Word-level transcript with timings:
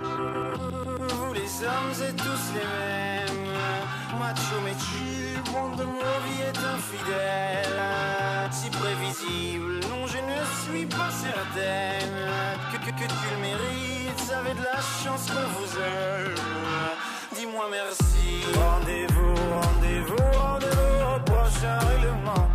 Vous 0.00 1.32
les 1.32 1.64
hommes 1.64 2.08
êtes 2.08 2.16
tous 2.16 2.52
les 2.54 2.60
mêmes. 2.60 3.46
Macho 4.18 4.56
mais 4.64 4.74
tu, 4.74 5.50
monde 5.52 5.76
de 5.76 5.84
mon 5.84 6.16
vie 6.24 6.42
est 6.42 6.58
infidèle 6.58 7.80
Si 8.50 8.70
prévisible, 8.70 9.80
non 9.90 10.06
je 10.06 10.18
ne 10.18 10.38
suis 10.64 10.86
pas 10.86 11.10
certaine. 11.10 12.16
Que, 12.72 12.78
que, 12.78 12.90
que 12.90 13.08
tu 13.08 13.26
le 13.32 13.40
mérites, 13.40 14.32
avez 14.32 14.54
de 14.54 14.64
la 14.64 14.80
chance 15.02 15.26
qu'on 15.30 15.48
vous 15.58 15.72
aime 15.80 16.34
Dis-moi 17.34 17.66
merci. 17.70 18.42
Rendez-vous, 18.54 19.34
rendez-vous, 19.60 20.38
rendez-vous 20.38 21.16
au 21.16 21.20
prochain 21.20 21.78
règlement. 21.78 22.48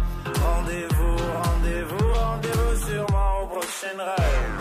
Rendez-vous, 0.43 1.17
rendez-vous, 1.43 2.13
rendez-vous 2.13 2.85
sûrement 2.87 3.43
au 3.43 3.47
prochain 3.47 3.97
rêve 3.97 4.60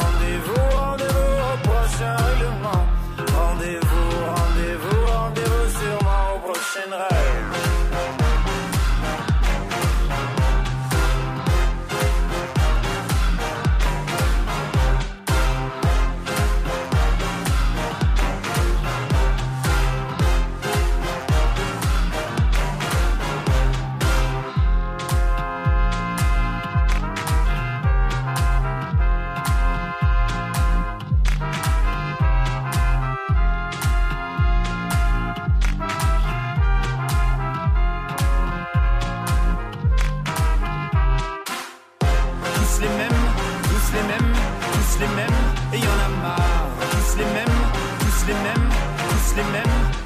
Rendez-vous, 3.17 4.25
rendez-vous, 4.25 5.05
rendez-vous 5.05 5.69
sûrement 5.79 6.35
au 6.35 6.39
prochain 6.39 6.89
rêve. 6.89 7.50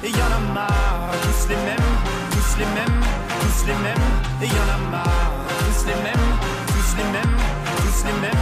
Et 0.06 0.10
y 0.10 0.22
en 0.22 0.32
a 0.32 0.38
marre. 0.54 1.10
Tous 1.22 1.48
les 1.48 1.56
mêmes, 1.56 1.92
tous 2.30 2.58
les 2.58 2.66
mêmes, 2.76 3.00
tous 3.40 3.66
les 3.66 3.74
mêmes, 3.74 4.08
et 4.42 4.46
y 4.46 4.58
en 4.62 4.68
a 4.74 4.90
marre. 4.90 5.32
Tous 5.58 5.86
les 5.86 5.94
mêmes, 5.94 6.28
tous 6.68 6.96
les 6.96 7.04
mêmes, 7.12 7.36
tous 7.76 8.06
les 8.06 8.20
mêmes. 8.20 8.36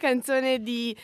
Canzone 0.00 0.62
di 0.62 0.94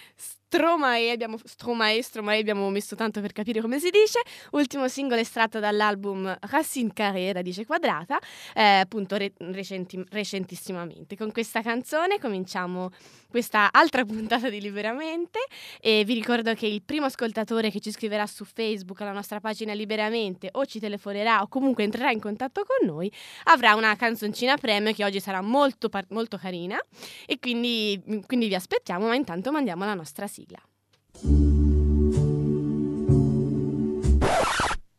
Stromae, 0.52 1.12
abbiamo, 1.12 1.38
Stromae, 1.44 2.02
Stromae 2.02 2.40
abbiamo 2.40 2.68
messo 2.70 2.96
tanto 2.96 3.20
per 3.20 3.30
capire 3.30 3.60
come 3.60 3.78
si 3.78 3.88
dice, 3.88 4.20
ultimo 4.50 4.88
singolo 4.88 5.20
estratto 5.20 5.60
dall'album 5.60 6.36
Racine 6.40 6.90
Carré, 6.92 7.32
radice 7.32 7.64
quadrata, 7.64 8.18
eh, 8.52 8.80
appunto 8.80 9.14
re- 9.14 9.32
recenti- 9.38 10.04
recentissimamente. 10.10 11.16
Con 11.16 11.30
questa 11.30 11.62
canzone 11.62 12.18
cominciamo 12.18 12.90
questa 13.28 13.68
altra 13.70 14.02
puntata 14.04 14.50
di 14.50 14.60
Liberamente 14.60 15.38
e 15.80 16.02
vi 16.04 16.14
ricordo 16.14 16.52
che 16.54 16.66
il 16.66 16.82
primo 16.82 17.06
ascoltatore 17.06 17.70
che 17.70 17.78
ci 17.78 17.92
scriverà 17.92 18.26
su 18.26 18.44
Facebook 18.44 19.00
alla 19.02 19.12
nostra 19.12 19.38
pagina 19.38 19.72
Liberamente 19.72 20.48
o 20.50 20.66
ci 20.66 20.80
telefonerà 20.80 21.42
o 21.42 21.46
comunque 21.46 21.84
entrerà 21.84 22.10
in 22.10 22.18
contatto 22.18 22.64
con 22.66 22.88
noi 22.88 23.08
avrà 23.44 23.76
una 23.76 23.94
canzoncina 23.94 24.56
premio 24.56 24.92
che 24.92 25.04
oggi 25.04 25.20
sarà 25.20 25.42
molto, 25.42 25.88
molto 26.08 26.36
carina 26.38 26.76
e 27.24 27.38
quindi, 27.38 28.02
quindi 28.26 28.48
vi 28.48 28.56
aspettiamo, 28.56 29.06
ma 29.06 29.14
intanto 29.14 29.52
mandiamo 29.52 29.84
la 29.84 29.94
nostra 29.94 30.26
sigla. 30.26 30.39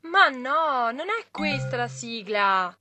Ma 0.02 0.30
no, 0.30 0.92
non 0.92 1.08
è 1.10 1.26
questa 1.32 1.78
la 1.78 1.88
sigla. 1.88 2.78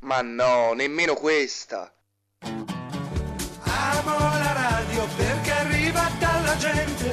Ma 0.00 0.20
no, 0.22 0.72
nemmeno 0.72 1.14
questa. 1.14 1.92
Amo 2.40 4.18
la 4.18 4.52
radio 4.52 5.06
perché 5.16 5.50
arriva 5.50 6.10
dalla 6.18 6.56
gente. 6.56 7.12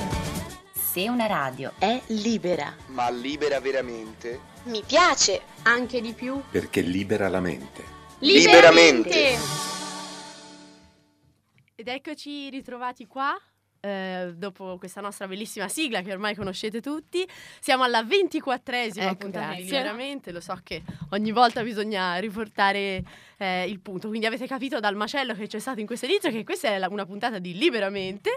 Se 0.74 1.08
una 1.08 1.28
radio 1.28 1.74
è 1.78 2.01
libera, 2.07 2.75
Ma 2.88 3.10
libera 3.10 3.60
veramente? 3.60 4.39
Mi 4.63 4.84
piace. 4.86 5.42
Anche 5.63 6.01
di 6.01 6.13
più? 6.13 6.42
perché 6.50 6.81
libera 6.81 7.30
la 7.30 7.39
mente. 7.39 7.84
Liberamente. 8.19 9.79
Ed 11.80 11.88
eccoci 11.88 12.50
ritrovati 12.50 13.08
qua. 13.08 13.40
eh, 13.81 14.34
dopo 14.36 14.78
questa 14.78 15.00
nostra 15.00 15.26
bellissima 15.30 15.70
sigla 15.70 16.02
che 16.02 16.12
ormai 16.12 16.36
conoscete 16.36 16.81
tutti, 16.81 17.26
siamo 17.62 17.84
alla 17.86 18.04
ventiquattresima 18.04 19.06
Ecco, 19.06 19.16
puntata 19.16 19.54
di. 19.54 19.64
Liberamente. 19.64 20.34
Lo 20.34 20.42
so 20.42 20.60
che 20.62 20.84
ogni 21.12 21.31
volta 21.31 21.64
bisogna 21.64 22.18
riportare 22.18 23.02
eh, 23.38 23.64
il 23.70 23.80
punto. 23.80 24.10
Quindi 24.10 24.26
avete 24.26 24.46
capito 24.46 24.81
dal 24.81 24.98
macello 24.98 25.34
che 25.34 25.48
c'è 25.48 25.60
stato 25.60 25.80
in 25.80 25.86
questo 25.86 26.06
inizio 26.08 26.30
che 26.31 26.44
questa 26.44 26.68
è 26.68 26.78
la- 26.78 26.90
una 26.90 27.06
puntata 27.06 27.40
di 27.40 27.58
Liberamente. 27.58 28.32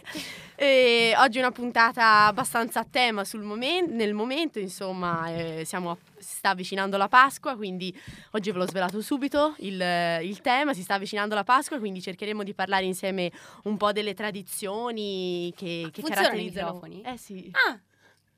E 0.54 1.12
oggi 1.16 1.38
è 1.38 1.40
una 1.40 1.50
puntata 1.50 2.26
abbastanza 2.26 2.78
a 2.78 2.86
tema 2.88 3.24
sul 3.24 3.42
momen- 3.42 3.96
nel 3.96 4.14
momento, 4.14 4.60
insomma, 4.60 5.34
eh, 5.34 5.64
siamo 5.64 5.98
si 6.22 6.36
sta 6.36 6.50
avvicinando 6.50 6.96
la 6.96 7.08
Pasqua, 7.08 7.56
quindi 7.56 7.94
oggi 8.30 8.50
ve 8.50 8.58
l'ho 8.58 8.66
svelato 8.66 9.00
subito 9.02 9.54
il, 9.58 9.80
il 10.22 10.40
tema, 10.40 10.72
si 10.72 10.82
sta 10.82 10.94
avvicinando 10.94 11.34
la 11.34 11.44
Pasqua, 11.44 11.78
quindi 11.78 12.00
cercheremo 12.00 12.42
di 12.42 12.54
parlare 12.54 12.84
insieme 12.84 13.30
un 13.64 13.76
po' 13.76 13.92
delle 13.92 14.14
tradizioni 14.14 15.52
che, 15.56 15.88
che 15.92 16.02
caratterizzano. 16.02 16.80
Eh 17.04 17.16
sì. 17.18 17.50
Ah, 17.52 17.78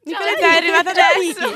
Nicoletta 0.04 0.52
è 0.52 0.56
arrivata 0.56 0.90
adesso. 0.90 1.48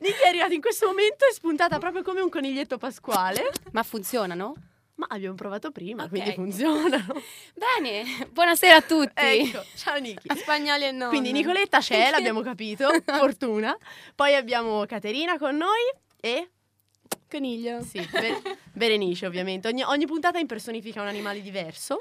Niki 0.00 0.22
è 0.24 0.28
arrivata 0.28 0.54
in 0.54 0.60
questo 0.60 0.86
momento 0.86 1.24
e 1.24 1.30
è 1.30 1.32
spuntata 1.32 1.78
proprio 1.78 2.02
come 2.02 2.20
un 2.20 2.28
coniglietto 2.28 2.78
pasquale. 2.78 3.50
ma 3.72 3.82
funzionano? 3.82 4.54
Ma 4.96 5.06
abbiamo 5.10 5.34
provato 5.34 5.70
prima, 5.72 6.04
Ok. 6.04 6.08
quindi 6.08 6.32
funzionano. 6.32 7.20
Bene, 7.54 8.28
buonasera 8.30 8.76
a 8.76 8.82
tutti. 8.82 9.12
Ecco, 9.14 9.62
ciao 9.76 9.98
Niki. 9.98 10.26
Spagnoli 10.34 10.84
e 10.84 10.90
no. 10.90 11.08
Quindi 11.08 11.32
Nicoletta 11.32 11.80
c'è, 11.80 12.08
l'abbiamo 12.12 12.40
capito, 12.40 12.88
fortuna. 13.04 13.76
Poi 14.14 14.34
abbiamo 14.34 14.86
Caterina 14.86 15.36
con 15.38 15.56
noi 15.56 15.80
e... 16.18 16.50
Coniglio. 17.28 17.82
Sì, 17.82 17.98
Be- 18.10 18.40
Berenice 18.72 19.26
ovviamente. 19.26 19.68
Ogni, 19.68 19.82
ogni 19.82 20.06
puntata 20.06 20.38
impersonifica 20.38 21.02
un 21.02 21.08
animale 21.08 21.42
diverso. 21.42 21.98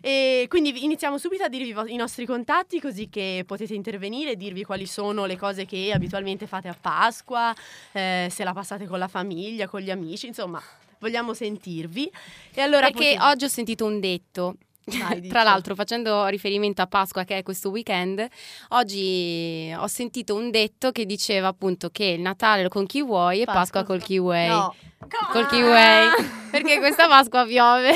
E 0.00 0.46
quindi 0.48 0.84
iniziamo 0.84 1.18
subito 1.18 1.42
a 1.42 1.48
dirvi 1.48 1.72
vo- 1.72 1.86
i 1.86 1.96
nostri 1.96 2.24
contatti 2.24 2.80
così 2.80 3.08
che 3.08 3.42
potete 3.44 3.74
intervenire, 3.74 4.36
dirvi 4.36 4.62
quali 4.62 4.86
sono 4.86 5.24
le 5.26 5.36
cose 5.36 5.64
che 5.64 5.90
abitualmente 5.92 6.46
fate 6.46 6.68
a 6.68 6.76
Pasqua, 6.78 7.52
eh, 7.92 8.28
se 8.30 8.44
la 8.44 8.52
passate 8.52 8.86
con 8.86 8.98
la 9.00 9.08
famiglia, 9.08 9.66
con 9.68 9.80
gli 9.80 9.90
amici, 9.90 10.26
insomma, 10.26 10.62
vogliamo 11.02 11.34
sentirvi. 11.34 12.10
E 12.54 12.60
allora 12.62 12.86
Perché 12.86 13.14
potete- 13.16 13.22
oggi 13.24 13.44
ho 13.44 13.48
sentito 13.48 13.84
un 13.84 13.98
detto. 14.00 14.54
Vai, 14.84 15.16
dici. 15.20 15.28
Tra 15.28 15.42
l'altro, 15.42 15.74
facendo 15.74 16.26
riferimento 16.26 16.80
a 16.80 16.86
Pasqua, 16.86 17.24
che 17.24 17.38
è 17.38 17.42
questo 17.42 17.70
weekend, 17.70 18.24
oggi 18.68 19.72
ho 19.76 19.86
sentito 19.88 20.34
un 20.34 20.50
detto 20.50 20.92
che 20.92 21.04
diceva 21.04 21.48
appunto 21.48 21.90
che 21.90 22.04
il 22.04 22.20
Natale 22.20 22.68
con 22.68 22.86
chi 22.86 23.02
vuoi 23.02 23.42
e 23.42 23.44
Pasqua, 23.44 23.82
col 23.84 24.00
chi 24.02 24.18
vuoi. 24.18 24.46
No, 24.46 24.74
Col 25.32 25.46
chi 25.48 25.60
vuoi. 25.60 26.08
Perché 26.50 26.78
questa 26.78 27.08
Pasqua 27.08 27.44
piove. 27.44 27.92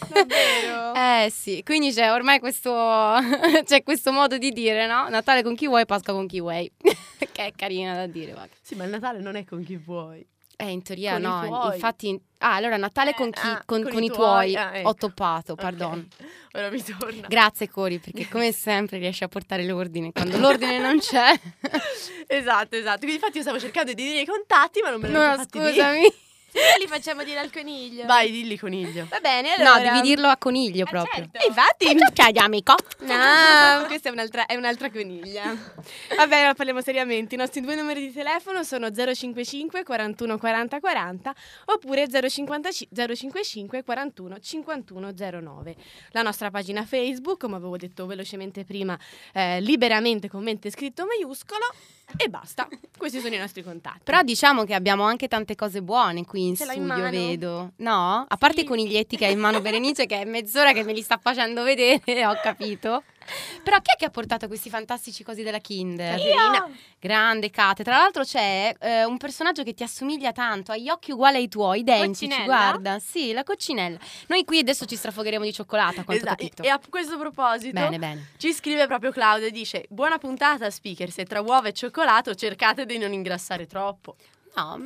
Davvero? 0.10 0.94
Eh 0.94 1.30
sì, 1.30 1.62
quindi 1.64 1.92
c'è 1.92 2.10
ormai 2.10 2.40
questo, 2.40 2.70
c'è 3.64 3.82
questo 3.82 4.12
modo 4.12 4.38
di 4.38 4.50
dire, 4.50 4.86
no? 4.86 5.08
Natale 5.08 5.42
con 5.42 5.54
chi 5.54 5.66
vuoi, 5.66 5.86
Pasqua 5.86 6.12
con 6.14 6.26
chi 6.26 6.40
vuoi. 6.40 6.70
che 7.32 7.46
è 7.46 7.52
carina 7.54 7.94
da 7.94 8.06
dire, 8.06 8.32
va. 8.32 8.46
sì, 8.60 8.74
ma 8.74 8.84
il 8.84 8.90
Natale 8.90 9.20
non 9.20 9.36
è 9.36 9.44
con 9.44 9.62
chi 9.62 9.76
vuoi. 9.76 10.26
Eh, 10.60 10.70
in 10.70 10.82
teoria 10.82 11.12
Con 11.12 11.22
no, 11.22 11.70
infatti... 11.72 12.20
Ah, 12.42 12.54
allora 12.54 12.76
Natale 12.76 13.10
Eh, 13.10 13.14
con, 13.14 13.30
chi, 13.30 13.46
ah, 13.46 13.62
con, 13.66 13.82
con 13.82 13.92
con 13.92 14.02
i 14.02 14.06
tuoi, 14.08 14.52
tuoi, 14.52 14.56
ah, 14.56 14.76
ecco. 14.76 14.88
ho 14.88 14.94
toppato, 14.94 15.54
pardon. 15.54 16.06
Ora 16.52 16.70
mi 16.70 16.82
torna. 16.82 17.26
Grazie 17.28 17.68
Cori, 17.68 17.98
perché 17.98 18.28
come 18.28 18.52
sempre 18.52 18.98
riesci 18.98 19.24
a 19.24 19.28
portare 19.28 19.64
l'ordine 19.64 20.12
quando 20.12 20.38
l'ordine 20.38 20.78
non 20.78 20.98
c'è. 20.98 21.38
esatto, 22.26 22.76
esatto. 22.76 22.98
Quindi 22.98 23.16
infatti 23.16 23.36
io 23.36 23.42
stavo 23.42 23.58
cercando 23.58 23.92
di 23.92 24.02
dire 24.02 24.20
i 24.20 24.26
contatti, 24.26 24.80
ma 24.80 24.90
non 24.90 25.00
me 25.00 25.08
li 25.08 25.14
No, 25.14 25.34
fatti 25.36 25.58
dire. 25.58 26.12
Scusami. 26.50 26.80
li 26.80 26.86
facciamo 26.86 27.22
dire 27.22 27.38
al 27.38 27.50
coniglio. 27.50 28.06
Vai, 28.06 28.30
dilli 28.30 28.58
coniglio. 28.58 29.06
Va 29.08 29.20
bene, 29.20 29.54
allora. 29.54 29.76
No, 29.76 29.82
devi 29.82 30.00
dirlo 30.08 30.28
a 30.28 30.36
coniglio 30.36 30.84
proprio. 30.84 31.28
E 31.32 31.46
infatti. 31.46 31.86
Ciao 32.12 32.44
amico. 32.44 32.74
No, 33.00 33.86
questa 33.88 34.08
è 34.08 34.12
un'altra, 34.12 34.46
è 34.46 34.56
un'altra 34.56 34.90
coniglia. 34.90 35.56
Vabbè, 36.16 36.36
allora 36.36 36.54
parliamo 36.54 36.80
seriamente. 36.80 37.34
I 37.34 37.38
nostri 37.38 37.60
due 37.60 37.74
numeri 37.74 38.00
di 38.00 38.12
telefono 38.12 38.62
sono 38.62 38.90
055 38.90 39.84
41 39.84 40.38
40 40.38 40.80
40 40.80 41.34
oppure 41.66 42.06
055, 42.08 43.16
055 43.16 43.82
41 43.84 44.38
51 44.38 45.12
09. 45.12 45.76
La 46.10 46.22
nostra 46.22 46.50
pagina 46.50 46.84
Facebook, 46.84 47.38
come 47.38 47.56
avevo 47.56 47.76
detto 47.76 48.06
velocemente 48.06 48.64
prima, 48.64 48.98
eh, 49.32 49.60
liberamente 49.60 50.28
con 50.28 50.42
mente 50.42 50.70
scritto 50.70 51.06
maiuscolo 51.06 51.64
e 52.16 52.28
basta. 52.28 52.68
Questi 52.96 53.20
sono 53.20 53.34
i 53.34 53.38
nostri 53.38 53.62
contatti. 53.62 54.00
Però 54.04 54.22
diciamo 54.22 54.64
che 54.64 54.74
abbiamo 54.74 55.04
anche 55.04 55.28
tante 55.28 55.54
cose 55.54 55.82
buone 55.82 56.24
qui 56.24 56.48
in 56.48 56.56
Ce 56.56 56.64
l'hai 56.64 56.76
in 56.76 56.84
studio, 56.84 57.02
mano? 57.02 57.16
vedo. 57.16 57.72
No? 57.76 58.24
A 58.28 58.36
parte 58.36 58.62
i 58.62 58.64
coniglietti 58.64 59.16
che 59.16 59.26
ha 59.26 59.30
in 59.30 59.38
mano 59.38 59.60
Berenice, 59.60 60.06
che 60.06 60.20
è 60.20 60.24
mezz'ora 60.24 60.72
che 60.72 60.82
me 60.84 60.92
li 60.92 61.02
sta 61.02 61.18
facendo 61.20 61.62
vedere, 61.62 62.24
ho 62.26 62.38
capito. 62.42 63.02
Però 63.62 63.76
chi 63.80 63.92
è 63.94 63.96
che 63.98 64.04
ha 64.06 64.10
portato 64.10 64.46
questi 64.48 64.70
fantastici 64.70 65.22
cosi 65.22 65.42
della 65.42 65.58
Kinder? 65.58 66.16
Caterina. 66.16 66.68
Grande 66.98 67.50
Kate. 67.50 67.82
Tra 67.84 67.96
l'altro 67.96 68.24
c'è 68.24 68.74
eh, 68.78 69.04
un 69.04 69.16
personaggio 69.16 69.62
che 69.62 69.72
ti 69.74 69.82
assomiglia 69.82 70.32
tanto, 70.32 70.72
ha 70.72 70.76
gli 70.76 70.88
occhi 70.88 71.12
uguali 71.12 71.36
ai 71.36 71.48
tuoi, 71.48 71.80
identici, 71.80 72.26
Coccinella? 72.26 72.44
guarda. 72.44 72.98
Sì, 72.98 73.32
la 73.32 73.42
coccinella. 73.44 73.98
Noi 74.28 74.44
qui 74.44 74.58
adesso 74.58 74.84
ci 74.86 74.96
strafogheremo 74.96 75.44
di 75.44 75.52
cioccolata, 75.52 76.04
quanto 76.04 76.24
Esatto. 76.24 76.36
capito. 76.36 76.62
E 76.62 76.68
a 76.68 76.80
questo 76.88 77.18
proposito, 77.18 77.72
Bene, 77.72 77.98
bene. 77.98 78.28
ci 78.38 78.52
scrive 78.52 78.86
proprio 78.86 79.10
Claudio 79.12 79.46
e 79.46 79.50
dice: 79.50 79.86
Buona 79.88 80.18
puntata, 80.18 80.68
speaker. 80.70 81.10
Se 81.10 81.24
tra 81.24 81.40
uova 81.40 81.68
e 81.68 81.72
cioccolato 81.72 82.34
cercate 82.34 82.84
di 82.86 82.98
non 82.98 83.12
ingrassare 83.12 83.66
troppo. 83.66 84.16
No, 84.56 84.76
mm, 84.78 84.84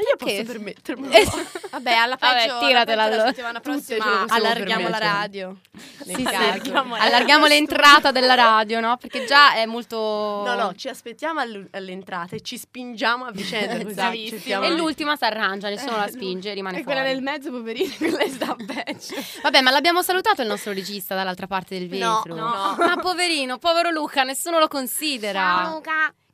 io 0.00 0.16
perché? 0.16 0.42
posso 0.42 0.52
permettermelo. 0.52 1.12
Eh, 1.14 1.26
Vabbè, 1.70 1.92
alla 1.92 2.16
Vabbè, 2.20 2.34
peggio, 2.40 2.52
alla 2.58 2.66
tiratela 2.66 2.84
peggio 2.84 2.94
la 2.96 3.02
allora. 3.04 3.26
settimana 3.28 3.60
Tutte 3.60 3.82
ce 3.82 3.96
lo 3.96 4.02
prossima 4.02 4.34
allarghiamo 4.34 4.88
la 4.88 4.98
permettere. 4.98 5.04
radio. 5.20 5.56
Nel 5.72 5.88
Sì, 6.06 6.14
sì, 6.14 6.22
caso. 6.22 6.36
allarghiamo 6.36 6.96
la- 6.96 7.02
Allarghiamo 7.02 7.46
l'entrata 7.46 8.10
della 8.10 8.34
radio, 8.34 8.80
no? 8.80 8.96
Perché 8.96 9.24
già 9.24 9.54
è 9.54 9.66
molto... 9.66 9.96
No, 10.46 10.54
no, 10.54 10.74
ci 10.74 10.88
aspettiamo 10.88 11.40
all- 11.40 11.68
all'entrata 11.72 12.36
e 12.36 12.40
ci 12.40 12.56
spingiamo 12.58 13.24
a 13.26 13.30
vicenda. 13.30 13.74
così 13.76 13.88
Esatto. 13.90 14.16
cerchiamo 14.28 14.64
E 14.64 14.70
l'ultima 14.70 15.16
si 15.16 15.24
arrangia, 15.24 15.68
nessuno 15.68 15.96
la 15.96 16.06
Eh, 16.06 16.10
spinge, 16.10 16.52
rimane 16.54 16.78
E 16.78 16.82
fuori. 16.82 16.98
quella 16.98 17.12
nel 17.14 17.22
mezzo, 17.22 17.50
poverina, 17.50 17.94
quella 17.98 18.28
sta 18.28 18.56
peggio. 18.56 19.14
Vabbè, 19.42 19.60
ma 19.60 19.70
l'abbiamo 19.70 20.02
salutato 20.02 20.42
il 20.42 20.48
nostro 20.48 20.72
regista 20.72 21.14
dall'altra 21.14 21.46
parte 21.46 21.78
del 21.78 21.88
No, 21.98 22.22
vetro. 22.24 22.34
no. 22.34 22.74
Ma 22.78 22.96
poverino, 23.00 23.58
povero 23.58 23.90
Luca, 23.90 24.22
nessuno 24.22 24.58
lo 24.58 24.68
considera. 24.68 25.80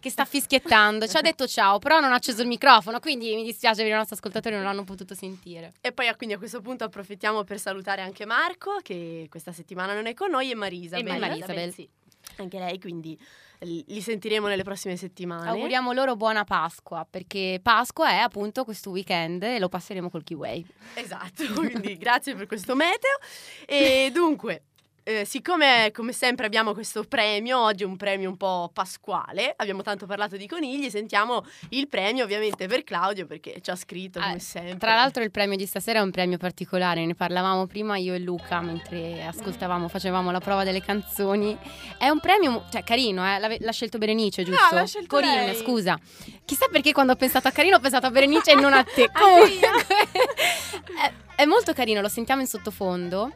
Che 0.01 0.11
sta 0.11 0.25
fischiettando. 0.25 1.09
Ci 1.09 1.17
ha 1.17 1.21
detto 1.21 1.47
ciao, 1.47 1.79
però 1.79 1.99
non 1.99 2.13
ha 2.13 2.17
acceso 2.17 2.43
il 2.43 2.49
microfono, 2.49 3.01
quindi 3.01 3.35
mi 3.35 3.43
dispiace 3.43 3.83
per 3.83 3.91
i 3.91 3.95
nostri 3.95 4.15
ascoltatori 4.15 4.55
non 4.55 4.65
l'hanno 4.65 4.85
potuto 4.85 5.15
sentire. 5.15 5.73
E 5.81 5.93
poi 5.93 6.07
quindi 6.17 6.37
a 6.37 6.39
questo 6.39 6.61
punto 6.61 6.85
approfittiamo 6.85 7.43
per 7.43 7.59
salutare 7.59 8.03
anche 8.03 8.25
Marco, 8.25 8.79
che 8.83 9.27
questa 9.29 9.53
settimana 9.53 9.95
non 9.95 10.07
è 10.07 10.15
con 10.15 10.31
noi, 10.31 10.51
e 10.51 10.55
Marisa. 10.55 10.97
E 10.97 11.03
Beh, 11.03 11.19
Marisabel. 11.19 11.73
sì. 11.73 11.89
Anche 12.37 12.59
lei, 12.59 12.79
quindi 12.79 13.19
li 13.61 13.85
li 13.89 14.01
sentiremo 14.01 14.47
nelle 14.47 14.63
prossime 14.63 14.97
settimane. 14.97 15.49
Auguriamo 15.49 15.93
loro 15.93 16.15
buona 16.15 16.45
Pasqua, 16.45 17.07
perché 17.09 17.59
Pasqua 17.61 18.11
è 18.11 18.19
appunto 18.19 18.65
questo 18.65 18.91
weekend 18.91 19.43
e 19.43 19.59
lo 19.59 19.69
passeremo 19.69 20.11
col 20.11 20.23
Kiwi. 20.23 20.65
Esatto, 20.95 21.45
quindi 21.55 21.97
grazie 21.97 22.35
per 22.35 22.47
questo 22.47 22.77
meteo. 22.77 23.19
E 23.67 24.11
dunque, 24.13 24.63
eh, 25.09 25.25
siccome 25.25 25.91
come 25.95 26.13
sempre 26.13 26.45
abbiamo 26.45 26.75
questo 26.75 27.03
premio, 27.03 27.59
oggi 27.59 27.83
è 27.83 27.87
un 27.87 27.97
premio 27.97 28.29
un 28.29 28.37
po' 28.37 28.71
pasquale, 28.71 29.55
abbiamo 29.57 29.81
tanto 29.81 30.05
parlato 30.05 30.37
di 30.37 30.47
conigli, 30.47 30.91
sentiamo 30.91 31.47
il 31.71 31.89
premio 31.89 32.25
ovviamente 32.25 32.67
per 32.67 32.85
Claudio 32.85 33.25
perché 33.25 33.59
ci 33.63 33.71
ha 33.71 33.75
scritto 33.75 34.21
come 34.21 34.35
Ah, 34.35 34.39
sempre. 34.39 34.77
Tra 34.77 34.95
l'altro 34.95 35.23
il 35.23 35.31
premio 35.31 35.57
di 35.57 35.65
stasera 35.65 36.01
è 36.01 36.03
un 36.03 36.11
premio 36.11 36.37
particolare, 36.37 37.07
ne 37.07 37.15
parlavamo 37.15 37.67
prima 37.67 37.97
io 37.97 38.13
e 38.13 38.19
Luca 38.19 38.61
mentre 38.61 39.25
ascoltavamo, 39.25 39.89
facevamo 39.89 40.31
la 40.31 40.41
prova 40.41 40.63
delle 40.63 40.83
canzoni. 40.83 41.57
È 41.97 42.11
un 42.11 42.21
premio, 42.21 42.67
cioè 42.71 42.85
carino, 42.85 43.27
eh? 43.27 43.39
l'ha, 43.39 43.57
l'ha 43.59 43.73
scelto 43.73 43.97
Berenice, 43.97 44.43
giusto? 44.43 44.75
l'ha 44.75 44.85
scelto 44.85 45.17
Corinne, 45.17 45.47
lei. 45.47 45.57
scusa. 45.57 45.99
Chissà 46.45 46.67
perché 46.71 46.93
quando 46.93 47.13
ho 47.13 47.17
pensato 47.17 47.49
a 47.49 47.51
carino 47.51 47.77
ho 47.77 47.81
pensato 47.81 48.05
a 48.05 48.11
Berenice 48.11 48.51
e 48.51 48.57
non 48.57 48.75
a 48.75 48.85
te. 48.85 49.09
Comunque, 49.19 49.69
è, 51.01 51.13
è 51.37 51.45
molto 51.47 51.73
carino, 51.73 52.03
lo 52.03 52.09
sentiamo 52.09 52.43
in 52.43 52.47
sottofondo. 52.47 53.33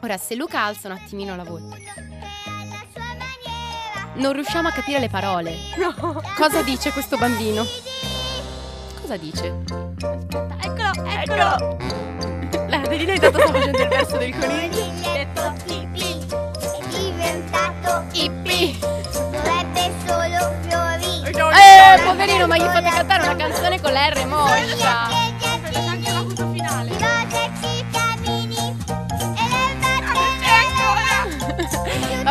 Ora, 0.00 0.16
se 0.16 0.34
Luca 0.36 0.62
alza 0.62 0.88
un 0.88 0.94
attimino 0.94 1.34
la 1.36 1.44
voce. 1.44 1.82
Non 4.14 4.32
riusciamo 4.32 4.68
a 4.68 4.72
capire 4.72 4.98
le 5.00 5.08
parole. 5.08 5.56
Cosa 6.36 6.62
dice 6.62 6.92
questo 6.92 7.16
bambino? 7.16 7.64
Cosa 9.00 9.16
dice? 9.16 9.46
Eccolo, 10.60 11.04
eccolo. 11.06 11.76
La 12.68 12.80
Caterina 12.80 13.14
intanto 13.14 13.38
sta 13.40 13.52
facendo 13.52 13.82
il 13.82 13.88
verso 13.88 14.16
del 14.16 14.38
coniglio. 14.38 14.92
È 15.12 15.26
diventato 16.90 18.04
Ippi! 18.12 18.78
dovrebbe 18.78 19.92
solo 20.06 20.54
fiorire. 20.62 21.30
Eh, 21.30 22.02
poverino, 22.02 22.46
ma 22.46 22.56
gli 22.56 22.62
fate 22.62 22.90
cantare 22.90 23.22
una 23.24 23.36
canzone 23.36 23.80
con 23.80 23.92
la 23.92 24.08
R 24.08 24.26
moscia. 24.26 25.08
C'è 25.38 25.78
anche 25.78 26.10
la 26.12 26.22
foto 26.22 26.52
finale. 26.52 27.07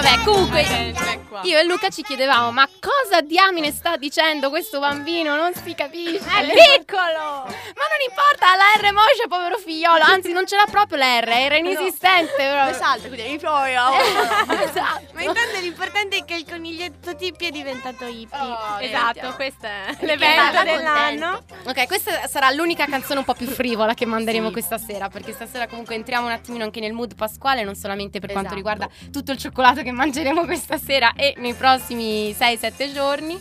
Nel 0.08 0.16
Vabbè, 0.16 0.24
comunque, 0.24 0.62
Ecco 0.62 1.27
qua. 1.42 1.50
io 1.50 1.58
e 1.60 1.64
Luca 1.66 1.90
ci 1.90 2.02
chiedevamo, 2.04 2.52
ma 2.52 2.68
cosa 2.80 3.22
diamine 3.22 3.72
sta 3.72 3.98
dicendo 3.98 4.50
questo 4.50 4.80
bambino? 4.80 5.36
Non 5.36 5.54
si 5.54 5.74
capisce. 5.76 6.26
È 6.28 6.44
piccolo. 6.78 7.44
Ma 7.46 7.86
non 7.88 8.02
importa, 8.08 8.48
la 8.56 8.88
R 8.90 8.92
moscia, 8.94 9.28
povero 9.28 9.58
figliolo. 9.58 10.04
Anzi, 10.04 10.32
non 10.32 10.46
ce 10.48 10.56
l'ha 10.56 10.66
proprio 10.70 10.98
la 10.98 11.20
R, 11.20 11.30
era 11.30 11.58
inesistente. 11.58 12.34
Proprio. 12.36 12.74
salta, 12.74 13.08
quindi 13.08 13.30
mi 13.30 13.38
provo. 13.38 13.64
esatto. 13.64 15.06
Ma 15.14 15.22
intanto 15.22 15.60
l'importante 15.62 16.18
è 16.18 16.26
che 16.26 16.36
il 16.36 16.46
coniglietto 16.48 17.16
Tippi 17.16 17.48
è 17.48 17.52
diventato 17.52 18.06
hippie. 18.06 18.38
Oh, 18.40 18.80
esatto, 18.80 19.34
questo 19.36 19.66
è 19.66 19.96
l'evento 20.02 20.64
dell'anno. 20.64 21.44
Ok, 21.66 21.88
questa 21.88 22.28
sarà 22.28 22.52
l'unica 22.52 22.86
canzone 22.86 23.20
un 23.20 23.26
po' 23.26 23.34
più 23.34 23.48
frivola 23.48 23.94
che 23.94 24.06
manderemo 24.06 24.48
Sì. 24.48 24.52
questa 24.54 24.78
sera, 24.78 25.10
perché 25.10 25.34
stasera 25.34 25.68
comunque 25.68 25.96
entriamo 25.96 26.28
un 26.28 26.32
attimino 26.34 26.64
anche 26.64 26.80
nel 26.80 26.94
mood 26.94 27.16
pasquale, 27.16 27.64
non 27.64 27.76
solamente 27.76 28.20
per 28.20 28.32
quanto 28.32 28.54
Esatto. 28.54 28.56
riguarda 28.56 28.90
tutto 29.12 29.32
il 29.32 29.38
cioccolato 29.38 29.82
che 29.82 29.92
mangeremo 29.92 30.46
questa 30.46 30.78
sera 30.78 31.14
e 31.16 31.27
nei 31.38 31.54
prossimi 31.54 32.32
6-7 32.38 32.94
giorni. 32.94 33.40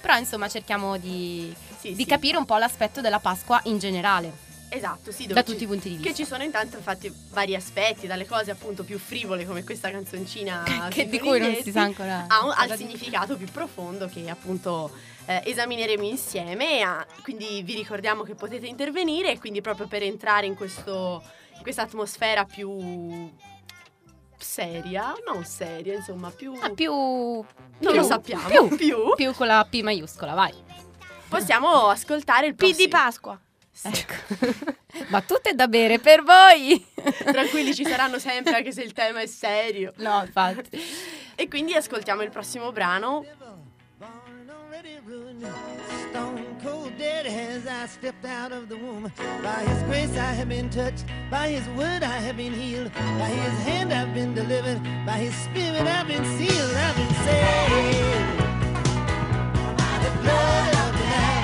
Però 0.00 0.16
insomma 0.16 0.48
cerchiamo 0.48 0.96
di 0.96 1.52
Sì, 1.78 1.90
di 1.90 2.02
sì. 2.02 2.06
capire 2.06 2.36
un 2.36 2.44
po' 2.44 2.56
l'aspetto 2.56 3.00
della 3.00 3.18
Pasqua 3.18 3.60
in 3.64 3.78
generale, 3.78 4.46
Esatto, 4.70 5.10
sì, 5.12 5.26
da 5.26 5.42
ci- 5.42 5.52
tutti 5.52 5.64
i 5.64 5.66
punti 5.66 5.88
di 5.88 5.96
Che 5.96 6.08
vista. 6.10 6.22
ci 6.22 6.24
sono 6.28 6.42
intanto 6.44 6.76
infatti 6.76 7.10
vari 7.30 7.54
aspetti, 7.54 8.06
dalle 8.06 8.26
cose 8.26 8.50
appunto 8.50 8.84
più 8.84 8.98
frivole 8.98 9.46
come 9.46 9.64
questa 9.64 9.90
canzoncina 9.90 10.62
Che- 10.90 11.08
di 11.08 11.18
cui 11.18 11.38
non 11.40 11.54
si 11.62 11.70
sa 11.72 11.82
ancora 11.82 12.26
a 12.28 12.44
un- 12.44 12.52
al 12.54 12.76
significato 12.76 13.36
più 13.36 13.46
profondo 13.50 14.08
che 14.08 14.28
appunto 14.28 14.90
eh, 15.26 15.42
esamineremo 15.44 16.04
insieme. 16.04 16.80
a- 16.82 17.04
quindi 17.22 17.62
vi 17.62 17.74
ricordiamo 17.74 18.22
che 18.22 18.34
potete 18.34 18.66
intervenire 18.66 19.32
e 19.32 19.38
quindi 19.38 19.60
proprio 19.60 19.86
per 19.88 20.02
entrare 20.02 20.46
in, 20.46 20.54
questo, 20.54 21.22
in 21.56 21.62
questa 21.62 21.82
atmosfera 21.82 22.44
più 22.44 23.30
seria, 24.38 25.14
non 25.26 25.44
seria, 25.44 25.94
insomma, 25.94 26.30
più... 26.30 26.56
Ah, 26.60 26.70
più 26.70 26.92
non 26.92 27.46
più- 27.78 27.90
lo 27.94 28.02
sappiamo, 28.02 28.48
più. 28.48 28.76
più, 28.76 28.96
più 29.14 29.34
con 29.34 29.46
la 29.46 29.66
P 29.68 29.80
maiuscola, 29.82 30.34
vai. 30.34 30.54
possiamo 31.28 31.88
ascoltare 31.88 32.46
il 32.46 32.54
P 32.54 32.60
di 32.74 32.88
prossimo. 32.88 32.88
Pasqua. 32.88 33.40
Sì. 33.70 33.88
Ecco. 33.88 34.74
Battute 35.08 35.54
da 35.54 35.68
bere 35.68 35.98
per 36.00 36.22
voi. 36.22 36.84
Tranquilli, 37.24 37.74
ci 37.74 37.84
saranno 37.84 38.18
sempre 38.18 38.56
anche 38.56 38.72
se 38.72 38.82
il 38.82 38.92
tema 38.92 39.20
è 39.20 39.26
serio. 39.26 39.92
No, 39.98 40.22
infatti. 40.24 40.80
E 41.36 41.48
quindi 41.48 41.74
ascoltiamo 41.74 42.22
il 42.22 42.30
prossimo 42.30 42.72
brano. 42.72 43.24
Stone 46.08 46.47
dead 46.98 47.26
as 47.26 47.66
I 47.66 47.86
stepped 47.86 48.24
out 48.24 48.50
of 48.50 48.68
the 48.68 48.76
womb. 48.76 49.12
By 49.42 49.62
His 49.70 49.82
grace 49.84 50.16
I 50.18 50.32
have 50.32 50.48
been 50.48 50.68
touched. 50.68 51.04
By 51.30 51.48
His 51.48 51.66
word 51.78 52.02
I 52.02 52.18
have 52.26 52.36
been 52.36 52.52
healed. 52.52 52.92
By 52.92 53.28
His 53.28 53.58
hand 53.62 53.92
I've 53.92 54.12
been 54.12 54.34
delivered. 54.34 54.82
By 55.06 55.18
His 55.18 55.34
spirit 55.34 55.82
I've 55.82 56.08
been 56.08 56.24
sealed. 56.36 56.74
I've 56.74 56.96
been 56.96 57.14
saved. 57.24 58.38
The 60.04 60.10
blood 60.22 60.74
of 60.82 60.92
the 60.98 61.04
Lamb. 61.04 61.37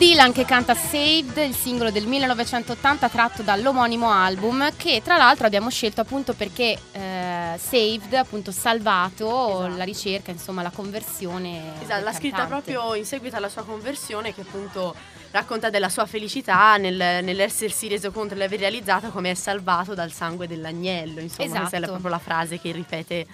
Dylan 0.00 0.32
che 0.32 0.46
canta 0.46 0.74
Saved, 0.74 1.36
il 1.36 1.54
singolo 1.54 1.90
del 1.90 2.06
1980 2.06 3.10
tratto 3.10 3.42
dall'omonimo 3.42 4.10
album 4.10 4.74
che 4.74 5.02
tra 5.04 5.18
l'altro 5.18 5.44
abbiamo 5.44 5.68
scelto 5.68 6.00
appunto 6.00 6.32
perché 6.32 6.78
eh, 6.92 7.58
Saved, 7.58 8.14
appunto 8.14 8.50
salvato, 8.50 9.26
Esatto. 9.66 9.76
la 9.76 9.84
ricerca, 9.84 10.30
insomma 10.30 10.62
la 10.62 10.70
conversione. 10.70 11.74
Esatto, 11.82 12.02
l'ha 12.02 12.14
scritta 12.14 12.46
proprio 12.46 12.94
in 12.94 13.04
seguito 13.04 13.36
alla 13.36 13.50
sua 13.50 13.62
conversione 13.62 14.32
che 14.32 14.40
appunto 14.40 14.94
racconta 15.32 15.68
della 15.68 15.90
sua 15.90 16.06
felicità 16.06 16.78
nel- 16.78 17.22
nell'essersi 17.22 17.86
reso 17.86 18.10
conto 18.10 18.34
di 18.34 18.42
aver 18.42 18.58
realizzato 18.58 19.10
come 19.10 19.32
è 19.32 19.34
salvato 19.34 19.92
dal 19.92 20.12
sangue 20.12 20.46
dell'agnello, 20.48 21.20
insomma 21.20 21.48
questa 21.50 21.76
è 21.76 21.76
Esatto. 21.76 21.90
proprio 21.92 22.10
la 22.10 22.18
frase 22.18 22.58
che 22.58 22.72
ripete 22.72 23.26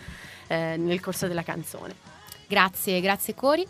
eh, 0.48 0.74
nel 0.76 0.98
corso 0.98 1.28
della 1.28 1.44
canzone. 1.44 1.94
Grazie, 2.48 3.00
grazie 3.00 3.34
Cori. 3.36 3.64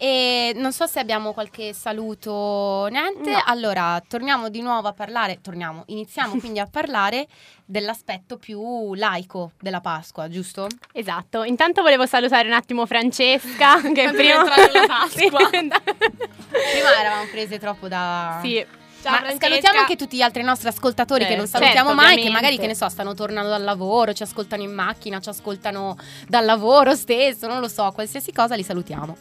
E 0.00 0.52
non 0.54 0.72
so 0.72 0.86
se 0.86 1.00
abbiamo 1.00 1.32
qualche 1.32 1.72
saluto, 1.72 2.86
niente. 2.88 3.30
No. 3.30 3.42
Allora, 3.46 4.00
torniamo 4.06 4.48
di 4.48 4.60
nuovo 4.60 4.86
a 4.86 4.92
parlare, 4.92 5.40
torniamo, 5.42 5.82
iniziamo 5.86 6.38
quindi 6.40 6.60
a 6.60 6.68
parlare 6.70 7.26
dell'aspetto 7.64 8.38
più 8.38 8.94
laico 8.94 9.52
della 9.60 9.80
Pasqua, 9.80 10.28
giusto? 10.28 10.68
Esatto. 10.92 11.42
Intanto 11.42 11.82
volevo 11.82 12.06
salutare 12.06 12.46
un 12.46 12.54
attimo 12.54 12.86
Francesca 12.86 13.80
che 13.92 14.10
prima 14.12 14.34
è 14.34 14.38
entrata 14.38 14.70
la 14.72 14.86
Pasqua. 14.86 15.48
Prima 15.50 16.98
eravamo 17.00 17.28
prese 17.30 17.58
troppo 17.58 17.88
da... 17.88 18.38
Sì. 18.42 18.64
Ciao 19.00 19.12
Ma 19.12 19.18
Francesca. 19.18 19.46
salutiamo 19.46 19.78
anche 19.78 19.96
tutti 19.96 20.16
gli 20.16 20.22
altri 20.22 20.42
nostri 20.42 20.66
ascoltatori 20.68 21.24
che 21.24 21.36
non 21.36 21.46
Certo, 21.46 21.58
salutiamo 21.58 21.88
certo, 21.90 22.02
mai, 22.02 22.14
che 22.14 22.20
ovviamente. 22.22 22.30
magari, 22.46 22.58
che 22.58 22.66
ne 22.66 22.74
so, 22.74 22.88
stanno 22.88 23.14
tornando 23.14 23.48
dal 23.48 23.62
lavoro, 23.62 24.12
ci 24.12 24.24
ascoltano 24.24 24.62
in 24.62 24.72
macchina, 24.72 25.20
ci 25.20 25.28
ascoltano 25.28 25.96
dal 26.26 26.44
lavoro 26.44 26.96
stesso, 26.96 27.46
non 27.46 27.60
lo 27.60 27.68
so, 27.68 27.90
qualsiasi 27.92 28.32
cosa 28.32 28.56
li 28.56 28.64
salutiamo. 28.64 29.16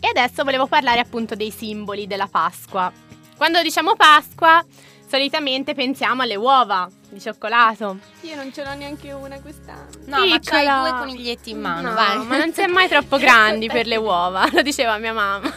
E 0.00 0.08
adesso 0.08 0.44
volevo 0.44 0.66
parlare 0.66 1.00
appunto 1.00 1.34
dei 1.34 1.50
simboli 1.50 2.06
della 2.06 2.28
Pasqua. 2.28 2.92
Quando 3.36 3.62
diciamo 3.62 3.94
Pasqua, 3.96 4.64
solitamente 5.08 5.74
pensiamo 5.74 6.22
alle 6.22 6.36
uova, 6.36 6.88
di 7.08 7.20
cioccolato. 7.20 7.98
Io 8.22 8.36
non 8.36 8.52
ce 8.52 8.64
l'ho 8.64 8.74
neanche 8.74 9.12
una 9.12 9.40
quest'anno. 9.40 9.88
No, 10.06 10.26
ma 10.26 10.38
c'hai 10.40 10.64
Piccola. 10.66 10.80
due 10.90 10.98
coniglietti 10.98 11.50
in 11.50 11.60
mano, 11.60 11.88
No, 11.88 11.94
vai. 11.94 12.18
ma 12.26 12.36
non 12.36 12.52
si 12.52 12.60
è 12.60 12.66
mai 12.66 12.88
troppo 12.88 13.16
grandi 13.16 13.66
per 13.72 13.86
le 13.86 13.96
uova, 13.96 14.48
lo 14.52 14.62
diceva 14.62 14.98
mia 14.98 15.12
mamma. 15.12 15.52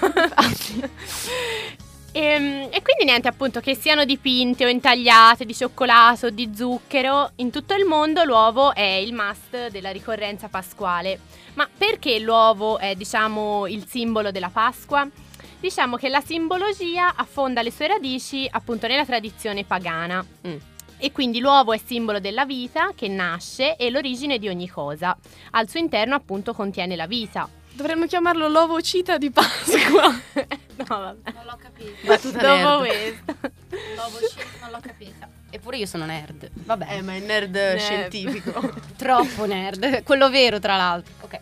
Ehm, 2.13 2.69
E, 2.73 2.81
quindi 2.81 3.03
niente, 3.05 3.27
appunto, 3.27 3.59
che 3.59 3.75
siano 3.75 4.05
dipinte 4.05 4.65
o 4.65 4.69
intagliate 4.69 5.45
di 5.45 5.53
cioccolato 5.53 6.27
o 6.27 6.29
di 6.29 6.51
zucchero, 6.55 7.31
in 7.35 7.51
tutto 7.51 7.73
il 7.73 7.85
mondo 7.85 8.23
l'uovo 8.23 8.73
è 8.73 8.81
il 8.81 9.13
must 9.13 9.69
della 9.69 9.91
ricorrenza 9.91 10.47
pasquale. 10.47 11.19
Ma 11.55 11.67
perché 11.77 12.17
l'uovo 12.19 12.77
è, 12.77 12.95
diciamo, 12.95 13.67
il 13.67 13.85
simbolo 13.87 14.31
della 14.31 14.49
Pasqua? 14.49 15.07
Diciamo 15.59 15.97
che 15.97 16.09
la 16.09 16.21
simbologia 16.21 17.13
affonda 17.15 17.61
le 17.61 17.71
sue 17.71 17.87
radici 17.87 18.47
appunto 18.49 18.87
nella 18.87 19.05
tradizione 19.05 19.63
pagana. 19.63 20.25
Mm. 20.47 20.55
E 20.97 21.11
quindi 21.11 21.39
l'uovo 21.39 21.73
è 21.73 21.79
simbolo 21.83 22.19
della 22.19 22.45
vita 22.45 22.93
che 22.95 23.07
nasce 23.07 23.75
e 23.75 23.89
l'origine 23.89 24.39
di 24.39 24.47
ogni 24.47 24.69
cosa. 24.69 25.15
Al 25.51 25.67
suo 25.67 25.79
interno 25.79 26.15
appunto 26.15 26.53
contiene 26.53 26.95
la 26.95 27.05
vita. 27.05 27.49
Dovremmo 27.81 28.05
chiamarlo 28.05 28.47
l'ovo 28.47 28.79
cita 28.79 29.17
di 29.17 29.31
Pasqua. 29.31 30.03
no, 30.05 30.85
vabbè. 30.85 31.31
Non 31.33 31.45
l'ho 31.45 31.57
capito. 31.59 31.91
Battuta 32.05 32.37
Dopo 32.37 32.83
nerd. 32.83 33.25
questo. 33.25 33.51
L'uovo 33.95 34.17
shit 34.19 34.45
non 34.61 34.69
l'ho 34.69 34.79
capita. 34.79 35.27
Eppure 35.49 35.77
io 35.77 35.87
sono 35.87 36.05
nerd. 36.05 36.47
Vabbè. 36.53 36.85
Eh, 36.91 37.01
ma 37.01 37.15
è 37.15 37.19
nerd 37.21 37.77
scientifico. 37.77 38.71
Troppo 38.95 39.45
nerd. 39.45 40.03
Quello 40.03 40.29
vero, 40.29 40.59
tra 40.59 40.77
l'altro. 40.77 41.11
Ok. 41.21 41.39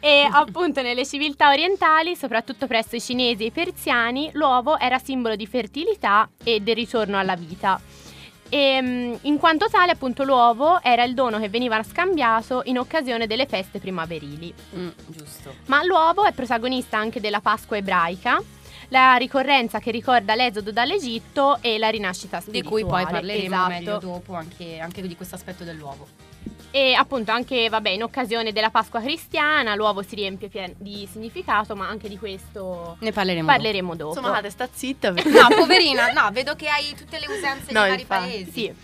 E 0.00 0.26
appunto 0.32 0.80
nelle 0.80 1.04
civiltà 1.04 1.50
orientali, 1.50 2.16
soprattutto 2.16 2.66
presso 2.66 2.96
i 2.96 3.00
cinesi 3.02 3.42
e 3.42 3.46
i 3.48 3.50
persiani, 3.50 4.30
l'uovo 4.32 4.78
era 4.78 4.98
simbolo 4.98 5.36
di 5.36 5.46
fertilità 5.46 6.30
e 6.42 6.60
del 6.60 6.76
ritorno 6.76 7.18
alla 7.18 7.36
vita. 7.36 7.78
E, 8.54 8.82
mm, 8.82 9.14
in 9.22 9.38
quanto 9.38 9.66
tale, 9.70 9.92
appunto, 9.92 10.24
l'uovo 10.24 10.82
era 10.82 11.04
il 11.04 11.14
dono 11.14 11.38
che 11.38 11.48
veniva 11.48 11.82
scambiato 11.82 12.60
in 12.66 12.76
occasione 12.78 13.26
delle 13.26 13.46
feste 13.46 13.78
primaverili. 13.78 14.52
Mm, 14.76 14.88
giusto. 15.06 15.54
Ma 15.68 15.82
l'uovo 15.82 16.24
è 16.24 16.32
protagonista 16.32 16.98
anche 16.98 17.18
della 17.18 17.40
Pasqua 17.40 17.78
ebraica, 17.78 18.42
la 18.88 19.14
ricorrenza 19.14 19.78
che 19.78 19.90
ricorda 19.90 20.34
l'esodo 20.34 20.70
dall'Egitto 20.70 21.62
e 21.62 21.78
la 21.78 21.88
rinascita 21.88 22.36
Di 22.36 22.42
spirituale. 22.42 22.82
cui 22.82 22.90
poi 22.90 23.04
parleremo 23.10 23.54
Esatto. 23.54 23.68
meglio 23.70 23.98
dopo 23.98 24.34
anche, 24.34 24.78
anche 24.80 25.00
di 25.00 25.16
questo 25.16 25.34
aspetto 25.34 25.64
dell'uovo. 25.64 26.06
E 26.74 26.94
appunto 26.94 27.30
anche, 27.32 27.68
vabbè, 27.68 27.90
in 27.90 28.02
occasione 28.02 28.50
della 28.50 28.70
Pasqua 28.70 29.00
cristiana 29.00 29.74
l'uovo 29.74 30.00
si 30.02 30.14
riempie 30.14 30.48
pien- 30.48 30.74
di 30.78 31.06
significato, 31.10 31.76
ma 31.76 31.86
anche 31.86 32.08
di 32.08 32.16
questo 32.16 32.96
Ne 33.00 33.12
parleremo 33.12 33.46
parleremo 33.46 33.94
dopo. 33.94 34.16
Insomma, 34.18 34.38
Ade, 34.38 34.48
sta 34.48 34.66
zitta. 34.72 35.12
perché- 35.12 35.28
No, 35.28 35.48
poverina, 35.54 36.10
no, 36.12 36.30
vedo 36.32 36.54
che 36.56 36.68
hai 36.68 36.94
tutte 36.96 37.18
le 37.18 37.26
usanze 37.26 37.72
No, 37.72 37.80
dei 37.82 37.90
vari 37.90 38.00
infatti. 38.02 38.30
paesi. 38.30 38.50
Sì. 38.52 38.74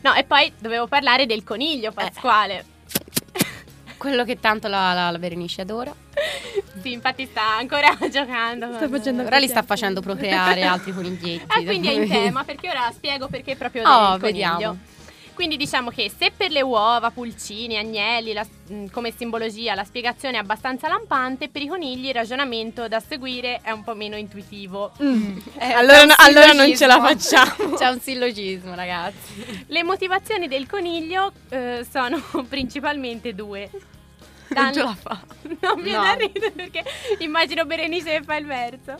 No, 0.00 0.14
e 0.14 0.24
poi 0.24 0.52
dovevo 0.58 0.88
parlare 0.88 1.24
del 1.26 1.44
coniglio 1.44 1.92
pasquale. 1.92 2.64
Quello 3.96 4.24
che 4.24 4.38
tanto 4.40 4.68
la, 4.68 4.92
la, 4.92 5.10
la 5.10 5.18
Berenice 5.18 5.62
adora. 5.62 5.94
Sì, 6.82 6.92
infatti 6.92 7.26
sta 7.26 7.56
ancora 7.56 7.96
giocando. 8.10 8.66
Sta 8.74 8.88
con- 8.88 8.98
facendo 8.98 9.22
Ora 9.22 9.38
li 9.38 9.48
sta 9.48 9.62
facendo 9.62 10.00
procreare 10.00 10.62
altri 10.64 10.92
coniglietti. 10.92 11.44
Ah, 11.46 11.62
quindi 11.62 11.88
è 11.88 11.92
in 11.92 12.08
tema, 12.08 12.42
perché 12.44 12.68
ora 12.68 12.90
spiego 12.92 13.28
perché 13.28 13.54
proprio 13.56 13.82
del 13.84 13.90
Oh, 13.92 13.98
coniglio. 14.18 14.18
vediamo. 14.20 14.78
Quindi 15.36 15.58
diciamo 15.58 15.90
che 15.90 16.10
se 16.10 16.32
per 16.34 16.50
le 16.50 16.62
uova, 16.62 17.10
pulcini, 17.10 17.76
agnelli, 17.76 18.32
la- 18.32 18.46
mh, 18.68 18.86
come 18.86 19.12
simbologia 19.14 19.74
la 19.74 19.84
spiegazione 19.84 20.38
è 20.38 20.40
abbastanza 20.40 20.88
lampante, 20.88 21.50
per 21.50 21.60
i 21.60 21.66
conigli 21.68 22.06
il 22.06 22.14
ragionamento 22.14 22.88
da 22.88 23.00
seguire 23.00 23.60
è 23.62 23.70
un 23.70 23.84
po' 23.84 23.94
meno 23.94 24.16
intuitivo. 24.16 24.92
Eh, 24.98 25.72
allora, 25.72 26.16
allora 26.16 26.52
non 26.52 26.74
ce 26.74 26.86
la 26.86 26.98
facciamo. 27.00 27.74
C'è 27.74 27.86
un 27.88 28.00
sillogismo, 28.00 28.74
ragazzi. 28.74 29.64
Le 29.66 29.82
motivazioni 29.82 30.48
del 30.48 30.66
coniglio 30.66 31.30
eh, 31.50 31.86
sono 31.88 32.18
principalmente 32.48 33.34
due. 33.34 33.68
Non 34.48 34.64
Dan- 34.64 34.72
ce 34.72 34.82
la 34.82 34.94
fa. 34.98 35.20
Non 35.60 35.80
mi 35.80 35.90
No. 35.90 36.00
da 36.02 36.14
ridere 36.14 36.50
perché 36.50 36.82
immagino 37.18 37.66
Berenice 37.66 38.08
che 38.18 38.22
fa 38.24 38.36
il 38.36 38.46
verso. 38.46 38.94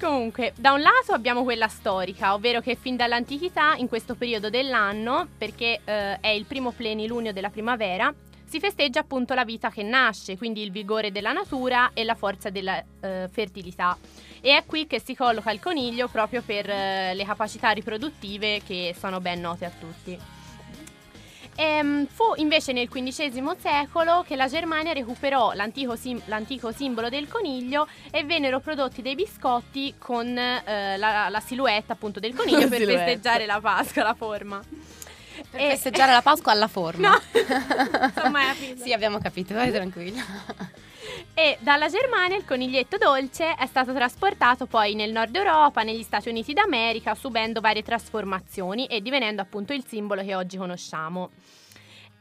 Comunque, 0.00 0.54
da 0.56 0.72
un 0.72 0.80
lato 0.80 1.12
abbiamo 1.12 1.42
quella 1.42 1.68
storica, 1.68 2.32
ovvero 2.32 2.62
che 2.62 2.74
fin 2.74 2.96
dall'antichità, 2.96 3.74
in 3.76 3.86
questo 3.86 4.14
periodo 4.14 4.48
dell'anno, 4.48 5.28
perché 5.36 5.80
eh, 5.84 6.18
è 6.20 6.28
il 6.28 6.46
primo 6.46 6.70
plenilunio 6.70 7.34
della 7.34 7.50
primavera, 7.50 8.10
si 8.46 8.58
festeggia 8.60 9.00
appunto 9.00 9.34
la 9.34 9.44
vita 9.44 9.68
che 9.68 9.82
nasce, 9.82 10.38
quindi 10.38 10.62
il 10.62 10.70
vigore 10.70 11.12
della 11.12 11.32
natura 11.32 11.90
e 11.92 12.04
la 12.04 12.14
forza 12.14 12.48
della 12.48 12.82
eh, 13.00 13.28
fertilità. 13.30 13.94
E 14.40 14.56
è 14.56 14.64
qui 14.64 14.86
che 14.86 15.02
si 15.04 15.14
colloca 15.14 15.50
il 15.50 15.60
coniglio 15.60 16.08
proprio 16.08 16.40
per 16.40 16.70
eh, 16.70 17.12
le 17.14 17.24
capacità 17.26 17.68
riproduttive 17.70 18.62
che 18.66 18.96
sono 18.98 19.20
ben 19.20 19.38
note 19.38 19.66
a 19.66 19.70
tutti. 19.70 20.18
Ehm, 21.60 22.06
fu 22.06 22.32
invece 22.36 22.72
nel 22.72 22.88
XV 22.88 23.54
secolo 23.58 24.24
che 24.26 24.34
la 24.34 24.46
Germania 24.48 24.94
recuperò 24.94 25.52
l'antico, 25.52 25.94
sim- 25.94 26.22
l'antico 26.24 26.72
simbolo 26.72 27.10
del 27.10 27.28
coniglio 27.28 27.86
e 28.10 28.24
vennero 28.24 28.60
prodotti 28.60 29.02
dei 29.02 29.14
biscotti 29.14 29.94
con 29.98 30.26
eh, 30.38 30.96
la, 30.96 31.28
la 31.28 31.40
silhouette 31.40 31.92
appunto 31.92 32.18
del 32.18 32.32
coniglio 32.34 32.66
per 32.68 32.78
silhouette. 32.78 33.04
festeggiare 33.04 33.44
la 33.44 33.60
Pasqua, 33.60 34.02
la 34.02 34.14
forma. 34.14 34.62
Per 35.50 35.60
E- 35.60 35.68
festeggiare 35.70 36.12
la 36.12 36.22
Pasqua 36.22 36.52
alla 36.52 36.66
forma. 36.66 37.10
No, 37.10 37.20
insomma, 38.06 38.52
è 38.52 38.74
sì, 38.82 38.94
abbiamo 38.94 39.18
capito, 39.18 39.52
vai 39.52 39.70
tranquilla. 39.70 40.22
E 41.34 41.58
dalla 41.60 41.88
Germania 41.88 42.36
il 42.36 42.44
coniglietto 42.44 42.96
dolce 42.96 43.54
è 43.54 43.66
stato 43.66 43.92
trasportato 43.92 44.66
poi 44.66 44.94
nel 44.94 45.12
nord 45.12 45.34
Europa, 45.34 45.82
negli 45.82 46.02
Stati 46.02 46.28
Uniti 46.30 46.52
d'America, 46.54 47.14
subendo 47.14 47.60
varie 47.60 47.82
trasformazioni 47.82 48.86
e 48.86 49.00
divenendo 49.02 49.42
appunto 49.42 49.72
il 49.74 49.84
simbolo 49.86 50.22
che 50.22 50.34
oggi 50.34 50.56
conosciamo. 50.56 51.30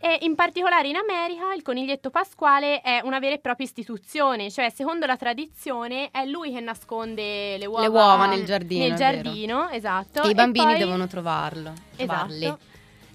E 0.01 0.19
in 0.21 0.33
particolare 0.35 0.87
in 0.87 0.95
America 0.95 1.53
il 1.53 1.61
coniglietto 1.61 2.09
pasquale 2.09 2.79
è 2.81 3.01
una 3.03 3.19
vera 3.19 3.35
e 3.35 3.39
propria 3.39 3.65
istituzione, 3.65 4.49
cioè 4.49 4.69
secondo 4.69 5.05
la 5.05 5.17
tradizione 5.17 6.09
è 6.11 6.25
lui 6.25 6.53
che 6.53 6.61
nasconde 6.61 7.57
le 7.57 7.65
uova, 7.65 7.81
Le 7.81 7.87
uova 7.87 8.25
nel 8.27 8.45
giardino, 8.45 8.87
Nel 8.87 8.95
giardino, 8.95 9.69
esatto. 9.69 10.23
E 10.23 10.29
i 10.29 10.33
bambini 10.33 10.65
poi- 10.67 10.77
devono 10.77 11.05
trovarlo. 11.07 11.73
trovarli. 11.97 12.45
Esatto. 12.45 12.67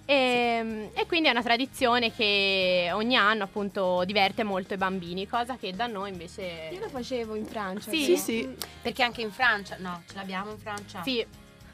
E, 0.06 0.90
e 0.92 1.06
quindi 1.06 1.28
è 1.28 1.30
una 1.30 1.42
tradizione 1.42 2.12
che 2.12 2.90
ogni 2.92 3.16
anno 3.16 3.44
appunto 3.44 4.02
diverte 4.04 4.42
molto 4.42 4.74
i 4.74 4.76
bambini, 4.76 5.26
cosa 5.26 5.56
che 5.56 5.72
da 5.72 5.86
noi 5.86 6.10
invece... 6.10 6.68
Io 6.70 6.80
lo 6.80 6.90
facevo 6.90 7.34
in 7.34 7.46
Francia. 7.46 7.90
Sì. 7.90 8.04
Sì, 8.04 8.16
sì. 8.18 8.54
Perché 8.82 9.02
anche 9.02 9.22
in 9.22 9.30
Francia, 9.32 9.76
no, 9.78 10.02
ce 10.06 10.14
l'abbiamo 10.16 10.50
in 10.50 10.58
Francia. 10.58 11.02
Sì, 11.02 11.24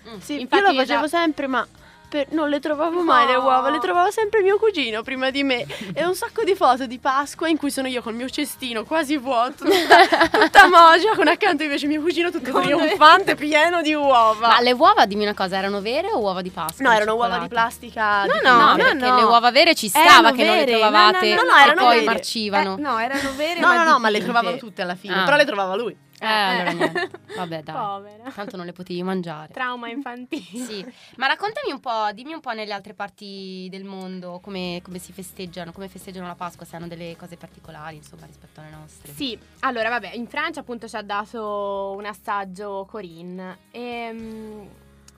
Mm. 0.09 0.19
Sì, 0.19 0.41
Infatti 0.41 0.63
io 0.63 0.71
lo 0.73 0.79
facevo 0.79 1.01
da- 1.03 1.09
sempre, 1.09 1.47
ma 1.47 1.67
per- 2.11 2.27
non 2.31 2.49
le 2.49 2.59
trovavo 2.61 3.01
mai 3.03 3.27
le 3.27 3.37
uova, 3.37 3.71
le 3.71 3.79
trovava 3.79 4.11
sempre 4.11 4.43
mio 4.43 4.59
cugino 4.59 5.03
prima 5.03 5.31
di 5.31 5.43
me. 5.45 5.65
E 5.95 6.05
un 6.05 6.15
sacco 6.15 6.43
di 6.43 6.55
foto 6.57 6.87
di 6.87 6.99
Pasqua 6.99 7.49
in 7.49 7.57
cui 7.57 7.71
sono 7.71 7.87
io 7.89 8.03
col 8.03 8.15
mio 8.15 8.29
cestino 8.29 8.85
quasi 8.85 9.17
vuoto, 9.17 9.65
tutta, 9.65 10.29
tutta 10.29 10.67
mogia, 10.69 11.15
con 11.15 11.29
accanto 11.29 11.63
invece 11.63 11.87
mio 11.87 12.01
cugino 12.03 12.31
tutto 12.31 12.51
Con- 12.51 12.63
trionfante, 12.63 13.37
pieno 13.37 13.81
di 13.81 13.95
uova. 13.95 14.49
Ma 14.49 14.61
le 14.61 14.73
uova, 14.73 15.07
dimmi 15.07 15.23
una 15.23 15.35
cosa, 15.35 15.57
erano 15.57 15.81
vere 15.81 16.09
o 16.11 16.19
uova 16.19 16.43
di 16.43 16.51
Pasqua? 16.51 16.85
no, 16.87 16.93
erano 16.95 17.15
uova 17.15 17.39
di 17.39 17.49
plastica. 17.49 18.25
No, 18.25 18.33
di- 18.33 18.41
no, 18.43 18.57
No, 18.57 18.67
no, 18.71 18.77
perché 18.77 18.95
no. 19.09 19.17
le 19.17 19.23
uova 19.23 19.51
vere 19.53 19.75
ci 19.75 19.89
stava 19.89 20.05
Erano 20.07 20.33
che 20.33 20.45
non 20.45 20.57
le 20.57 20.65
vere, 20.65 20.79
no, 20.81 20.91
no, 20.91 20.91
no, 20.91 21.11
no, 21.11 21.17
e 21.17 21.63
erano 21.63 21.81
poi 21.85 21.95
vere. 21.95 22.05
marcivano. 22.07 22.77
Eh, 22.77 22.81
no, 22.81 22.99
erano 22.99 23.31
vere, 23.37 23.61
No, 23.61 23.67
ma 23.69 23.85
no, 23.85 23.91
no, 23.93 23.99
ma 24.01 24.09
le 24.11 24.21
trovavano 24.23 24.57
tutte 24.57 24.83
alla 24.83 24.97
fine, 24.97 25.15
Ah. 25.21 25.25
però 25.25 25.37
le 25.37 25.45
trovava 25.45 25.77
lui. 25.77 25.97
Eh, 26.21 26.27
allora 26.27 26.71
niente. 26.73 27.11
Vabbè, 27.35 27.63
dai. 27.63 27.75
povera. 27.75 28.31
Tanto 28.31 28.57
non 28.57 28.67
le 28.67 28.73
potevi 28.73 29.03
mangiare. 29.03 29.53
Trauma 29.53 29.89
infantile. 29.91 30.43
Sì, 30.65 30.85
ma 31.17 31.27
raccontami 31.27 31.73
un 31.73 31.81
po', 31.81 32.11
dimmi 32.13 32.35
un 32.35 32.41
po' 32.41 32.53
nelle 32.53 32.73
altre 32.73 32.93
parti 32.95 33.69
del 33.71 33.85
mondo 33.85 34.39
come, 34.43 34.81
come 34.83 34.99
si 34.99 35.13
festeggiano, 35.13 35.73
come 35.73 35.89
festeggiano 35.89 36.27
la 36.27 36.35
Pasqua, 36.35 36.67
se 36.67 36.77
hanno 36.77 36.89
delle 36.89 37.17
cose 37.17 37.37
particolari, 37.37 37.97
insomma, 37.97 38.27
rispetto 38.27 38.61
alle 38.61 38.71
nostre. 38.71 39.13
Sì, 39.13 39.39
allora 39.61 39.89
vabbè, 39.89 40.13
in 40.15 40.27
Francia 40.27 40.61
appunto 40.61 40.87
ci 40.87 40.97
ha 40.97 41.03
dato 41.03 41.95
un 41.97 42.05
assaggio 42.05 42.87
Corinne. 42.91 43.59
Ehm, 43.71 44.69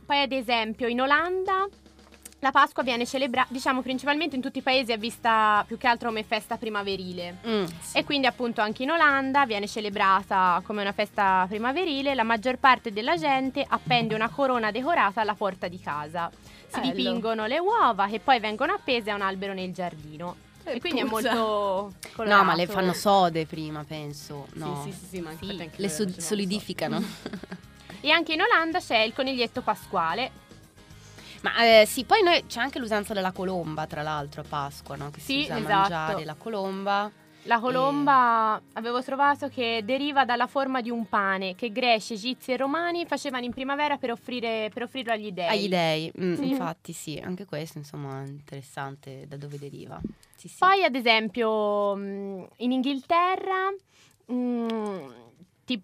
poi 0.06 0.22
ad 0.22 0.32
esempio 0.32 0.86
in 0.86 1.00
Olanda 1.00 1.66
la 2.42 2.50
Pasqua 2.50 2.82
viene 2.82 3.06
celebrata, 3.06 3.46
diciamo 3.52 3.82
principalmente 3.82 4.34
in 4.34 4.42
tutti 4.42 4.58
i 4.58 4.62
paesi 4.62 4.90
è 4.90 4.98
vista 4.98 5.62
più 5.64 5.78
che 5.78 5.86
altro 5.86 6.08
come 6.08 6.24
festa 6.24 6.56
primaverile. 6.56 7.36
Mm, 7.46 7.64
E 7.92 8.02
quindi 8.04 8.26
appunto 8.26 8.60
anche 8.60 8.82
in 8.82 8.90
Olanda 8.90 9.46
viene 9.46 9.68
celebrata 9.68 10.60
come 10.64 10.82
una 10.82 10.90
festa 10.90 11.46
primaverile, 11.48 12.16
la 12.16 12.24
maggior 12.24 12.56
parte 12.56 12.92
della 12.92 13.16
gente 13.16 13.64
appende 13.66 14.16
una 14.16 14.28
corona 14.28 14.72
decorata 14.72 15.20
alla 15.20 15.34
porta 15.34 15.68
di 15.68 15.78
casa. 15.78 16.28
Si 16.66 16.80
Bello. 16.80 16.92
dipingono 16.92 17.46
le 17.46 17.60
uova 17.60 18.08
che 18.08 18.18
poi 18.18 18.40
vengono 18.40 18.72
appese 18.72 19.12
a 19.12 19.14
un 19.14 19.20
albero 19.22 19.52
nel 19.52 19.72
giardino. 19.72 20.34
E, 20.64 20.80
quindi 20.80 21.00
è 21.00 21.04
molto 21.04 21.30
No, 21.32 21.92
colorato. 22.12 22.42
ma 22.44 22.54
le 22.56 22.66
fanno 22.66 22.92
sode 22.92 23.46
prima, 23.46 23.84
penso. 23.84 24.48
No. 24.54 24.82
Sì, 24.84 24.90
sì, 24.90 24.98
sì, 24.98 25.06
sì, 25.06 25.20
ma 25.20 25.30
anche 25.30 25.46
Sì, 25.46 25.70
Le 25.76 25.88
so- 25.88 26.20
solidificano. 26.20 27.00
E 28.00 28.10
anche 28.10 28.32
in 28.32 28.42
Olanda 28.42 28.80
c'è 28.80 28.98
il 28.98 29.12
coniglietto 29.12 29.60
pasquale. 29.62 30.40
Ma 31.42 31.80
eh, 31.80 31.86
sì, 31.86 32.04
poi 32.04 32.22
noi 32.22 32.44
c'è 32.46 32.60
anche 32.60 32.78
l'usanza 32.78 33.14
della 33.14 33.32
colomba, 33.32 33.86
tra 33.86 34.02
l'altro, 34.02 34.42
a 34.42 34.44
Pasqua, 34.48 34.96
no? 34.96 35.10
Che 35.10 35.20
si 35.20 35.32
Sì, 35.32 35.38
usa 35.42 35.58
esatto. 35.58 35.72
mangiare 35.72 36.24
la 36.24 36.34
colomba. 36.34 37.10
La 37.46 37.58
colomba 37.58 38.62
avevo 38.74 39.02
trovato 39.02 39.48
che 39.48 39.82
deriva 39.84 40.24
dalla 40.24 40.46
forma 40.46 40.80
di 40.80 40.90
un 40.90 41.08
pane 41.08 41.56
che 41.56 41.72
greci, 41.72 42.12
egizi 42.12 42.52
e 42.52 42.56
romani 42.56 43.04
facevano 43.04 43.44
in 43.44 43.52
primavera 43.52 43.96
per, 43.96 44.12
offrire, 44.12 44.70
per 44.72 44.84
offrirlo 44.84 45.10
agli 45.12 45.32
dei. 45.32 45.48
Agli 45.48 45.68
dei, 45.68 46.12
mm, 46.20 46.34
Sì. 46.34 46.48
infatti 46.50 46.92
sì, 46.92 47.20
anche 47.20 47.44
questo 47.44 47.78
insomma 47.78 48.22
è 48.22 48.26
interessante 48.28 49.26
da 49.26 49.36
dove 49.36 49.58
deriva. 49.58 50.00
Sì, 50.36 50.46
sì. 50.46 50.56
Poi, 50.58 50.84
ad 50.84 50.94
esempio, 50.94 51.96
mh, 51.96 52.48
in 52.58 52.70
Inghilterra 52.70 53.70
mh, 54.26 55.21
ti 55.64 55.80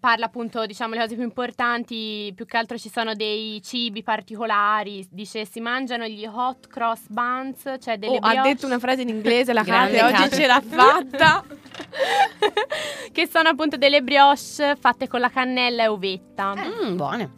parla 0.00 0.26
appunto, 0.26 0.66
diciamo, 0.66 0.94
le 0.94 1.00
cose 1.00 1.14
più 1.14 1.22
importanti. 1.24 2.32
Più 2.34 2.44
che 2.44 2.56
altro 2.56 2.76
ci 2.76 2.88
sono 2.88 3.14
dei 3.14 3.62
cibi 3.62 4.02
particolari. 4.02 5.06
Dice 5.10 5.44
si 5.44 5.60
mangiano 5.60 6.06
gli 6.06 6.26
hot 6.26 6.66
cross 6.66 7.06
buns, 7.08 7.62
cioè 7.80 7.98
delle 7.98 8.14
Oh, 8.16 8.18
ha 8.20 8.30
brioche. 8.30 8.48
detto 8.54 8.66
una 8.66 8.78
frase 8.78 9.02
in 9.02 9.08
inglese, 9.10 9.52
la 9.52 9.62
Kate 9.64 10.02
oggi 10.02 10.30
ce 10.30 10.46
l'ha 10.46 10.60
fatta. 10.60 11.44
che 13.12 13.26
sono 13.28 13.48
appunto 13.50 13.76
delle 13.76 14.02
brioche 14.02 14.76
fatte 14.78 15.08
con 15.08 15.20
la 15.20 15.30
cannella 15.30 15.84
e 15.84 15.86
uvetta. 15.88 16.54
Mm, 16.56 16.96
buone. 16.96 17.30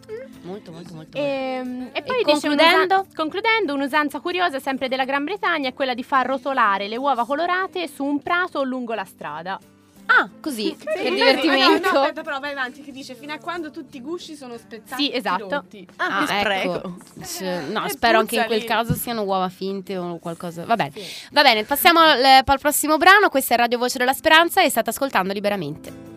Molto, 0.43 0.73
molto, 0.73 0.95
molto. 0.95 1.11
buone. 1.19 1.91
E, 1.93 1.99
e 1.99 2.03
poi 2.03 2.21
E 2.21 2.23
concludendo? 2.25 2.95
un'usa- 2.95 3.07
concludendo, 3.15 3.75
un'usanza 3.75 4.21
curiosa 4.21 4.59
sempre 4.59 4.89
della 4.89 5.05
Gran 5.05 5.25
Bretagna 5.25 5.69
è 5.69 5.75
quella 5.75 5.95
di 5.95 6.03
far 6.03 6.27
rotolare 6.27 6.87
le 6.89 6.97
uova 6.97 7.25
colorate 7.25 7.89
su 7.89 8.05
un 8.05 8.21
prato 8.21 8.59
o 8.59 8.63
lungo 8.63 8.95
la 8.95 9.05
strada. 9.05 9.59
Ah, 10.07 10.29
così, 10.41 10.77
per 10.83 10.99
Sì, 10.99 11.11
divertimento. 11.11 11.89
No, 11.89 11.93
no, 11.93 12.01
aspetta, 12.01 12.23
però 12.23 12.39
vai 12.39 12.53
avanti, 12.53 12.83
che 12.83 12.93
dice 12.93 13.15
fino 13.15 13.33
a 13.33 13.39
quando 13.39 13.71
tutti 13.71 13.97
i 13.97 14.01
gusci 14.03 14.37
sono 14.37 14.57
spezzati. 14.59 15.03
Sì, 15.03 15.13
esatto. 15.15 15.49
rotti. 15.49 15.87
Ah, 15.97 16.27
che 16.27 16.63
ecco. 16.63 16.97
C- 17.21 17.41
No, 17.71 17.85
E 17.87 17.89
spero 17.91 18.19
anche 18.19 18.37
in 18.37 18.45
quel 18.45 18.59
lì. 18.61 18.65
caso 18.67 18.95
siano 18.95 19.23
uova 19.23 19.49
finte 19.49 19.97
o 19.97 20.19
qualcosa. 20.19 20.65
Va 20.67 20.77
bene. 20.77 20.93
Va 21.33 21.43
bene, 21.43 21.65
passiamo 21.65 22.01
al, 22.01 22.23
al 22.45 22.59
prossimo 22.61 22.97
brano. 22.99 23.29
Questa 23.31 23.55
è 23.55 23.57
Radio 23.57 23.79
Voce 23.79 23.99
della 23.99 24.13
Speranza 24.13 24.63
e 24.63 24.69
state 24.69 24.91
ascoltando 24.91 25.33
liberamente. 25.33 26.13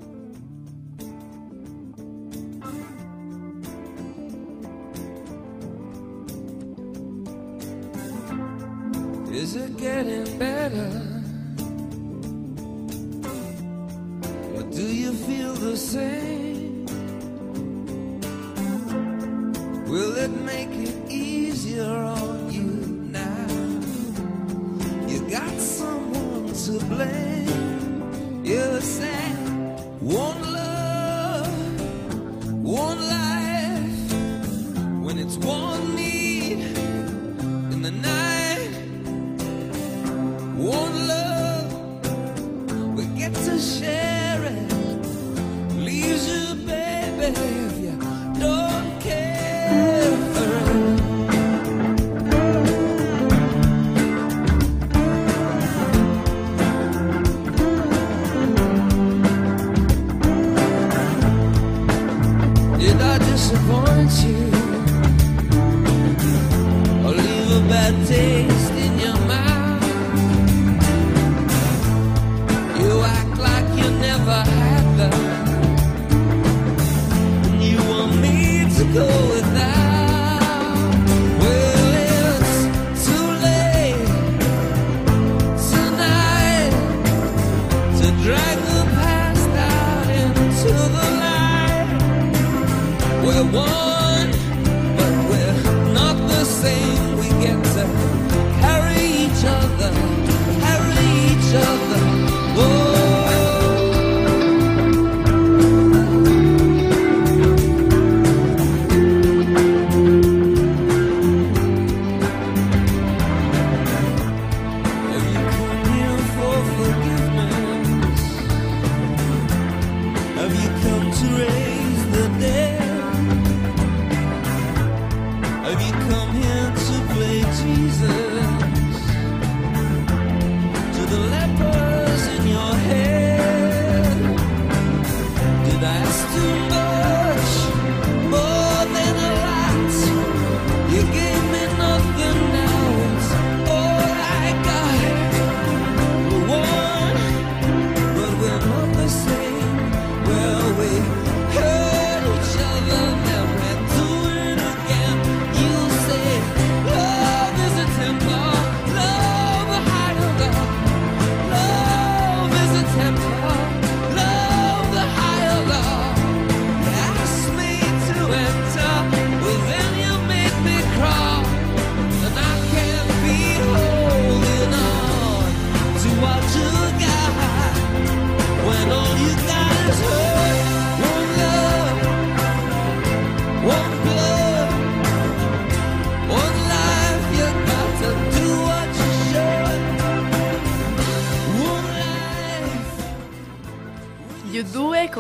Is 9.32 9.56
it 9.56 9.78
getting 9.78 10.26
better? 10.40 11.17
Do 14.72 14.84
you 14.84 15.14
feel 15.14 15.54
the 15.54 15.76
same? 15.78 16.86
Will 19.88 20.18
it 20.18 20.32
make 20.32 20.70
it 20.72 20.96
easier 21.10 21.86
on 21.86 22.52
you 22.52 22.64
now? 23.12 23.48
You 25.08 25.30
got 25.30 25.60
someone 25.60 26.54
to 26.54 26.86
blame. 26.86 28.44
You're 28.44 28.82
said 28.82 29.38
one 30.02 30.54
love, 30.54 31.82
one 32.64 33.00
life. 33.10 34.14
When 35.04 35.18
it's 35.18 35.38
one 35.38 35.97
disappoint 63.38 64.12
you? 64.26 64.44
Or 67.06 67.14
leave 67.14 67.52
a 67.52 67.70
bad 67.70 68.08
taste 68.08 68.57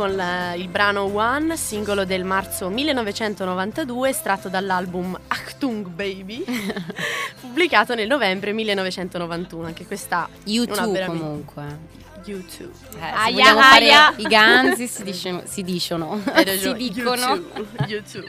con 0.08 0.15
la- 0.15 0.54
il 0.54 0.70
brano 0.70 1.04
One, 1.13 1.58
singolo 1.58 2.06
del 2.06 2.24
marzo 2.24 2.70
1992, 2.70 4.10
estratto 4.10 4.48
dall'album 4.48 5.17
Achtung 5.28 5.88
Baby, 5.88 6.43
pubblicato 7.41 7.93
nel 7.93 8.08
novembre 8.08 8.54
1991. 8.54 9.65
Anche 9.65 9.86
questa 9.86 10.30
YouTube 10.46 10.91
veramente- 10.91 11.24
comunque. 11.24 11.96
YouTube. 12.26 12.74
Eh, 12.96 13.00
Aia, 13.02 13.72
aia. 13.72 14.13
i 14.17 14.24
ganzi 14.24 14.88
si, 14.88 15.04
dice- 15.04 15.43
si 15.46 15.63
dicono. 15.63 16.22
Si 16.58 16.74
dicono. 16.74 17.36
YouTube. 17.36 17.67
YouTube. 17.88 18.28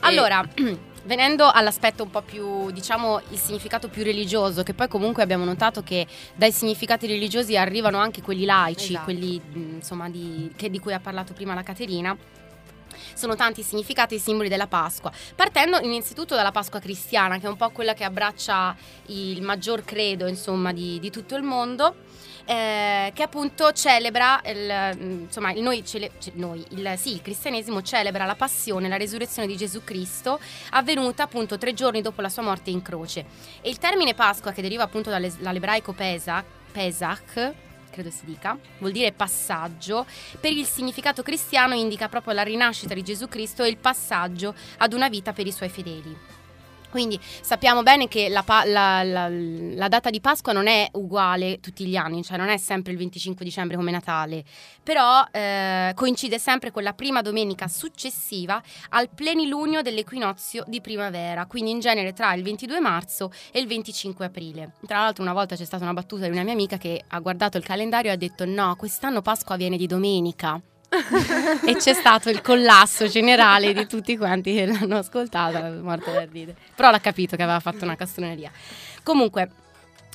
Allora, 0.00 0.44
venendo 1.06 1.48
all'aspetto 1.50 2.02
un 2.02 2.10
po' 2.10 2.22
più, 2.22 2.70
diciamo, 2.70 3.20
il 3.30 3.38
significato 3.38 3.88
più 3.88 4.02
religioso, 4.02 4.62
che 4.62 4.74
poi 4.74 4.88
comunque 4.88 5.22
abbiamo 5.22 5.44
notato 5.44 5.82
che 5.82 6.06
dai 6.34 6.52
significati 6.52 7.06
religiosi 7.06 7.56
arrivano 7.56 7.98
anche 7.98 8.20
quelli 8.22 8.44
laici, 8.44 8.90
Esatto. 8.90 9.04
quelli 9.04 9.40
insomma 9.54 10.08
di, 10.10 10.52
che- 10.56 10.68
di 10.70 10.78
cui 10.78 10.92
ha 10.92 11.00
parlato 11.00 11.32
prima 11.32 11.54
la 11.54 11.62
Caterina. 11.62 12.16
Sono 13.14 13.34
tanti 13.36 13.60
i 13.60 13.62
significati 13.62 14.14
e 14.14 14.16
i 14.16 14.20
simboli 14.20 14.48
della 14.48 14.66
Pasqua, 14.66 15.12
partendo 15.34 15.78
innanzitutto 15.80 16.34
dalla 16.34 16.50
Pasqua 16.50 16.80
cristiana, 16.80 17.38
che 17.38 17.46
è 17.46 17.48
un 17.48 17.56
po' 17.56 17.70
quella 17.70 17.94
che 17.94 18.04
abbraccia 18.04 18.74
il 19.06 19.42
maggior 19.42 19.84
credo, 19.84 20.26
insomma, 20.26 20.72
di, 20.72 20.98
di 20.98 21.10
tutto 21.10 21.36
il 21.36 21.42
mondo. 21.42 21.94
Eh, 22.46 23.10
che 23.12 23.22
appunto 23.22 23.72
celebra, 23.72 24.40
il, 24.44 24.96
mm, 24.96 25.20
insomma, 25.22 25.52
il 25.52 25.62
noi, 25.62 25.84
cele- 25.84 26.12
ce- 26.18 26.32
noi, 26.34 26.64
il, 26.70 26.94
sì, 26.96 27.12
il 27.12 27.22
cristianesimo 27.22 27.82
celebra 27.82 28.24
la 28.24 28.36
passione, 28.36 28.88
la 28.88 28.96
resurrezione 28.96 29.48
di 29.48 29.56
Gesù 29.56 29.82
Cristo, 29.84 30.40
avvenuta 30.70 31.24
appunto 31.24 31.58
tre 31.58 31.74
giorni 31.74 32.00
dopo 32.02 32.20
la 32.20 32.28
sua 32.28 32.42
morte 32.42 32.70
in 32.70 32.82
croce. 32.82 33.24
E 33.60 33.68
il 33.68 33.78
termine 33.78 34.14
Pasqua, 34.14 34.52
che 34.52 34.62
deriva 34.62 34.84
appunto 34.84 35.10
dalle- 35.10 35.34
dall'ebraico 35.38 35.92
Pesach, 35.92 36.44
Pesach 36.72 37.54
credo 37.96 38.10
si 38.10 38.26
dica, 38.26 38.58
vuol 38.78 38.92
dire 38.92 39.10
passaggio, 39.12 40.04
per 40.38 40.52
il 40.52 40.66
significato 40.66 41.22
cristiano 41.22 41.74
indica 41.74 42.10
proprio 42.10 42.34
la 42.34 42.42
rinascita 42.42 42.92
di 42.92 43.02
Gesù 43.02 43.26
Cristo 43.26 43.62
e 43.62 43.68
il 43.68 43.78
passaggio 43.78 44.54
ad 44.76 44.92
una 44.92 45.08
vita 45.08 45.32
per 45.32 45.46
i 45.46 45.52
suoi 45.52 45.70
fedeli. 45.70 46.14
Quindi 46.90 47.18
sappiamo 47.20 47.82
bene 47.82 48.08
che 48.08 48.28
la, 48.28 48.44
la- 48.64 49.02
la- 49.02 49.28
la 49.28 49.88
data 49.88 50.10
di 50.10 50.20
Pasqua 50.20 50.52
non 50.52 50.66
è 50.66 50.88
uguale 50.92 51.60
tutti 51.60 51.84
gli 51.86 51.96
anni, 51.96 52.22
cioè 52.22 52.36
non 52.38 52.48
è 52.48 52.56
sempre 52.56 52.92
il 52.92 52.98
25 52.98 53.44
dicembre 53.44 53.76
come 53.76 53.90
Natale, 53.90 54.44
però 54.82 55.24
eh, 55.30 55.92
coincide 55.94 56.38
sempre 56.38 56.70
con 56.70 56.82
la 56.82 56.92
prima 56.92 57.22
domenica 57.22 57.68
successiva 57.68 58.62
al 58.90 59.08
plenilunio 59.10 59.82
dell'equinozio 59.82 60.64
di 60.66 60.80
primavera, 60.80 61.46
quindi 61.46 61.70
in 61.70 61.80
genere 61.80 62.12
tra 62.12 62.32
il 62.34 62.42
22 62.42 62.80
marzo 62.80 63.30
e 63.50 63.60
il 63.60 63.66
25 63.66 64.24
aprile. 64.26 64.72
Tra 64.86 65.00
l'altro 65.00 65.22
una 65.22 65.32
volta 65.32 65.56
c'è 65.56 65.64
stata 65.64 65.82
una 65.84 65.92
battuta 65.92 66.24
di 66.26 66.30
una 66.30 66.42
mia 66.42 66.52
amica 66.52 66.76
che 66.78 67.02
ha 67.06 67.18
guardato 67.18 67.56
il 67.58 67.64
calendario 67.64 68.10
e 68.10 68.14
ha 68.14 68.16
detto 68.16 68.44
no, 68.46 68.74
quest'anno 68.76 69.22
Pasqua 69.22 69.56
viene 69.56 69.76
di 69.76 69.86
domenica. 69.86 70.60
E 70.88 71.76
c'è 71.76 71.92
stato 71.92 72.30
il 72.30 72.40
collasso 72.40 73.06
generale 73.06 73.72
di 73.72 73.86
tutti 73.86 74.16
quanti 74.16 74.54
che 74.54 74.66
l'hanno 74.66 74.98
ascoltata, 74.98 75.70
morta 75.82 76.10
da 76.12 76.24
ridere. 76.24 76.56
Però 76.74 76.90
l'ha 76.90 77.00
capito 77.00 77.36
che 77.36 77.42
aveva 77.42 77.60
fatto 77.60 77.84
una 77.84 77.96
castroneria. 77.96 78.50
Comunque, 79.02 79.50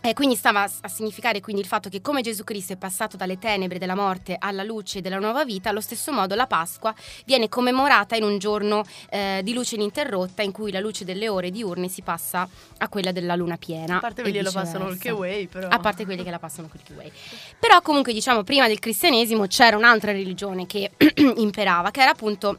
eh, 0.02 0.14
quindi 0.14 0.36
stava 0.36 0.64
a 0.64 0.88
significare 0.88 1.40
quindi 1.40 1.62
il 1.62 1.68
fatto 1.68 1.90
che 1.90 2.02
come 2.02 2.22
Gesù 2.22 2.44
Cristo 2.44 2.74
è 2.74 2.78
passato 2.78 3.18
dalle 3.18 3.38
tenebre 3.38 3.78
della 3.78 3.96
morte 3.96 4.36
alla 4.38 4.64
luce 4.64 5.02
della 5.02 5.20
nuova 5.20 5.46
vita, 5.46 5.70
allo 5.70 5.82
stesso 5.82 6.12
modo 6.12 6.36
la 6.36 6.48
Pasqua 6.48 6.94
viene 7.26 7.50
commemorata 7.50 8.16
in 8.16 8.24
un 8.24 8.38
giorno 8.38 8.84
eh, 9.10 9.42
di 9.44 9.54
luce 9.54 9.76
ininterrotta 9.76 10.42
in 10.42 10.52
cui 10.52 10.72
la 10.72 10.80
luce 10.80 11.06
delle 11.06 11.30
ore 11.30 11.52
diurne 11.52 11.88
si 11.88 12.02
passa 12.02 12.48
a 12.78 12.90
quella 12.90 13.12
della 13.12 13.36
luna 13.36 13.58
piena. 13.58 13.98
A 13.98 14.00
parte 14.00 14.22
e 14.22 14.24
quelli 14.24 14.38
che 14.40 14.44
viceversa. 14.44 14.72
passano 14.72 14.92
il 14.92 14.98
K-Way, 14.98 15.48
però. 15.48 15.68
A 15.68 15.80
parte 15.80 16.06
quelli 16.06 16.24
che 16.24 16.32
la 16.32 16.40
passano 16.40 16.68
col 16.68 16.82
Kiwi. 16.84 17.12
Però 17.60 17.82
comunque 17.82 18.14
diciamo 18.14 18.44
prima 18.44 18.68
del 18.68 18.80
cristianesimo 18.80 19.46
c'era 19.48 19.78
un'altra 19.78 20.12
religione 20.12 20.66
che 20.66 20.92
imperava, 21.38 21.92
che 21.92 22.02
era 22.02 22.12
appunto 22.12 22.58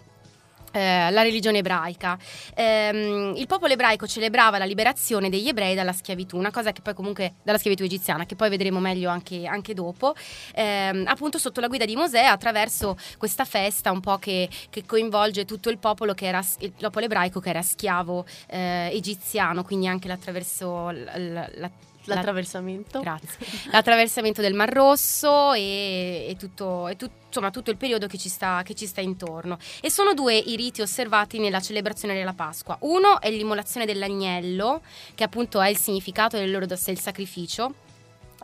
eh, 0.73 1.11
la 1.11 1.23
religione 1.23 1.59
ebraica. 1.59 2.19
Ehm, 2.55 3.35
il 3.37 3.47
popolo 3.47 3.73
ebraico 3.73 4.07
celebrava 4.07 4.59
la 4.59 4.65
liberazione 4.65 5.29
degli 5.29 5.49
ebrei 5.49 5.75
dalla 5.75 5.93
schiavitù, 5.93 6.37
una 6.37 6.51
cosa 6.51 6.73
che 6.73 6.81
poi 6.81 6.95
comunque 6.95 7.35
dalla 7.43 7.59
schiavitù 7.59 7.85
egiziana, 7.85 8.27
che 8.27 8.35
poi 8.35 8.49
vedremo 8.49 8.81
meglio 8.81 9.11
anche, 9.11 9.47
anche 9.47 9.75
dopo, 9.75 10.15
ehm, 10.55 11.05
appunto 11.07 11.39
sotto 11.39 11.61
la 11.61 11.69
guida 11.69 11.85
di 11.85 11.95
Mosè 11.95 12.25
attraverso 12.25 12.97
questa 13.19 13.45
festa 13.45 13.91
un 13.91 14.01
po' 14.01 14.17
che, 14.19 14.49
che 14.71 14.85
coinvolge 14.85 15.45
tutto 15.45 15.69
il 15.69 15.79
popolo 15.79 16.15
era 16.23 16.43
il 16.61 16.73
popolo 16.79 17.05
ebraico 17.05 17.41
che 17.41 17.51
era 17.51 17.63
schiavo 17.63 18.25
eh, 18.49 18.91
egiziano, 18.93 19.65
quindi 19.65 19.87
anche 19.87 20.09
l'attraverso 20.09 20.91
l- 20.91 21.11
l- 21.17 21.51
la- 21.55 21.71
L'attraversamento. 22.05 23.01
Grazie. 23.01 23.47
L'attraversamento 23.71 24.41
del 24.41 24.55
Mar 24.55 24.73
Rosso 24.73 25.53
e, 25.53 26.27
e 26.29 26.37
tutto, 26.37 26.89
e 26.89 26.97
tut- 26.97 27.11
insomma, 27.27 27.51
tutto 27.51 27.71
il 27.71 27.77
periodo 27.77 28.07
che 28.07 28.19
ci, 28.19 28.29
sta, 28.29 28.63
che 28.65 28.75
ci 28.75 28.87
sta 28.87 29.01
intorno. 29.01 29.59
E 29.81 29.91
sono 29.91 30.15
due 30.15 30.37
i 30.37 30.57
riti 30.57 30.83
osservati 30.83 31.39
nella 31.39 31.61
celebrazione 31.61 32.15
della 32.15 32.35
Pasqua. 32.35 32.77
Uno 32.81 33.21
è 33.21 33.31
l'immolazione 33.31 33.87
dell'agnello, 33.87 34.83
che 35.15 35.25
appunto 35.25 35.61
è 35.61 35.69
il 35.69 35.79
significato 35.79 36.37
del 36.37 36.51
loro 36.51 36.67
il 36.91 37.01
sacrificio. 37.01 37.75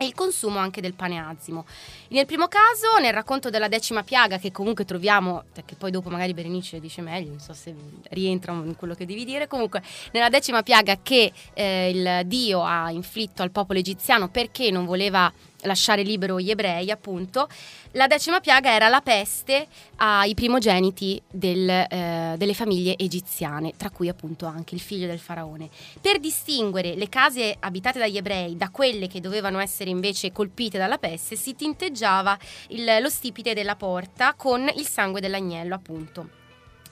E 0.01 0.05
il 0.05 0.13
consumo 0.13 0.59
anche 0.59 0.79
del 0.79 0.93
pane 0.93 1.19
azimo. 1.19 1.65
Nel 2.09 2.25
primo 2.25 2.47
caso, 2.47 2.97
nel 3.01 3.11
racconto 3.11 3.49
della 3.49 3.67
decima 3.67 4.01
piaga, 4.01 4.37
che 4.37 4.49
comunque 4.49 4.85
troviamo, 4.85 5.43
che 5.65 5.75
poi 5.75 5.91
dopo 5.91 6.09
magari 6.09 6.33
Berenice 6.33 6.79
dice 6.79 7.01
meglio, 7.01 7.31
non 7.31 7.39
so 7.39 7.51
se 7.51 7.75
rientra 8.11 8.53
in 8.53 8.77
quello 8.77 8.93
che 8.93 9.05
devi 9.05 9.25
dire, 9.25 9.47
comunque 9.47 9.83
nella 10.13 10.29
decima 10.29 10.63
piaga 10.63 10.99
che 11.03 11.33
eh, 11.53 11.89
il 11.89 12.27
Dio 12.27 12.63
ha 12.63 12.89
inflitto 12.91 13.41
al 13.41 13.51
popolo 13.51 13.77
egiziano 13.77 14.29
perché 14.29 14.71
non 14.71 14.85
voleva 14.85 15.29
lasciare 15.63 16.03
libero 16.03 16.39
gli 16.39 16.49
ebrei, 16.49 16.91
appunto, 16.91 17.47
la 17.93 18.07
decima 18.07 18.39
piaga 18.39 18.73
era 18.73 18.87
la 18.87 19.01
peste 19.01 19.67
ai 19.97 20.33
primogeniti 20.33 21.21
del, 21.29 21.69
eh, 21.69 22.35
delle 22.37 22.53
famiglie 22.53 22.97
egiziane, 22.97 23.73
tra 23.75 23.89
cui 23.89 24.09
appunto 24.09 24.45
anche 24.45 24.75
il 24.75 24.81
figlio 24.81 25.07
del 25.07 25.19
faraone. 25.19 25.69
Per 25.99 26.19
distinguere 26.19 26.95
le 26.95 27.09
case 27.09 27.55
abitate 27.59 27.99
dagli 27.99 28.17
ebrei 28.17 28.55
da 28.55 28.69
quelle 28.69 29.07
che 29.07 29.19
dovevano 29.19 29.59
essere 29.59 29.89
invece 29.89 30.31
colpite 30.31 30.77
dalla 30.77 30.97
peste, 30.97 31.35
si 31.35 31.55
tinteggiava 31.55 32.37
il- 32.69 32.97
lo 33.01 33.09
stipite 33.09 33.53
della 33.53 33.75
porta 33.75 34.33
con 34.35 34.69
il 34.75 34.87
sangue 34.87 35.21
dell'agnello, 35.21 35.75
appunto. 35.75 36.38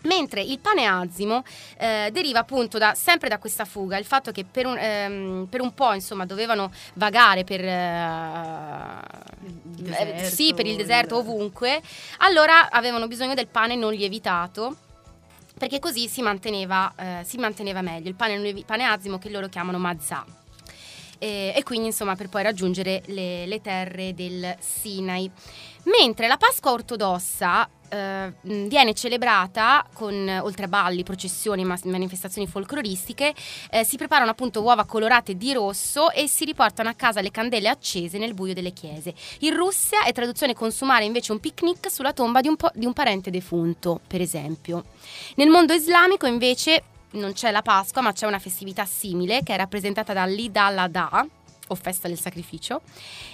Mentre 0.07 0.41
il 0.41 0.59
pane 0.59 0.85
azimo 0.85 1.43
eh, 1.77 2.09
deriva 2.11 2.39
appunto 2.39 2.77
da- 2.77 2.95
sempre 2.95 3.27
da 3.27 3.37
questa 3.39 3.65
fuga, 3.65 3.97
il 3.97 4.05
fatto 4.05 4.31
che 4.31 4.45
per 4.45 4.65
un, 4.65 4.77
ehm, 4.77 5.47
per 5.49 5.61
un 5.61 5.73
po' 5.73 5.93
insomma 5.93 6.25
dovevano 6.25 6.71
vagare 6.93 7.43
per, 7.43 7.61
eh, 7.63 9.01
eh, 9.93 10.23
sì, 10.23 10.53
per 10.53 10.65
il 10.65 10.77
deserto 10.77 11.17
ovunque, 11.17 11.81
allora 12.19 12.69
avevano 12.69 13.07
bisogno 13.07 13.33
del 13.33 13.47
pane 13.47 13.75
non 13.75 13.93
lievitato 13.93 14.77
perché 15.57 15.79
così 15.79 16.07
si 16.07 16.21
manteneva, 16.21 16.93
eh, 16.95 17.23
si 17.25 17.37
manteneva 17.37 17.81
meglio, 17.81 18.07
il 18.07 18.15
pane, 18.15 18.63
pane 18.65 18.83
azimo 18.85 19.17
che 19.17 19.29
loro 19.29 19.47
chiamano 19.49 19.77
mazzà. 19.77 20.25
E, 21.19 21.51
e 21.55 21.63
quindi 21.63 21.87
insomma 21.87 22.15
per 22.15 22.29
poi 22.29 22.43
raggiungere 22.43 23.01
le, 23.07 23.45
le 23.47 23.59
terre 23.61 24.13
del 24.13 24.55
Sinai. 24.59 25.29
Mentre 25.87 26.27
la 26.27 26.35
Pasqua 26.35 26.71
ortodossa 26.71 27.69
eh, 27.87 28.33
viene 28.41 28.93
celebrata 28.93 29.85
con, 29.93 30.13
eh, 30.27 30.39
oltre 30.39 30.65
a 30.65 30.67
balli, 30.67 31.03
processioni, 31.03 31.63
ma- 31.63 31.79
manifestazioni 31.85 32.45
folcloristiche, 32.45 33.33
eh, 33.69 33.85
si 33.85 33.95
preparano 33.95 34.31
appunto 34.31 34.61
uova 34.61 34.83
colorate 34.83 35.37
di 35.37 35.53
rosso 35.53 36.11
e 36.11 36.27
si 36.27 36.43
riportano 36.43 36.89
a 36.89 36.93
casa 36.93 37.21
le 37.21 37.31
candele 37.31 37.69
accese 37.69 38.17
nel 38.17 38.33
buio 38.33 38.53
delle 38.53 38.73
chiese. 38.73 39.13
In 39.39 39.55
Russia 39.55 40.03
è 40.03 40.11
traduzione 40.11 40.53
consumare 40.53 41.05
invece 41.05 41.31
un 41.31 41.39
picnic 41.39 41.89
sulla 41.89 42.11
tomba 42.11 42.41
di 42.41 42.49
un, 42.49 42.57
po- 42.57 42.71
di 42.73 42.85
un 42.85 42.91
parente 42.91 43.29
defunto, 43.29 44.01
per 44.05 44.19
esempio. 44.19 44.83
Nel 45.35 45.47
mondo 45.47 45.71
islamico 45.71 46.25
invece 46.25 46.83
non 47.11 47.31
c'è 47.31 47.51
la 47.51 47.61
Pasqua, 47.61 48.01
ma 48.01 48.11
c'è 48.11 48.27
una 48.27 48.39
festività 48.39 48.83
simile 48.83 49.41
che 49.41 49.53
è 49.53 49.57
rappresentata 49.57 50.11
dall'Id 50.11 50.57
al-Adha, 50.57 51.25
o 51.67 51.75
festa 51.75 52.07
del 52.07 52.19
sacrificio, 52.19 52.81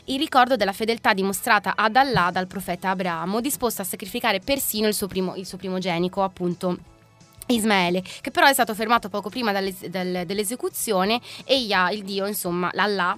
il 0.06 0.20
ricordo 0.20 0.56
della 0.56 0.74
fedeltà 0.74 1.14
dimostrata 1.14 1.74
ad 1.76 1.96
Allah 1.96 2.30
dal 2.32 2.48
profeta 2.48 2.90
Abramo, 2.90 3.42
disposto 3.42 3.82
a 3.82 3.86
sacrificare 3.86 4.40
persino 4.40 4.88
il 4.88 4.94
suo, 4.94 5.08
primo, 5.08 5.36
il 5.36 5.46
suo 5.46 5.58
primogenico, 5.58 6.24
appunto. 6.24 6.78
Ismaele, 7.46 8.02
che 8.22 8.32
però 8.32 8.48
è 8.48 8.54
stato 8.54 8.74
fermato 8.74 9.10
poco 9.10 9.30
prima 9.30 9.52
del- 9.52 9.76
dell'esecuzione 10.26 11.20
e 11.44 11.58
Yah, 11.58 11.92
il 11.92 12.04
dio, 12.04 12.26
insomma, 12.26 12.70
l'Allah, 12.72 13.18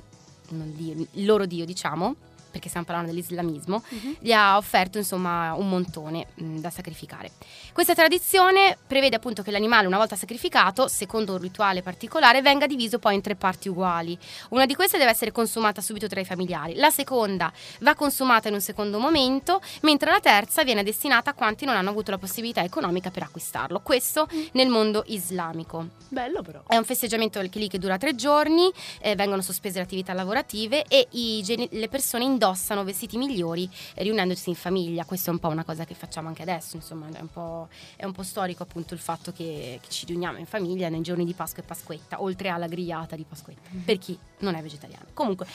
non 0.50 0.74
dio, 0.76 1.08
il 1.12 1.26
loro 1.26 1.46
dio 1.46 1.64
diciamo, 1.64 2.16
perché 2.56 2.70
stiamo 2.70 2.86
parlando 2.86 3.12
dell'islamismo, 3.12 3.84
gli 4.20 4.32
ha 4.32 4.56
offerto 4.56 4.98
insomma 4.98 5.54
un 5.56 5.68
montone 5.68 6.28
mh, 6.36 6.60
da 6.60 6.70
sacrificare. 6.70 7.32
Questa 7.74 7.94
tradizione 7.94 8.78
prevede 8.88 9.18
appunto 9.18 9.44
che 9.44 9.52
l'animale 9.52 9.88
una 9.88 9.98
volta 9.98 10.16
sacrificato, 10.16 10.88
secondo 10.88 11.34
un 11.34 11.40
rituale 11.40 11.82
particolare, 11.82 12.42
venga 12.42 12.66
diviso 12.66 12.98
poi 12.98 13.16
in 13.16 13.22
tre 13.22 13.36
parti 13.36 13.68
uguali. 13.68 14.18
Una 14.52 14.66
di 14.66 14.74
queste 14.74 14.98
deve 14.98 15.12
essere 15.12 15.34
consumata 15.34 15.82
subito 15.82 16.08
tra 16.08 16.22
i 16.22 16.26
familiari, 16.26 16.76
la 16.76 16.90
seconda 16.92 17.52
va 17.82 17.94
consumata 17.94 18.48
in 18.48 18.54
un 18.54 18.62
secondo 18.62 19.00
momento, 19.00 19.60
mentre 19.82 20.12
la 20.12 20.22
terza 20.22 20.64
viene 20.64 20.84
destinata 20.84 21.32
a 21.32 21.34
quanti 21.34 21.66
non 21.66 21.76
hanno 21.76 21.90
avuto 21.90 22.12
la 22.12 22.18
possibilità 22.18 22.64
economica 22.64 23.12
per 23.12 23.24
acquistarlo. 23.24 23.82
Questo 23.82 24.30
nel 24.54 24.70
mondo 24.70 25.04
islamico. 25.08 25.90
Bello 26.08 26.42
però. 26.42 26.64
È 26.68 26.78
un 26.78 26.86
festeggiamento 26.86 27.42
che 27.42 27.60
lì 27.60 27.68
che 27.68 27.80
dura 27.80 27.98
tre 27.98 28.16
giorni, 28.16 28.72
eh, 29.02 29.16
vengono 29.16 29.42
sospese 29.42 29.80
le 29.80 29.84
attività 29.84 30.14
lavorative 30.14 30.86
e 30.88 31.06
i 31.12 31.44
le 31.72 31.90
persone 31.90 32.24
indossano 32.24 32.45
vestiti 32.84 33.18
migliori 33.18 33.70
eh, 33.94 34.04
riunendosi 34.04 34.50
in 34.50 34.56
famiglia. 34.56 35.06
Questo 35.06 35.30
è 35.30 35.34
un 35.34 35.40
po' 35.40 35.48
una 35.48 35.64
cosa 35.64 35.86
che 35.86 35.94
facciamo 35.96 36.28
anche 36.28 36.42
adesso, 36.42 36.76
insomma, 36.76 37.08
è 37.12 37.22
un 37.22 37.30
po', 37.30 37.68
è 37.96 38.06
un 38.06 38.12
po' 38.12 38.24
storico 38.24 38.64
appunto 38.64 38.94
il 38.94 39.00
fatto 39.00 39.32
che, 39.32 39.80
che 39.82 39.90
ci 39.90 40.06
riuniamo 40.06 40.38
in 40.38 40.46
famiglia 40.46 40.90
nei 40.90 41.02
giorni 41.02 41.26
di 41.26 41.34
Pasqua 41.34 41.64
e 41.64 41.66
Pasquetta, 41.66 42.22
oltre 42.22 42.50
alla 42.50 42.68
grigliata 42.68 43.16
di 43.16 43.26
Pasquetta, 43.28 43.70
per 43.84 43.98
chi 43.98 44.18
non 44.40 44.56
è 44.56 44.62
vegetariano. 44.62 45.06
Comunque, 45.14 45.48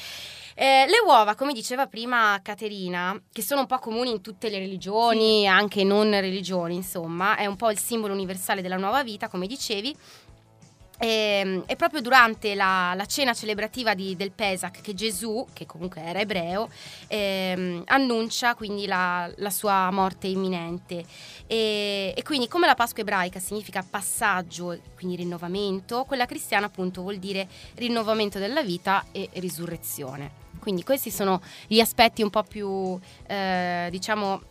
eh, 0.55 0.85
le 0.87 1.01
uova, 1.07 1.35
come 1.35 1.53
diceva 1.53 1.87
prima 1.87 2.39
Caterina, 2.43 3.19
che 3.33 3.43
sono 3.43 3.63
un 3.63 3.67
po' 3.67 3.79
comuni 3.79 4.11
in 4.11 4.21
tutte 4.21 4.51
le 4.51 4.59
religioni, 4.59 5.47
anche 5.47 5.85
non 5.85 6.11
religioni, 6.11 6.75
insomma, 6.75 7.37
è 7.37 7.47
un 7.47 7.57
po' 7.57 7.71
il 7.71 7.79
simbolo 7.79 8.13
universale 8.13 8.61
della 8.63 8.77
nuova 8.77 9.03
vita, 9.03 9.29
come 9.29 9.47
dicevi. 9.47 9.97
E, 11.03 11.63
e 11.65 11.77
proprio 11.77 12.03
durante 12.03 12.55
la, 12.55 12.93
la 12.95 13.07
cena 13.07 13.33
celebrativa 13.33 13.95
di- 13.95 14.17
del 14.17 14.33
Pesach 14.33 14.83
che 14.83 14.93
Gesù, 14.93 15.47
che 15.55 15.65
comunque 15.65 16.03
era 16.03 16.21
ebreo, 16.21 16.69
ehm, 17.07 17.85
annuncia 17.87 18.55
quindi 18.55 18.87
la, 18.87 19.31
la 19.37 19.49
sua 19.49 19.91
morte 19.91 20.27
imminente. 20.27 21.03
E, 21.47 22.13
e 22.15 22.23
quindi 22.23 22.49
come 22.49 22.67
la 22.67 22.75
Pasqua 22.75 23.01
ebraica 23.01 23.41
significa 23.41 23.83
passaggio, 23.89 24.79
quindi 24.95 25.17
rinnovamento, 25.17 26.05
quella 26.05 26.27
cristiana 26.27 26.67
appunto 26.67 27.01
vuol 27.01 27.17
dire 27.17 27.49
rinnovamento 27.77 28.39
della 28.39 28.63
vita 28.63 29.07
e 29.11 29.31
risurrezione. 29.35 30.49
Quindi 30.61 30.85
questi 30.85 31.11
sono 31.11 31.41
gli 31.67 31.81
aspetti 31.81 32.23
un 32.23 32.29
po' 32.29 32.43
più, 32.43 32.99
eh, 33.27 33.89
diciamo, 33.91 34.43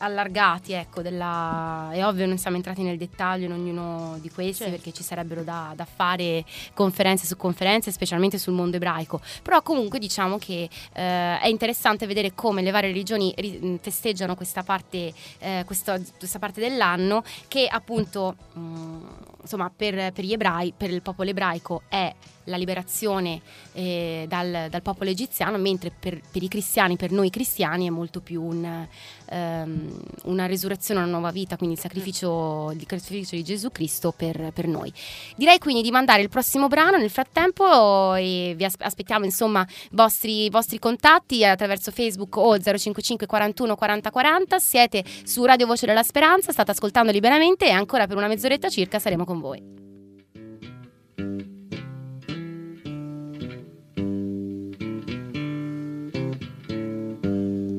allargati, 0.00 0.72
ecco, 0.72 1.02
della... 1.02 1.88
è 1.92 2.04
ovvio 2.04 2.26
non 2.26 2.38
siamo 2.38 2.56
entrati 2.56 2.82
nel 2.82 2.98
dettaglio 2.98 3.46
in 3.46 3.52
ognuno 3.52 4.18
di 4.20 4.30
questi 4.30 4.64
Certo. 4.64 4.72
perché 4.74 4.92
ci 4.92 5.02
sarebbero 5.02 5.42
da, 5.42 5.72
da 5.74 5.84
fare 5.84 6.44
conferenze 6.74 7.26
su 7.26 7.36
conferenze, 7.36 7.92
specialmente 7.92 8.38
sul 8.38 8.52
mondo 8.54 8.76
ebraico, 8.76 9.20
però 9.42 9.62
comunque 9.62 9.98
diciamo 9.98 10.38
che 10.38 10.68
eh, 10.92 11.38
è 11.38 11.46
interessante 11.46 12.06
vedere 12.06 12.34
come 12.34 12.62
le 12.62 12.70
varie 12.70 12.90
religioni 12.90 13.32
ri- 13.36 13.78
festeggiano 13.80 14.34
questa 14.34 14.62
parte, 14.62 15.12
eh, 15.38 15.62
questo- 15.66 16.00
questa 16.18 16.38
parte 16.38 16.60
dell'anno 16.60 17.22
che 17.48 17.66
appunto 17.66 18.36
mh, 18.52 18.96
insomma 19.42 19.70
per, 19.74 20.12
per 20.12 20.24
gli 20.24 20.32
ebrei, 20.32 20.72
per 20.76 20.90
il 20.90 21.02
popolo 21.02 21.30
ebraico 21.30 21.82
è 21.88 22.12
la 22.50 22.56
liberazione 22.56 23.40
eh, 23.72 24.26
dal, 24.28 24.66
dal 24.68 24.82
popolo 24.82 25.08
egiziano, 25.08 25.56
mentre 25.56 25.90
per, 25.98 26.20
per 26.30 26.42
i 26.42 26.48
cristiani, 26.48 26.96
per 26.96 27.10
noi 27.12 27.30
cristiani, 27.30 27.86
è 27.86 27.90
molto 27.90 28.20
più 28.20 28.42
un, 28.42 28.86
ehm, 29.30 30.00
una 30.24 30.46
resurrezione, 30.46 31.00
una 31.00 31.10
nuova 31.10 31.30
vita, 31.30 31.56
quindi 31.56 31.76
il 31.76 31.80
sacrificio, 31.80 32.72
il 32.72 32.84
sacrificio 32.86 33.36
di 33.36 33.44
Gesù 33.44 33.70
Cristo 33.70 34.12
per, 34.12 34.50
per 34.52 34.66
noi. 34.66 34.92
Direi 35.36 35.58
quindi 35.58 35.82
di 35.82 35.90
mandare 35.90 36.20
il 36.20 36.28
prossimo 36.28 36.68
brano 36.68 36.98
nel 36.98 37.10
frattempo 37.10 38.14
e 38.14 38.54
vi 38.56 38.64
as- 38.64 38.74
aspettiamo 38.78 39.24
insomma 39.24 39.66
vostri, 39.92 40.50
vostri 40.50 40.78
contatti 40.78 41.44
attraverso 41.44 41.90
Facebook 41.90 42.36
o 42.36 42.58
055 42.58 43.26
41 43.26 43.76
40 43.76 44.10
40. 44.10 44.58
Siete 44.58 45.04
su 45.24 45.44
Radio 45.44 45.66
Voce 45.66 45.86
della 45.86 46.02
Speranza, 46.02 46.52
state 46.52 46.72
ascoltando 46.72 47.12
liberamente 47.12 47.66
e 47.66 47.70
ancora 47.70 48.06
per 48.06 48.16
una 48.16 48.26
mezz'oretta 48.26 48.68
circa 48.68 48.98
saremo 48.98 49.24
con 49.24 49.40
voi. 49.40 49.89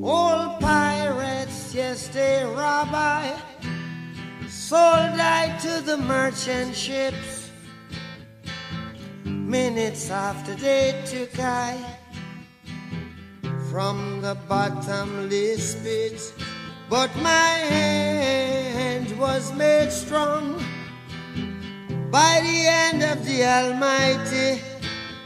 Old 0.04 0.60
pirates, 0.60 1.76
yes, 1.76 2.08
they 2.08 2.44
rabbi, 2.44 3.38
sold 4.50 4.82
I 4.82 5.56
to 5.62 5.80
the 5.86 5.96
merchant 5.96 6.76
ships. 6.76 7.52
Minutes 9.24 10.10
after 10.10 10.56
they 10.56 11.00
took 11.06 11.40
I 11.40 11.78
from 13.70 14.22
the 14.22 14.36
bottomless 14.50 15.76
pit, 15.84 16.34
but 16.90 17.16
my 17.18 17.54
hand 17.70 19.16
was 19.20 19.54
made 19.54 19.92
strong 19.92 20.56
by 22.10 22.42
the 22.42 22.58
hand 22.72 23.04
of 23.04 23.24
the 23.24 23.46
Almighty. 23.46 24.64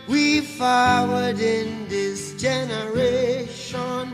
We 0.09 0.41
forward 0.41 1.39
in 1.39 1.88
this 1.88 2.33
generation 2.33 4.13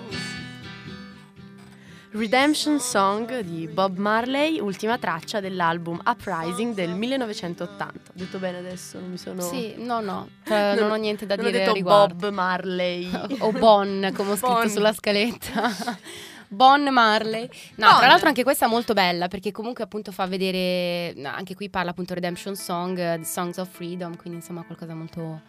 Redemption 2.13 2.79
Song 2.81 3.39
di 3.39 3.67
Bob 3.69 3.97
Marley, 3.97 4.59
ultima 4.59 4.97
traccia 4.97 5.39
dell'album 5.39 6.01
Uprising 6.05 6.73
del 6.73 6.89
1980. 6.89 7.87
Ho 8.09 8.13
detto 8.13 8.37
bene 8.37 8.57
adesso, 8.57 8.99
non 8.99 9.11
mi 9.11 9.17
sono... 9.17 9.39
Sì, 9.41 9.75
no, 9.77 10.01
no, 10.01 10.27
cioè, 10.45 10.75
non 10.77 10.91
ho 10.91 10.95
niente 10.95 11.25
da 11.25 11.35
non 11.37 11.45
ho 11.45 11.47
dire 11.47 11.59
detto 11.59 11.71
a 11.71 11.75
riguardo. 11.75 12.13
Bob 12.15 12.33
Marley. 12.33 13.09
o 13.39 13.51
Bon, 13.53 14.11
come 14.13 14.31
ho 14.31 14.35
scritto 14.35 14.53
Bon. 14.53 14.69
sulla 14.69 14.93
scaletta. 14.93 15.71
Bon 16.49 16.83
Marley. 16.91 17.47
No, 17.75 17.87
Bon. 17.87 17.97
tra 17.99 18.07
l'altro 18.07 18.27
anche 18.27 18.43
questa 18.43 18.65
è 18.65 18.69
molto 18.69 18.91
bella 18.91 19.29
perché 19.29 19.51
comunque 19.53 19.85
appunto 19.85 20.11
fa 20.11 20.25
vedere, 20.25 21.13
anche 21.23 21.55
qui 21.55 21.69
parla 21.69 21.91
appunto 21.91 22.13
Redemption 22.13 22.57
Song, 22.57 22.97
eh, 22.99 23.19
The 23.19 23.23
Songs 23.23 23.55
of 23.55 23.69
Freedom, 23.71 24.17
quindi 24.17 24.39
insomma 24.39 24.63
qualcosa 24.63 24.93
molto, 24.93 25.39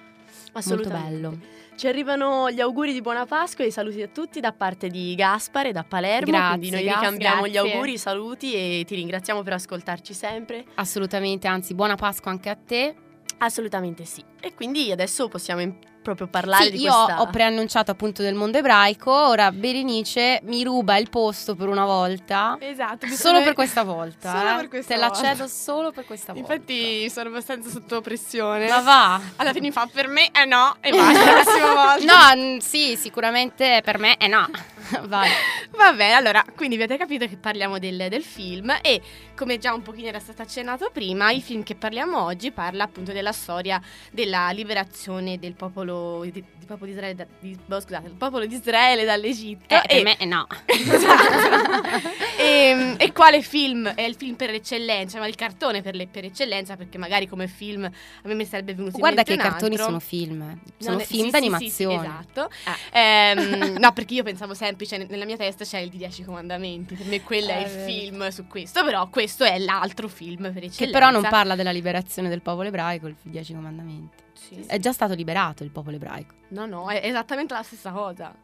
molto 0.52 0.88
bello. 0.88 1.36
Ci 1.74 1.88
arrivano 1.88 2.50
gli 2.50 2.60
auguri 2.60 2.92
di 2.92 3.00
buona 3.00 3.26
Pasqua 3.26 3.64
e 3.64 3.68
i 3.68 3.70
saluti 3.70 4.02
a 4.02 4.08
tutti 4.08 4.40
da 4.40 4.52
parte 4.52 4.88
di 4.88 5.14
Gaspare 5.14 5.72
da 5.72 5.82
Palermo. 5.82 6.30
Grazie, 6.30 6.58
quindi 6.58 6.70
noi 6.70 6.84
Gas, 6.84 7.00
ricambiamo 7.00 7.48
gli 7.48 7.56
auguri, 7.56 7.92
i 7.94 7.98
saluti 7.98 8.54
e 8.54 8.84
ti 8.86 8.94
ringraziamo 8.94 9.42
per 9.42 9.54
ascoltarci 9.54 10.14
sempre. 10.14 10.64
Assolutamente, 10.74 11.48
anzi 11.48 11.74
buona 11.74 11.96
Pasqua 11.96 12.30
anche 12.30 12.50
a 12.50 12.56
te. 12.56 12.94
Assolutamente 13.38 14.04
sì. 14.04 14.22
E 14.40 14.54
quindi 14.54 14.92
adesso 14.92 15.28
possiamo 15.28 15.60
proprio 16.02 16.26
parlare 16.26 16.64
Sì, 16.64 16.70
di 16.72 16.80
io 16.82 16.92
questa 16.92 17.20
ho 17.22 17.26
preannunciato 17.28 17.90
appunto 17.90 18.22
del 18.22 18.34
mondo 18.34 18.58
ebraico, 18.58 19.10
ora 19.10 19.50
Berenice 19.52 20.40
mi 20.44 20.62
ruba 20.64 20.96
il 20.98 21.08
posto 21.08 21.54
per 21.54 21.68
una 21.68 21.84
volta. 21.84 22.56
Esatto. 22.60 23.06
Solo 23.06 23.42
per 23.42 23.54
questa 23.54 23.82
volta. 23.84 24.30
Solo 24.36 24.50
eh. 24.54 24.56
per 24.56 24.68
questa 24.68 24.94
Te 24.94 25.00
la 25.00 25.08
volta. 25.08 25.22
cedo 25.28 25.46
solo 25.46 25.92
per 25.92 26.04
questa 26.04 26.32
volta. 26.32 26.52
Infatti 26.52 27.08
sono 27.10 27.28
abbastanza 27.28 27.70
sotto 27.70 28.00
pressione. 28.00 28.68
Ma 28.68 28.80
va. 28.80 29.20
Alla 29.36 29.52
fine 29.52 29.70
fa 29.70 29.88
per 29.90 30.08
me 30.08 30.28
eh 30.32 30.44
no 30.44 30.76
e 30.80 30.90
basta 30.90 31.24
la 31.24 31.32
prossima 31.42 31.74
volta. 31.74 32.34
No, 32.34 32.42
n- 32.56 32.60
sì, 32.60 32.96
sicuramente 32.96 33.80
per 33.84 33.98
me 33.98 34.16
è 34.16 34.26
no. 34.28 34.48
Vai. 35.06 35.30
Va 35.76 35.92
bene, 35.92 36.14
allora, 36.14 36.44
quindi 36.54 36.74
avete 36.74 36.96
capito 36.96 37.26
che 37.26 37.36
parliamo 37.36 37.78
del, 37.78 38.06
del 38.08 38.22
film 38.24 38.74
e 38.82 39.00
come 39.36 39.58
già 39.58 39.72
un 39.74 39.82
pochino 39.82 40.08
era 40.08 40.18
stato 40.18 40.42
accennato 40.42 40.90
prima, 40.92 41.30
il 41.32 41.42
film 41.42 41.62
che 41.62 41.74
parliamo 41.74 42.22
oggi 42.22 42.50
parla 42.50 42.84
appunto 42.84 43.12
della 43.12 43.32
storia 43.32 43.80
della 44.10 44.50
liberazione 44.50 45.38
del 45.38 45.54
popolo 45.54 46.20
di, 46.24 46.30
di 46.32 46.66
popolo 46.66 46.86
di 46.86 46.92
Israele, 46.92 47.14
da- 47.14 47.26
di- 47.40 47.58
boh, 47.64 47.80
scusate, 47.80 48.06
il 48.08 48.14
popolo 48.14 48.46
di 48.46 48.54
Israele 48.54 49.04
dall'Egitto. 49.04 49.74
Eh, 49.74 49.98
e, 49.98 50.02
me 50.02 50.16
è 50.16 50.24
no. 50.24 50.46
Esatto. 50.66 51.88
e, 52.38 52.94
e 52.98 53.12
quale 53.12 53.42
film 53.42 53.88
è 53.88 54.02
il 54.02 54.14
film 54.14 54.34
per 54.36 54.50
eccellenza, 54.50 55.18
ma 55.18 55.26
il 55.26 55.34
cartone 55.34 55.82
per, 55.82 55.94
le- 55.94 56.06
per 56.06 56.24
eccellenza, 56.24 56.76
perché 56.76 56.98
magari 56.98 57.26
come 57.26 57.46
film 57.48 57.84
a 57.84 57.90
me 58.22 58.34
mi 58.34 58.44
sarebbe 58.44 58.74
venuto 58.74 58.98
Guarda 58.98 59.22
che 59.22 59.34
i 59.34 59.36
cartoni 59.36 59.72
altro. 59.72 59.86
sono 59.86 59.98
film. 60.00 60.58
Sono 60.78 60.92
Non 60.92 61.00
è- 61.00 61.04
film 61.04 61.24
sì, 61.26 61.30
d'animazione. 61.30 61.70
Sì, 61.70 62.02
sì, 62.02 62.06
esatto. 62.06 62.50
Ehm, 62.92 63.76
no, 63.80 63.92
perché 63.92 64.14
io 64.14 64.22
pensavo 64.22 64.54
sempre, 64.54 64.86
cioè, 64.86 65.06
nella 65.08 65.24
mia 65.24 65.36
testa 65.36 65.64
c'è 65.64 65.78
il 65.78 65.88
di 65.90 65.98
10 65.98 66.24
comandamenti. 66.24 66.94
Per 66.94 67.06
me 67.06 67.22
quello 67.22 67.48
è 67.50 67.58
Eh, 67.58 67.62
il 67.62 67.68
vero. 67.68 67.84
film 67.90 68.28
su 68.28 68.46
questo, 68.46 68.84
però 68.84 69.08
questo 69.08 69.31
è 69.40 69.58
l'altro 69.58 70.08
film 70.08 70.42
per 70.42 70.64
eccellenza. 70.64 70.84
Che 70.84 70.90
però 70.90 71.10
non 71.10 71.22
parla 71.22 71.54
della 71.54 71.72
liberazione 71.72 72.28
del 72.28 72.42
popolo 72.42 72.68
ebraico, 72.68 73.06
il 73.06 73.16
Dieci 73.22 73.54
Comandamenti. 73.54 74.22
Sì. 74.32 74.64
È 74.66 74.78
già 74.78 74.92
stato 74.92 75.14
liberato 75.14 75.62
il 75.64 75.70
popolo 75.70 75.96
ebraico. 75.96 76.34
No, 76.48 76.66
no, 76.66 76.88
è 76.88 77.00
esattamente 77.02 77.54
la 77.54 77.62
stessa 77.62 77.90
cosa. 77.90 78.34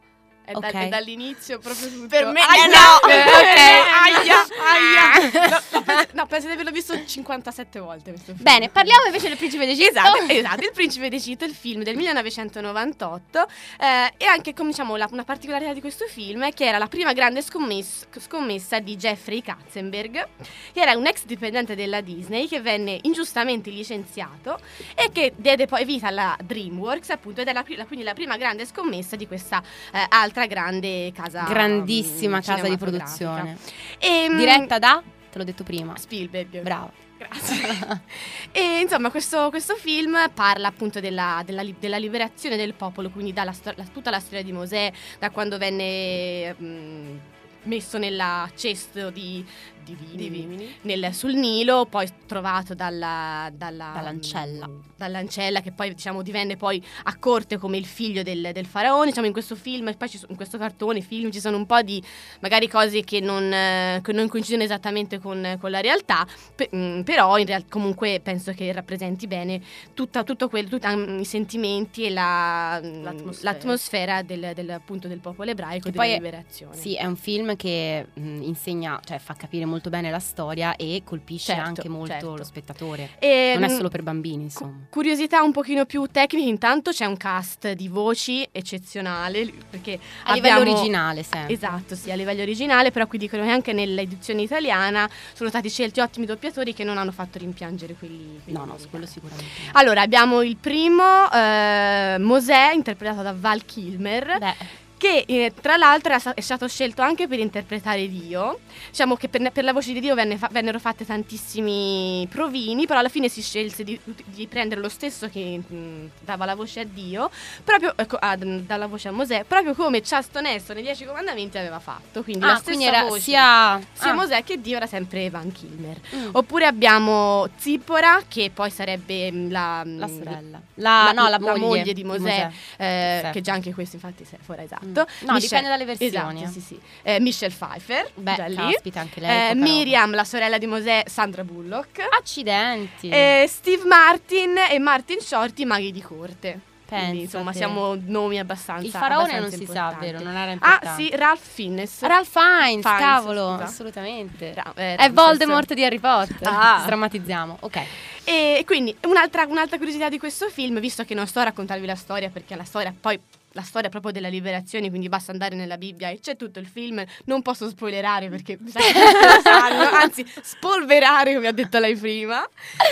È, 0.49 0.53
da- 0.53 0.67
Ok. 0.67 0.73
è 0.73 0.87
dall'inizio 0.87 1.59
proprio 1.59 1.87
tutto. 1.89 2.07
Per 2.07 2.25
me 2.25 2.41
Aia! 2.41 2.65
no! 2.65 2.97
Eh. 3.09 4.17
Aia, 4.17 4.47
aia. 4.73 5.27
No, 5.69 5.75
no, 5.79 5.83
penso, 5.83 6.07
no, 6.13 6.25
penso 6.27 6.47
di 6.47 6.53
averlo 6.53 6.71
visto 6.71 7.05
57 7.05 7.79
volte 7.79 8.09
questo 8.11 8.31
film. 8.33 8.43
Bene, 8.43 8.69
parliamo 8.69 9.05
invece 9.05 9.27
del 9.27 9.37
principe 9.37 9.65
d'Egitto. 9.65 9.89
Esatto, 9.89 10.25
esatto, 10.27 10.63
Il 10.63 10.71
Principe 10.73 11.09
d'Egitto, 11.09 11.45
il 11.45 11.53
film 11.53 11.83
del 11.83 11.95
1998 11.95 13.47
eh, 13.79 14.13
e 14.17 14.25
anche 14.25 14.53
come 14.53 14.69
diciamo 14.69 14.95
la- 14.95 15.07
una 15.11 15.23
particolarità 15.23 15.73
di 15.73 15.81
questo 15.81 16.05
film 16.07 16.45
è 16.45 16.53
che 16.53 16.65
era 16.65 16.77
la 16.77 16.87
prima 16.87 17.13
grande 17.13 17.41
scommess- 17.41 18.07
scommessa 18.19 18.79
di 18.79 18.95
Jeffrey 18.95 19.41
Katzenberg 19.41 20.27
che 20.73 20.79
era 20.81 20.95
un 20.95 21.05
ex 21.07 21.25
dipendente 21.25 21.75
della 21.75 22.01
Disney 22.01 22.47
che 22.47 22.61
venne 22.61 22.99
ingiustamente 23.03 23.69
licenziato 23.69 24.59
e 24.95 25.09
che 25.11 25.33
diede 25.35 25.65
poi 25.67 25.85
vita 25.85 26.07
alla 26.07 26.35
DreamWorks 26.41 27.09
appunto 27.11 27.41
ed 27.41 27.47
è 27.47 27.53
la, 27.53 27.63
la- 27.67 27.85
quindi 27.85 28.03
la 28.05 28.13
prima 28.13 28.37
grande 28.37 28.65
scommessa 28.65 29.15
di 29.15 29.27
questa 29.27 29.61
eh, 29.93 30.05
altra 30.09 30.38
grande 30.47 31.11
casa 31.13 31.43
Grandissima 31.43 32.37
mm, 32.37 32.41
casa 32.41 32.67
di 32.67 32.77
produzione. 32.77 33.57
E, 33.97 34.27
mm, 34.29 34.37
Diretta 34.37 34.79
da? 34.79 35.01
Te 35.31 35.37
l'ho 35.37 35.43
detto 35.43 35.63
prima. 35.63 35.95
Spielberg 35.97 36.61
Bravo. 36.61 36.91
Grazie. 37.17 38.01
e 38.51 38.79
insomma, 38.79 39.11
questo, 39.11 39.49
questo 39.49 39.75
film 39.75 40.17
parla 40.33 40.69
appunto 40.69 41.01
della, 41.01 41.41
della 41.45 41.63
della 41.77 41.97
liberazione 41.97 42.55
del 42.55 42.73
popolo, 42.73 43.09
quindi 43.09 43.33
dalla 43.33 43.51
sto- 43.51 43.73
la- 43.75 43.83
tutta 43.91 44.09
la 44.09 44.19
storia 44.19 44.41
di 44.41 44.53
Mosè, 44.53 44.91
da 45.19 45.29
quando 45.29 45.57
venne 45.57 46.55
mm, 46.61 47.17
messo 47.63 47.97
nella 47.97 48.49
cesto 48.55 49.09
di, 49.09 49.45
di 49.83 49.95
vimini, 49.95 50.17
di 50.17 50.29
Vimini. 50.29 50.75
nel- 50.81 51.13
sul 51.13 51.33
Nilo, 51.35 51.85
poi 51.85 52.07
trovato 52.25 52.73
dalla, 52.73 53.49
dalla- 53.53 53.91
Dall'ancella. 53.93 54.69
dall'ancella, 54.95 55.61
che 55.61 55.71
poi 55.71 55.93
diciamo 55.93 56.21
divenne 56.21 56.57
poi 56.57 56.83
a 57.03 57.17
corte 57.17 57.57
come 57.57 57.77
il 57.77 57.85
figlio 57.85 58.21
del, 58.23 58.49
del 58.53 58.65
faraone. 58.65 59.07
Diciamo 59.09 59.27
in 59.27 59.33
questo 59.33 59.55
film, 59.55 59.87
e 59.87 59.93
poi 59.95 60.07
sono- 60.09 60.27
in 60.29 60.35
questo 60.35 60.57
cartone, 60.57 61.01
film, 61.01 61.31
ci 61.31 61.39
sono 61.39 61.57
un 61.57 61.65
po' 61.65 61.81
di 61.81 62.01
magari 62.41 62.67
cose 62.67 63.03
che 63.03 63.19
non, 63.19 63.51
eh, 63.51 63.99
che 64.03 64.11
non 64.11 64.27
coincidono 64.27 64.63
esattamente 64.63 65.19
con, 65.19 65.57
con 65.59 65.71
la 65.71 65.79
realtà, 65.81 66.25
pe- 66.55 66.69
mm, 66.75 67.01
però 67.01 67.37
in 67.37 67.45
real- 67.45 67.65
comunque 67.69 68.19
penso 68.21 68.51
che 68.51 68.71
rappresenti 68.73 69.27
bene 69.27 69.61
tutta, 69.93 70.23
tutto 70.23 70.49
quello, 70.49 70.67
tutti 70.69 70.87
mm, 70.87 71.19
i 71.19 71.25
sentimenti 71.25 72.03
e 72.03 72.09
la, 72.09 72.79
mm, 72.83 73.03
L'atmosfera. 73.03 73.51
l'atmosfera 73.51 74.21
del, 74.21 74.51
del- 74.53 74.69
appunto 74.71 75.07
del 75.07 75.19
popolo 75.19 75.49
ebraico 75.51 75.85
Che 75.85 75.91
della 75.91 76.03
poi 76.03 76.13
liberazione. 76.13 76.75
Sì, 76.75 76.95
è 76.95 77.05
un 77.05 77.15
film 77.15 77.55
che 77.55 78.07
mh, 78.13 78.41
insegna, 78.43 78.99
cioè 79.03 79.17
fa 79.19 79.33
capire 79.35 79.65
molto 79.69 79.89
bene 79.89 80.09
la 80.11 80.19
storia 80.19 80.75
e 80.75 81.01
colpisce 81.05 81.53
Certo, 81.53 81.67
anche 81.67 81.87
molto 81.89 82.11
certo. 82.11 82.35
lo 82.35 82.43
spettatore. 82.43 83.11
E, 83.19 83.53
Non 83.55 83.63
è 83.63 83.69
solo 83.69 83.87
per 83.89 84.03
bambini, 84.03 84.43
insomma. 84.43 84.85
Curiosità 84.89 85.41
un 85.41 85.51
pochino 85.53 85.85
più 85.85 86.05
tecniche, 86.11 86.49
intanto 86.49 86.91
c'è 86.91 87.05
un 87.05 87.15
cast 87.15 87.71
di 87.71 87.87
voci 87.87 88.47
eccezionale 88.51 89.51
perché 89.69 89.99
A 90.23 90.33
livello 90.33 90.55
abbiamo- 90.59 90.71
originale, 90.77 91.23
sempre. 91.23 91.53
Esatto, 91.53 91.95
sì, 91.95 92.11
a 92.11 92.15
livello 92.15 92.41
originale, 92.41 92.91
però 92.91 93.07
qui 93.07 93.17
dicono 93.17 93.43
che 93.43 93.49
anche 93.51 93.71
nell'edizione 93.73 94.41
italiana 94.41 95.09
sono 95.33 95.49
stati 95.49 95.69
scelti 95.69 95.99
ottimi 95.99 96.25
doppiatori 96.25 96.73
che 96.73 96.83
non 96.83 96.97
hanno 96.97 97.11
fatto 97.11 97.37
rimpiangere 97.37 97.93
quelli. 97.93 98.39
quelli 98.43 98.57
No, 98.57 98.65
no, 98.65 98.77
quello 98.89 99.05
sicuramente. 99.05 99.51
Allora, 99.73 100.01
abbiamo 100.01 100.41
il 100.41 100.57
primo, 100.57 101.31
eh, 101.31 102.15
Mosè, 102.19 102.71
interpretato 102.73 103.21
da 103.21 103.33
Val 103.37 103.63
Kilmer, 103.65 104.37
Beh, 104.39 104.55
che 104.99 105.23
eh, 105.25 105.53
tra 105.59 105.77
l'altro 105.77 106.13
è 106.35 106.41
stato 106.41 106.67
scelto 106.67 107.01
anche 107.01 107.27
per 107.27 107.39
interpretare 107.39 108.07
Dio. 108.09 108.59
Diciamo 108.89 109.15
che 109.15 109.29
per, 109.29 109.49
per 109.51 109.63
la 109.63 109.71
voce 109.71 109.93
di 109.93 110.01
Dio 110.01 110.13
venne 110.13 110.37
fa- 110.37 110.49
vennero 110.51 110.77
fatte 110.77 111.05
tantissimi 111.05 112.27
provini, 112.29 112.85
però 112.85 112.99
alla 112.99 113.09
fine 113.09 113.29
si 113.29 113.41
scelse 113.41 113.83
di, 113.83 113.99
di 114.03 114.45
prendere 114.47 114.81
lo 114.81 114.89
stesso 114.89 115.29
che 115.29 115.61
mh, 115.65 116.09
dava 116.19 116.43
la 116.43 116.55
voce 116.55 116.81
a 116.81 116.83
Dio, 116.83 117.31
proprio 117.63 117.93
ecco, 117.95 118.17
ah, 118.17 118.35
dalla 118.35 118.87
voce 118.87 119.07
a 119.07 119.11
Mosè, 119.11 119.45
proprio 119.45 119.73
come 119.73 120.01
Charleston 120.01 120.45
Heston 120.45 120.75
nei 120.75 120.83
Dieci 120.83 121.05
Comandamenti 121.05 121.57
aveva 121.57 121.79
fatto. 121.79 122.21
Quindi 122.21 122.45
la 122.45 122.53
ah, 122.53 122.55
stessa 122.57 122.71
quindi 122.77 122.85
era 122.93 123.03
voce 123.05 123.21
sia... 123.21 123.81
sia 123.93 124.11
ah, 124.11 124.13
Mosè 124.13 124.43
che 124.43 124.59
Dio 124.59 124.75
era 124.75 124.87
sempre 124.87 125.29
Van 125.29 125.49
Kilmer. 125.51 125.97
mm, 126.13 126.29
Oppure 126.33 126.65
abbiamo 126.65 127.47
Zippora, 127.55 128.21
che 128.27 128.51
poi 128.53 128.69
sarebbe 128.69 129.31
la, 129.31 129.81
la 129.85 130.07
sorella. 130.07 130.61
La, 130.75 131.11
no, 131.13 131.29
la, 131.29 131.39
moglie, 131.39 131.93
di 131.93 132.03
Mosè, 132.03 132.49
eh, 132.77 133.19
Certo. 133.19 133.31
che 133.31 133.41
già 133.41 133.53
anche 133.53 133.73
questo 133.73 133.95
infatti 133.95 134.25
se- 134.25 134.37
ora 134.47 134.63
esatto. 134.91 135.11
Mm. 135.23 135.27
No, 135.27 135.39
dipende 135.39 135.69
dalle 135.69 135.85
versioni, 135.85 136.41
Esatto, 136.43 136.51
sì, 136.51 136.61
sì. 136.61 136.79
Eh, 137.03 137.19
Michelle 137.19 137.53
Pfeiffer, 137.53 138.11
Beh, 138.15 138.35
già 138.35 138.47
caspita, 138.53 138.99
anche 138.99 139.19
lei. 139.19 139.51
Eh. 139.51 139.55
Miriam, 139.55 140.13
la 140.13 140.23
sorella 140.23 140.57
di 140.57 140.67
Mosè, 140.67 141.03
Sandra 141.07 141.43
Bullock. 141.43 141.99
Accidenti. 142.17 143.09
Eh, 143.09 143.45
Steve 143.47 143.85
Martin 143.85 144.55
e 144.69 144.79
Martin 144.79 145.19
Short, 145.19 145.57
i 145.59 145.65
maghi 145.65 145.91
di 145.91 146.01
corte. 146.01 146.59
Quindi, 146.89 147.21
insomma, 147.21 147.53
siamo 147.53 147.95
nomi 148.03 148.39
abbastanza 148.39 148.83
Il 148.83 148.89
faraone 148.91 149.33
abbastanza 149.37 149.57
non 149.57 149.59
si 149.59 149.71
sa, 149.71 149.79
importanti. 149.91 150.05
vero? 150.11 150.23
Non 150.23 150.35
era 150.35 150.49
Ah, 150.49 150.53
importante. 150.53 151.03
sì, 151.03 151.15
Ralph 151.15 151.39
Fiennes. 151.39 152.01
Ralph 152.01 152.27
Fiennes, 152.31 152.81
Fiennes, 152.81 152.99
cavolo, 152.99 153.51
scusa. 153.51 153.63
assolutamente. 153.63 154.53
Ra- 154.55 154.73
eh, 154.75 154.95
È 154.95 155.11
Voldemort 155.11 155.71
di 155.75 155.83
Harry 155.85 155.99
Potter. 155.99 156.47
Ah. 156.47 156.79
Strammatizziamo. 156.81 157.57
Ok. 157.59 157.79
E 158.23 158.63
quindi 158.65 158.95
un'altra, 159.05 159.45
un'altra 159.47 159.77
curiosità 159.77 160.09
di 160.09 160.17
questo 160.17 160.49
film, 160.49 160.79
visto 160.79 161.03
che 161.03 161.13
non 161.13 161.27
sto 161.27 161.41
a 161.41 161.43
raccontarvi 161.43 161.85
la 161.85 161.93
storia, 161.95 162.29
perché 162.31 162.55
la 162.55 162.63
storia 162.63 162.91
poi 162.99 163.19
la 163.53 163.61
storia 163.61 163.89
proprio 163.89 164.11
della 164.11 164.27
liberazione, 164.27 164.89
quindi 164.89 165.09
basta 165.09 165.31
andare 165.31 165.55
nella 165.55 165.77
Bibbia 165.77 166.09
e 166.09 166.19
c'è 166.19 166.35
tutto 166.35 166.59
il 166.59 166.67
film, 166.67 167.03
non 167.25 167.41
posso 167.41 167.67
spoilerare 167.69 168.29
perché 168.29 168.57
mi 168.59 168.69
sa 168.69 168.79
che 168.79 168.93
tutti 168.93 169.25
lo 169.25 169.41
sanno, 169.41 169.81
anzi 169.83 170.25
spolverare 170.41 171.33
come 171.33 171.47
ha 171.47 171.51
detto 171.51 171.79
lei 171.79 171.95
prima. 171.95 172.47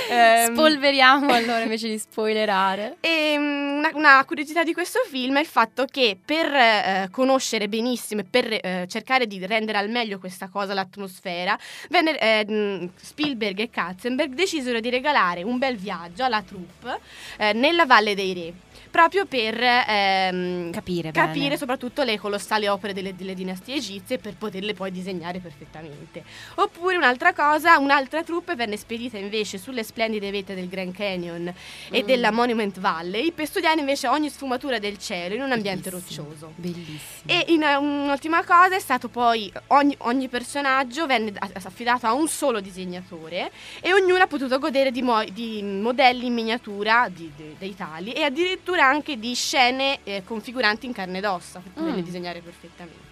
Ehm, 0.09 0.53
Spolveriamo 0.53 1.31
allora 1.31 1.61
invece 1.61 1.89
di 1.89 1.97
spoilerare. 1.97 2.97
e 3.01 3.35
mm, 3.37 3.77
una, 3.77 3.91
una 3.93 4.25
curiosità 4.25 4.63
di 4.63 4.73
questo 4.73 4.99
film 5.09 5.37
è 5.37 5.41
il 5.41 5.45
fatto 5.45 5.85
che 5.85 6.17
per 6.23 6.45
eh, 6.53 7.07
conoscere 7.11 7.67
benissimo 7.67 8.21
e 8.21 8.23
per 8.23 8.51
eh, 8.51 8.85
cercare 8.87 9.27
di 9.27 9.45
rendere 9.45 9.77
al 9.77 9.89
meglio 9.89 10.19
questa 10.19 10.47
cosa, 10.47 10.73
l'atmosfera, 10.73 11.57
venne, 11.89 12.17
eh, 12.17 12.45
mm, 12.49 12.87
Spielberg 12.95 13.59
e 13.59 13.69
Katzenberg 13.69 14.33
decisero 14.33 14.79
di 14.79 14.89
regalare 14.89 15.43
un 15.43 15.57
bel 15.57 15.77
viaggio 15.77 16.23
alla 16.23 16.41
troupe 16.41 16.99
eh, 17.37 17.53
nella 17.53 17.85
Valle 17.85 18.15
dei 18.15 18.33
Re. 18.33 18.53
Proprio 18.97 19.27
per 19.27 19.61
ehm, 19.61 20.71
Capire 20.71 21.11
capire 21.11 21.55
soprattutto 21.55 22.01
le 22.01 22.17
colossali 22.17 22.65
opere 22.65 22.93
delle, 22.93 23.15
delle 23.15 23.35
dinastie 23.35 23.75
egizie 23.75 24.17
per 24.17 24.35
poterle 24.35 24.73
poi 24.73 24.89
disegnare 24.91 25.37
perfettamente. 25.37 26.23
Oppure 26.55 26.95
un'altra 26.95 27.31
cosa, 27.31 27.77
un'altra 27.77 28.23
troupe 28.23 28.55
venne 28.55 28.75
spedita 28.75 29.19
invece 29.19 29.59
sulle 29.59 29.83
splendide 29.83 30.31
vette 30.31 30.55
del 30.55 30.67
Grand 30.67 30.95
Canyon 30.95 31.53
e 31.91 32.01
Mm. 32.01 32.05
della 32.07 32.31
Monument 32.31 32.79
Valley 32.79 33.31
per 33.33 33.45
studiare 33.45 33.79
invece 33.79 34.07
ogni 34.07 34.29
sfumatura 34.31 34.79
del 34.79 34.97
cielo 34.97 35.35
in 35.35 35.41
un 35.41 35.51
ambiente 35.51 35.91
Bellissimo, 35.91 36.25
roccioso. 36.29 36.53
Bellissimo. 36.55 36.97
E 37.27 37.45
in, 37.49 37.61
uh, 37.61 37.79
un'ultima 37.79 38.43
cosa 38.43 38.75
è 38.75 38.79
stato 38.79 39.09
poi 39.09 39.51
ogni, 39.67 39.93
ogni 39.99 40.27
personaggio 40.27 41.05
venne 41.05 41.33
affidato 41.37 42.07
a 42.07 42.13
un 42.13 42.27
solo 42.27 42.59
disegnatore 42.61 43.51
e 43.79 43.93
ognuno 43.93 44.23
ha 44.23 44.27
potuto 44.27 44.57
godere 44.57 44.89
di, 44.89 45.03
mo- 45.03 45.23
di 45.25 45.61
modelli 45.61 46.25
in 46.25 46.33
miniatura 46.33 47.07
di- 47.13 47.31
de- 47.35 47.53
dei 47.59 47.75
tali 47.75 48.11
e 48.11 48.23
addirittura 48.23 48.85
anche 48.87 49.17
di 49.17 49.33
scene 49.35 49.99
eh, 50.03 50.23
configuranti 50.23 50.85
in 50.85 50.93
carne 50.93 51.17
ed 51.19 51.25
ossa 51.25 51.59
per 51.59 51.71
poterle 51.71 52.01
Mm. 52.01 52.05
disegnare 52.05 52.41
perfettamente. 52.41 53.06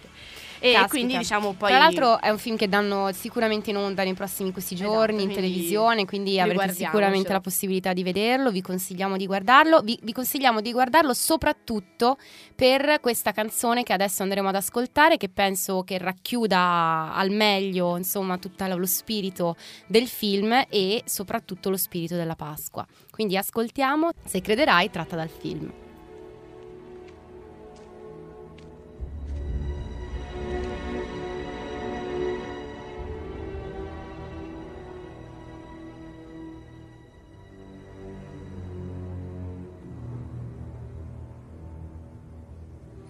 E 0.58 0.72
Caspita. 0.72 0.88
quindi 0.88 1.18
diciamo 1.18 1.52
poi... 1.52 1.68
Tra 1.68 1.78
l'altro 1.78 2.20
è 2.20 2.30
un 2.30 2.38
film 2.38 2.56
che 2.56 2.68
danno 2.68 3.10
sicuramente 3.12 3.70
in 3.70 3.76
onda 3.76 4.02
nei 4.02 4.14
prossimi 4.14 4.52
questi 4.52 4.74
giorni 4.74 5.22
in 5.22 5.30
quindi 5.30 5.34
televisione, 5.34 6.04
quindi 6.04 6.40
avrete 6.40 6.72
sicuramente 6.72 7.32
la 7.32 7.40
possibilità 7.40 7.92
di 7.92 8.02
vederlo, 8.02 8.50
vi 8.50 8.62
consigliamo 8.62 9.16
di 9.16 9.26
guardarlo, 9.26 9.80
vi, 9.80 9.98
vi 10.02 10.12
consigliamo 10.12 10.60
di 10.60 10.72
guardarlo 10.72 11.14
soprattutto 11.14 12.18
per 12.54 13.00
questa 13.00 13.32
canzone 13.32 13.82
che 13.82 13.92
adesso 13.92 14.22
andremo 14.22 14.48
ad 14.48 14.54
ascoltare, 14.56 15.16
che 15.16 15.28
penso 15.28 15.82
che 15.82 15.98
racchiuda 15.98 17.12
al 17.14 17.30
meglio 17.30 17.96
insomma 17.96 18.38
tutto 18.38 18.64
lo 18.66 18.86
spirito 18.86 19.56
del 19.86 20.08
film 20.08 20.64
e 20.68 21.02
soprattutto 21.04 21.70
lo 21.70 21.76
spirito 21.76 22.16
della 22.16 22.34
Pasqua. 22.34 22.86
Quindi 23.10 23.36
ascoltiamo 23.36 24.10
Se 24.24 24.40
crederai 24.40 24.90
tratta 24.90 25.16
dal 25.16 25.28
film. 25.28 25.85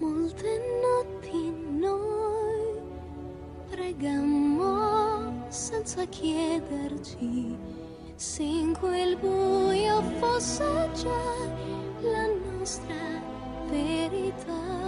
Molte 0.06 0.60
notti 0.84 1.50
noi 1.80 2.80
pregammo 3.68 5.46
senza 5.48 6.04
chiederci 6.04 7.58
se 8.14 8.42
in 8.44 8.72
quel 8.78 9.16
buio 9.16 10.00
fosse 10.20 10.88
già 10.94 11.26
la 12.02 12.26
nostra 12.44 13.20
verità. 13.68 14.85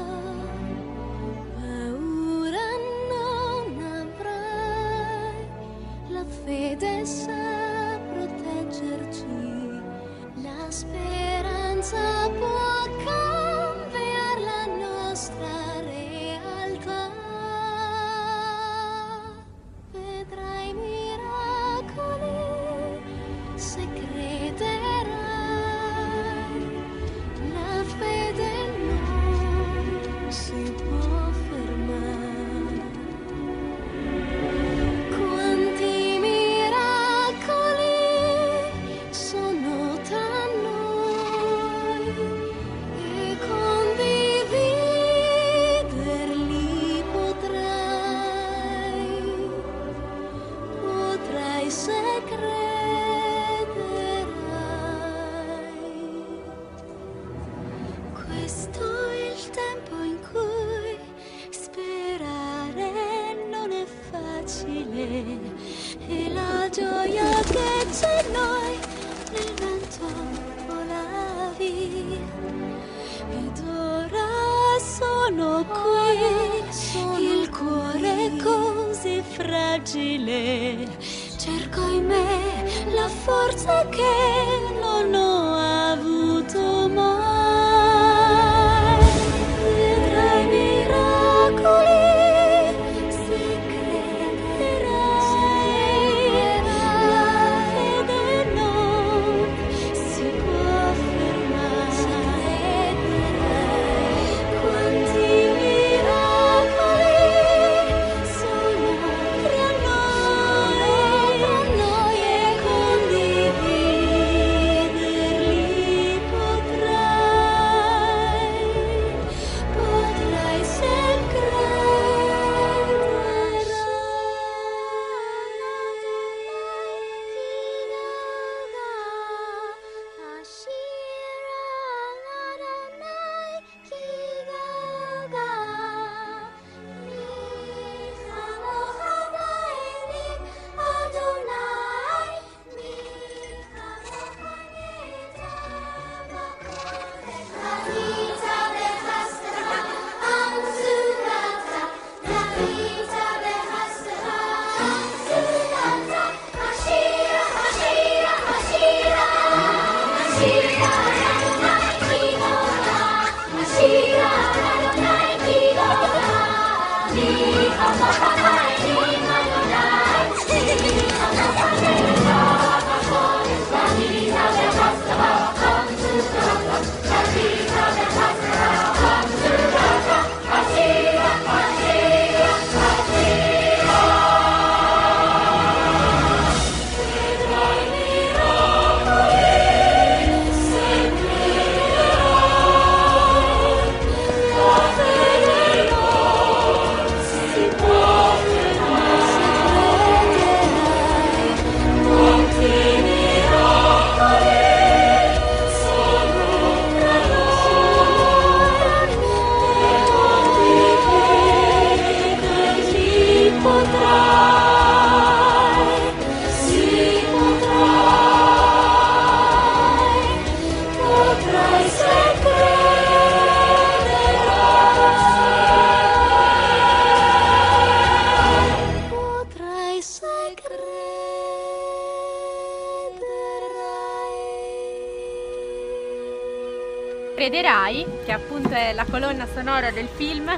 Colonna 239.19 239.49
sonora 239.53 239.91
del 239.91 240.09
film, 240.15 240.49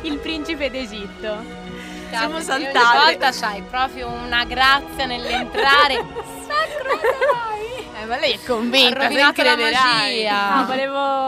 il 0.00 0.16
principe 0.18 0.70
d'Egitto. 0.70 1.44
Siamo 2.08 2.40
saltate. 2.40 2.78
Ogni 2.78 3.04
volta 3.04 3.30
c'hai 3.30 3.60
proprio 3.60 4.08
una 4.08 4.44
grazia 4.44 5.04
nell'entrare. 5.04 5.96
Sacro 6.46 6.96
dai! 6.96 8.00
Eh, 8.00 8.06
ma 8.06 8.16
lei 8.16 8.32
è 8.32 8.38
convinta, 8.42 9.00
Ha 9.00 9.32
la 9.44 9.56
magia. 9.56 10.54
No, 10.54 10.64
volevo 10.64 11.25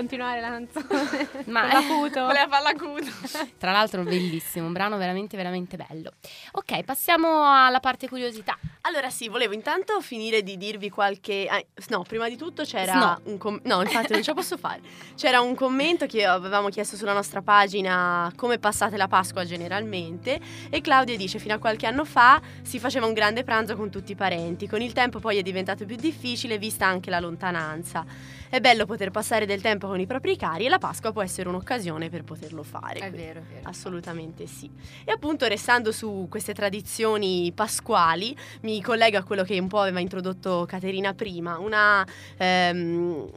continuare 0.00 0.40
la 0.40 0.48
canzone. 0.48 1.28
Ma- 1.46 1.66
l'acuto. 1.66 2.24
Voleva 2.24 2.48
farla 2.48 2.70
acuto. 2.70 3.10
Tra 3.58 3.70
l'altro 3.72 4.02
bellissimo, 4.02 4.66
un 4.66 4.72
brano 4.72 4.96
veramente 4.96 5.36
veramente 5.36 5.76
bello. 5.76 6.12
Ok, 6.52 6.82
passiamo 6.84 7.44
alla 7.44 7.80
parte 7.80 8.08
curiosità. 8.08 8.58
Allora 8.82 9.10
sì, 9.10 9.28
volevo 9.28 9.52
intanto 9.52 10.00
finire 10.00 10.42
di 10.42 10.56
dirvi 10.56 10.88
qualche... 10.88 11.46
ah, 11.48 11.62
no, 11.88 12.02
prima 12.02 12.28
di 12.28 12.36
tutto 12.36 12.62
c'era 12.64 12.94
No. 12.94 13.20
un 13.24 13.38
commento... 13.38 13.68
No, 13.68 13.82
infatti 13.82 14.12
non 14.12 14.22
ce 14.22 14.30
la 14.30 14.36
posso 14.36 14.56
fare. 14.56 14.80
C'era 15.16 15.40
un 15.40 15.54
commento 15.54 16.06
che 16.06 16.24
avevamo 16.24 16.68
chiesto 16.70 16.96
sulla 16.96 17.12
nostra 17.12 17.42
pagina 17.42 18.32
come 18.36 18.58
passate 18.58 18.96
la 18.96 19.06
Pasqua 19.08 19.44
generalmente 19.44 20.40
e 20.70 20.80
Claudia 20.80 21.16
dice 21.16 21.38
fino 21.38 21.54
a 21.54 21.58
qualche 21.58 21.86
anno 21.86 22.04
fa 22.04 22.40
si 22.62 22.78
faceva 22.78 23.06
un 23.06 23.12
grande 23.12 23.44
pranzo 23.44 23.76
con 23.76 23.90
tutti 23.90 24.12
i 24.12 24.16
parenti, 24.16 24.66
con 24.66 24.80
il 24.80 24.92
tempo 24.92 25.18
poi 25.18 25.36
è 25.38 25.42
diventato 25.42 25.84
più 25.84 25.96
difficile 25.96 26.56
vista 26.58 26.86
anche 26.86 27.10
la 27.10 27.20
lontananza. 27.20 28.04
È 28.50 28.58
bello 28.58 28.84
poter 28.84 29.12
passare 29.12 29.46
del 29.46 29.60
tempo 29.60 29.86
con 29.86 30.00
i 30.00 30.06
propri 30.06 30.36
cari 30.36 30.66
e 30.66 30.68
la 30.68 30.78
Pasqua 30.78 31.12
può 31.12 31.22
essere 31.22 31.48
un'occasione 31.48 32.10
per 32.10 32.24
poterlo 32.24 32.64
fare. 32.64 32.98
È 32.98 33.08
vero, 33.12 33.38
è 33.38 33.42
vero. 33.42 33.68
Assolutamente 33.68 34.48
sì. 34.48 34.68
E 35.04 35.12
appunto 35.12 35.46
restando 35.46 35.92
su 35.92 36.26
queste 36.28 36.52
tradizioni 36.52 37.52
pasquali, 37.54 38.36
mi 38.62 38.82
collego 38.82 39.18
a 39.18 39.22
quello 39.22 39.44
che 39.44 39.56
un 39.60 39.68
po' 39.68 39.78
aveva 39.78 40.00
introdotto 40.00 40.64
Caterina 40.66 41.14
prima, 41.14 41.58
una... 41.58 42.04
ehm, 42.38 43.30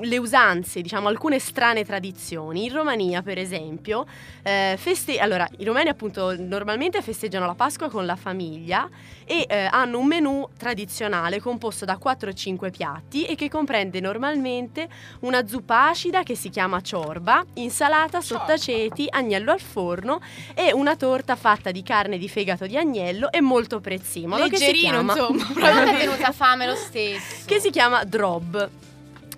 le 0.00 0.18
usanze, 0.18 0.80
diciamo, 0.80 1.08
alcune 1.08 1.38
strane 1.38 1.84
tradizioni. 1.84 2.64
In 2.64 2.72
Romania, 2.72 3.22
per 3.22 3.38
esempio, 3.38 4.06
eh, 4.42 4.76
feste- 4.78 5.18
allora, 5.18 5.48
i 5.58 5.64
romani 5.64 5.88
appunto 5.88 6.34
normalmente 6.38 7.02
festeggiano 7.02 7.46
la 7.46 7.54
Pasqua 7.54 7.88
con 7.88 8.06
la 8.06 8.16
famiglia 8.16 8.88
e 9.24 9.46
eh, 9.48 9.68
hanno 9.70 9.98
un 9.98 10.06
menù 10.06 10.48
tradizionale 10.56 11.40
composto 11.40 11.84
da 11.84 11.98
4-5 12.02 12.70
piatti 12.70 13.24
e 13.24 13.34
che 13.34 13.48
comprende 13.48 14.00
normalmente 14.00 14.88
una 15.20 15.46
zuppa 15.46 15.88
acida 15.88 16.22
che 16.22 16.34
si 16.34 16.48
chiama 16.48 16.80
ciorba, 16.80 17.44
insalata 17.54 18.20
sottaceti, 18.20 19.06
agnello 19.08 19.52
al 19.52 19.60
forno 19.60 20.20
e 20.54 20.72
una 20.72 20.96
torta 20.96 21.36
fatta 21.36 21.70
di 21.70 21.82
carne 21.82 22.18
di 22.18 22.28
fegato 22.28 22.66
di 22.66 22.76
agnello 22.76 23.30
e 23.30 23.40
molto 23.40 23.80
prezzemolo 23.80 24.48
che 24.48 24.56
si 24.56 24.64
Leggerino, 24.64 24.90
chiama 24.90 25.12
insomma. 25.12 25.90
È 25.90 25.96
venuta 25.96 26.32
fame 26.32 26.66
lo 26.66 26.74
stesso. 26.74 27.44
che 27.46 27.60
si 27.60 27.70
chiama 27.70 28.04
drob. 28.04 28.70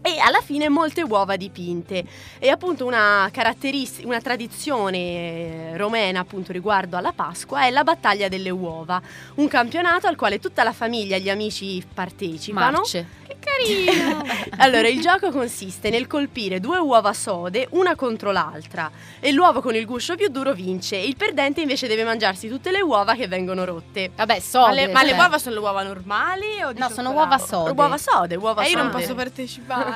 E 0.02 0.18
alla 0.18 0.40
fine 0.40 0.68
molte 0.68 1.02
uova 1.02 1.36
dipinte. 1.36 2.04
E 2.38 2.48
appunto 2.48 2.86
una 2.86 3.28
caratteristica, 3.30 4.06
una 4.06 4.20
tradizione 4.20 4.98
eh, 4.98 5.76
romena 5.76 6.20
appunto 6.20 6.52
riguardo 6.52 6.96
alla 6.96 7.12
Pasqua 7.12 7.64
è 7.66 7.70
la 7.70 7.84
battaglia 7.84 8.28
delle 8.28 8.50
uova, 8.50 9.00
un 9.34 9.48
campionato 9.48 10.06
al 10.06 10.16
quale 10.16 10.38
tutta 10.38 10.62
la 10.62 10.72
famiglia 10.72 11.16
e 11.16 11.20
gli 11.20 11.28
amici 11.30 11.84
partecipano. 11.92 12.78
Marce. 12.78 13.18
Che 13.26 13.36
carino. 13.38 14.24
Allora, 14.60 14.88
il 14.88 15.00
gioco 15.00 15.30
consiste 15.30 15.88
nel 15.88 16.06
colpire 16.06 16.60
due 16.60 16.78
uova 16.78 17.12
sode, 17.14 17.66
una 17.70 17.94
contro 17.94 18.30
l'altra, 18.30 18.90
e 19.18 19.32
l'uovo 19.32 19.62
con 19.62 19.74
il 19.74 19.86
guscio 19.86 20.16
più 20.16 20.28
duro 20.28 20.52
vince. 20.52 20.96
Il 20.96 21.16
perdente 21.16 21.60
invece 21.62 21.86
deve 21.86 22.04
mangiarsi 22.04 22.48
tutte 22.48 22.70
le 22.70 22.82
uova 22.82 23.14
che 23.14 23.26
vengono 23.26 23.64
rotte. 23.64 24.10
Vabbè, 24.14 24.38
so. 24.40 24.60
ma, 24.60 24.72
le, 24.72 24.88
ma 24.88 25.02
le 25.02 25.12
uova 25.12 25.38
sono 25.38 25.54
le 25.54 25.60
uova 25.60 25.82
normali 25.82 26.62
o 26.62 26.72
di 26.72 26.78
No, 26.78 26.90
sono 26.90 27.12
uova 27.12 27.38
sode. 27.38 27.70
Uova 27.70 27.96
sode, 27.96 28.36
uova 28.36 28.62
E 28.64 28.70
io 28.70 28.76
non 28.76 28.90
sode. 28.90 29.02
posso 29.02 29.14
partecipare. 29.14 29.89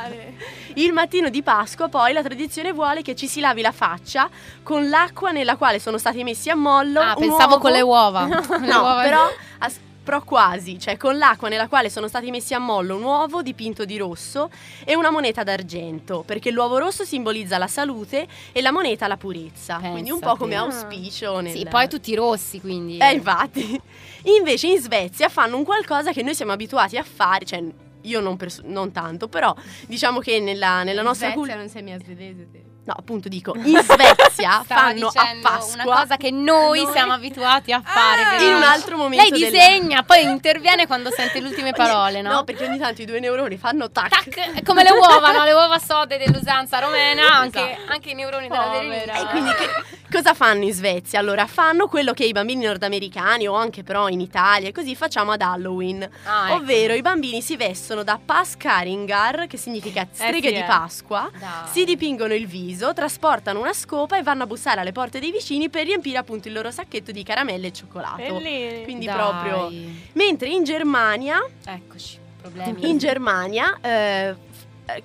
Il 0.74 0.92
mattino 0.92 1.28
di 1.28 1.42
Pasqua 1.42 1.88
poi 1.88 2.12
la 2.12 2.22
tradizione 2.22 2.72
vuole 2.72 3.02
che 3.02 3.14
ci 3.14 3.26
si 3.28 3.40
lavi 3.40 3.62
la 3.62 3.72
faccia 3.72 4.28
con 4.62 4.88
l'acqua 4.88 5.30
nella 5.30 5.56
quale 5.56 5.78
sono 5.78 5.98
stati 5.98 6.22
messi 6.24 6.50
a 6.50 6.54
mollo 6.56 7.00
Ah, 7.00 7.14
pensavo 7.14 7.50
uovo- 7.52 7.58
con 7.58 7.70
le 7.72 7.80
uova. 7.80 8.26
No, 8.26 8.58
Le 8.58 8.72
uova- 8.74 9.02
però, 9.02 9.28
as- 9.58 9.78
però 10.04 10.22
quasi, 10.22 10.78
cioè 10.78 10.96
con 10.98 11.16
l'acqua 11.16 11.48
nella 11.48 11.66
quale 11.68 11.88
sono 11.88 12.08
stati 12.08 12.30
messi 12.30 12.52
a 12.52 12.58
mollo 12.58 12.96
un 12.96 13.02
uovo 13.04 13.40
dipinto 13.40 13.84
di 13.86 13.96
rosso 13.96 14.50
e 14.84 14.94
una 14.94 15.10
moneta 15.10 15.42
d'argento, 15.42 16.22
perché 16.26 16.50
l'uovo 16.50 16.76
rosso 16.78 17.04
simbolizza 17.04 17.56
la 17.56 17.66
salute 17.68 18.26
e 18.52 18.60
la 18.60 18.70
moneta 18.72 19.06
la 19.06 19.16
purezza, 19.16 19.76
quindi 19.78 20.10
un 20.10 20.18
po' 20.18 20.36
come 20.36 20.56
auspicio 20.56 21.40
nel... 21.40 21.52
Sì, 21.56 21.66
poi 21.70 21.88
tutti 21.88 22.14
rossi, 22.14 22.60
quindi. 22.60 22.98
Eh, 22.98 23.12
infatti. 23.12 23.80
Invece 24.24 24.66
in 24.66 24.78
Svezia 24.80 25.28
fanno 25.30 25.56
un 25.56 25.64
qualcosa 25.64 26.12
che 26.12 26.22
noi 26.22 26.34
siamo 26.34 26.52
abituati 26.52 26.98
a 26.98 27.02
fare, 27.04 27.44
cioè 27.46 27.62
io 28.04 28.20
non, 28.20 28.36
pers- 28.36 28.62
non 28.62 28.92
tanto, 28.92 29.28
però 29.28 29.54
diciamo 29.86 30.20
che 30.20 30.40
nella, 30.40 30.82
nella 30.82 31.02
nostra 31.02 31.32
cultura... 31.32 31.56
Non 31.56 31.68
sei 31.68 31.82
mia 31.82 31.98
svedese 31.98 32.50
te. 32.50 32.73
No, 32.86 32.94
appunto 32.98 33.28
dico, 33.30 33.54
in 33.56 33.80
Svezia 33.82 34.62
fanno 34.66 35.06
a 35.08 35.12
Pasqua 35.40 35.82
una 35.82 35.84
cosa 36.00 36.16
che 36.18 36.30
noi, 36.30 36.82
Noi- 36.82 36.92
siamo 36.92 37.12
abituati 37.14 37.72
a 37.72 37.80
fare. 37.82 38.22
Ah! 38.22 38.30
però- 38.36 38.44
in 38.50 38.54
un 38.56 38.62
altro 38.62 38.96
momento 38.98 39.22
Lei 39.30 39.40
della- 39.40 39.50
disegna, 39.50 40.02
poi 40.02 40.22
interviene 40.24 40.86
quando 40.86 41.10
sente 41.10 41.40
le 41.40 41.48
ultime 41.48 41.72
parole, 41.72 42.20
no? 42.20 42.30
No, 42.32 42.44
perché 42.44 42.66
ogni 42.66 42.78
tanto 42.78 43.00
i 43.00 43.06
due 43.06 43.20
neuroni 43.20 43.56
fanno 43.56 43.90
tac. 43.90 44.08
Tac, 44.10 44.52
è 44.56 44.62
come 44.62 44.82
le 44.82 44.90
uova, 44.92 45.32
no? 45.32 45.44
Le 45.44 45.52
uova 45.52 45.78
sode 45.78 46.18
dell'usanza 46.18 46.78
romena, 46.78 47.32
anche, 47.38 47.72
Esatto. 47.72 47.92
anche 47.92 48.10
i 48.10 48.14
neuroni 48.14 48.48
della 48.48 48.62
Povera. 48.64 48.88
verità. 48.88 49.14
E 49.20 49.26
quindi 49.30 49.50
che- 49.54 49.70
cosa 50.10 50.34
fanno 50.34 50.64
in 50.64 50.72
Svezia? 50.74 51.18
Allora, 51.18 51.46
fanno 51.46 51.86
quello 51.86 52.12
che 52.12 52.24
i 52.24 52.32
bambini 52.32 52.66
nordamericani 52.66 53.48
o 53.48 53.54
anche 53.54 53.82
però 53.82 54.08
in 54.08 54.20
Italia 54.20 54.68
e 54.68 54.72
così 54.72 54.94
facciamo 54.94 55.32
ad 55.32 55.40
Halloween. 55.40 56.06
Ah, 56.24 56.48
ecco. 56.50 56.56
Ovvero 56.56 56.92
i 56.92 57.00
bambini 57.00 57.40
si 57.40 57.56
vestono 57.56 58.02
da 58.02 58.20
Paskaringar, 58.22 59.46
che 59.46 59.56
significa 59.56 60.06
streghe 60.10 60.48
sì, 60.48 60.54
di 60.54 60.60
eh. 60.60 60.64
Pasqua, 60.64 61.30
Dai. 61.38 61.48
si 61.70 61.84
dipingono 61.84 62.34
il 62.34 62.46
viso, 62.46 62.72
trasportano 62.94 63.60
una 63.60 63.72
scopa 63.72 64.18
e 64.18 64.22
vanno 64.22 64.44
a 64.44 64.46
bussare 64.46 64.80
alle 64.80 64.92
porte 64.92 65.20
dei 65.20 65.30
vicini 65.30 65.68
per 65.68 65.84
riempire 65.86 66.18
appunto 66.18 66.48
il 66.48 66.54
loro 66.54 66.70
sacchetto 66.70 67.12
di 67.12 67.22
caramelle 67.22 67.68
e 67.68 67.72
cioccolato. 67.72 68.16
Bellini. 68.16 68.84
Quindi 68.84 69.06
Dai. 69.06 69.14
proprio... 69.14 69.70
Mentre 70.12 70.48
in 70.48 70.64
Germania 70.64 71.44
Eccoci, 71.64 72.18
problemi. 72.40 72.88
in 72.88 72.98
Germania 72.98 73.78
eh, 73.80 74.34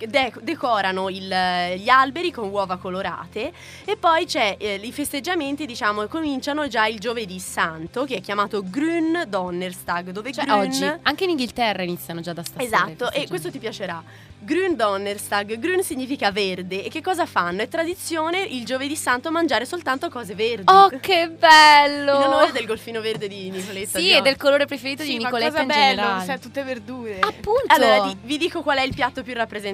de- 0.07 0.34
decorano 0.41 1.09
il- 1.09 1.73
gli 1.77 1.88
alberi 1.89 2.32
con 2.32 2.49
uova 2.49 2.77
colorate 2.77 3.51
e 3.86 3.95
poi 3.95 4.25
c'è 4.25 4.55
eh, 4.59 4.75
i 4.82 4.91
festeggiamenti 4.91 5.65
diciamo 5.65 6.05
cominciano 6.07 6.67
già 6.67 6.86
il 6.86 6.99
giovedì 6.99 7.39
santo 7.39 8.03
che 8.05 8.15
è 8.15 8.21
chiamato 8.21 8.61
Grün 8.65 9.23
Donnerstag 9.27 10.09
dove 10.11 10.32
Cioè, 10.34 10.43
Grün 10.45 10.57
oggi, 10.57 10.91
anche 11.03 11.23
in 11.23 11.30
Inghilterra 11.32 11.84
iniziano 11.84 12.19
già 12.19 12.34
da 12.34 12.43
stasera. 12.43 12.65
Esatto, 12.88 13.11
e 13.11 13.27
questo 13.27 13.49
ti 13.49 13.59
piacerà. 13.59 14.03
Grün 14.41 14.75
Donnerstag, 14.77 15.57
Grün 15.59 15.84
significa 15.84 16.32
verde 16.32 16.84
e 16.86 16.89
che 16.89 17.01
cosa 17.01 17.25
fanno? 17.25 17.61
È 17.61 17.67
tradizione 17.67 18.41
il 18.41 18.63
giovedì 18.65 18.95
santo 18.95 19.32
mangiare 19.32 19.65
soltanto 19.65 20.09
cose 20.09 20.34
verdi. 20.34 20.63
Oh, 20.71 20.89
che 21.01 21.30
bello! 21.30 22.15
In 22.17 22.23
onore 22.23 22.51
del 22.53 22.65
golfino 22.65 23.01
verde 23.01 23.27
di 23.27 23.49
Nicoletta. 23.49 23.99
Sì, 23.99 24.11
oggi. 24.13 24.21
del 24.21 24.38
colore 24.38 24.65
preferito 24.65 25.03
Sì, 25.03 25.09
di 25.09 25.17
ma 25.19 25.25
Nicoletta 25.25 25.49
cosa 25.49 25.61
in 25.61 25.67
bello, 25.67 25.95
generale. 26.01 26.25
sai, 26.25 26.39
tutte 26.39 26.63
verdure. 26.63 27.19
Appunto. 27.19 27.63
Allora, 27.67 28.07
di- 28.07 28.17
vi 28.23 28.38
dico 28.38 28.61
qual 28.61 28.77
è 28.77 28.84
il 28.84 28.93
piatto 28.95 29.23
più 29.23 29.34
rappresentativo. 29.34 29.67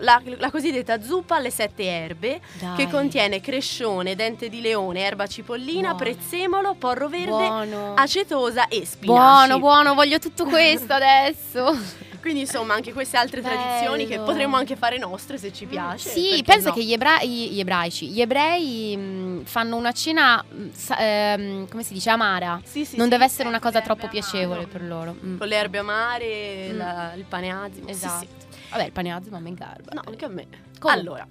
La, 0.00 0.20
la 0.38 0.50
cosiddetta 0.50 1.00
zuppa 1.00 1.36
alle 1.36 1.50
sette 1.50 1.84
erbe, 1.84 2.40
Dai. 2.58 2.76
che 2.76 2.88
contiene 2.88 3.40
crescione, 3.40 4.14
dente 4.16 4.48
di 4.48 4.60
leone, 4.60 5.00
erba 5.00 5.26
cipollina, 5.26 5.94
Buono. 5.94 5.96
prezzemolo, 5.96 6.74
porro 6.74 7.08
verde, 7.08 7.26
Buono. 7.30 7.94
acetosa 7.94 8.68
e 8.68 8.84
spinaci. 8.84 9.06
Buono, 9.46 9.58
buono, 9.58 9.94
voglio 9.94 10.18
tutto 10.18 10.44
questo 10.48 10.92
adesso. 10.92 12.06
Quindi 12.20 12.40
insomma 12.40 12.74
anche 12.74 12.92
queste 12.92 13.16
altre 13.16 13.40
Bello. 13.40 13.54
tradizioni 13.54 14.06
che 14.06 14.18
potremmo 14.18 14.56
anche 14.56 14.74
fare 14.74 14.98
nostre 14.98 15.38
se 15.38 15.52
ci 15.52 15.66
piace. 15.66 16.10
Sì, 16.10 16.42
pensa 16.44 16.70
no? 16.70 16.74
che 16.74 16.82
gli, 16.82 16.92
ebra- 16.92 17.22
gli 17.22 17.58
ebraici, 17.60 18.08
gli 18.08 18.20
ebrei 18.20 18.96
mh, 18.96 19.44
fanno 19.44 19.76
una 19.76 19.92
cena, 19.92 20.44
mh, 20.46 20.72
sa- 20.72 20.96
ehm, 20.98 21.68
come 21.68 21.84
si 21.84 21.92
dice, 21.94 22.10
amara. 22.10 22.60
Sì, 22.64 22.84
sì, 22.84 22.96
non 22.96 23.04
sì. 23.06 23.12
deve 23.12 23.24
essere 23.24 23.48
una 23.48 23.60
cosa 23.60 23.80
troppo 23.80 24.06
amare. 24.06 24.18
piacevole 24.18 24.66
per 24.66 24.82
loro. 24.82 25.14
Mm. 25.24 25.38
Con 25.38 25.46
le 25.46 25.56
erbe 25.56 25.78
amare, 25.78 26.68
Mm. 26.72 26.76
la- 26.76 27.12
il 27.14 27.24
pane 27.24 27.50
azimo. 27.50 27.88
Esatto. 27.88 28.26
Vabbè, 28.70 28.84
il 28.84 28.92
paneazzo 28.92 29.30
ma 29.30 29.38
mi 29.38 29.54
garba. 29.54 29.92
No, 29.92 30.02
anche 30.06 30.24
a 30.24 30.28
me. 30.28 30.46
Comunque. 30.78 30.90
Allora, 30.90 31.26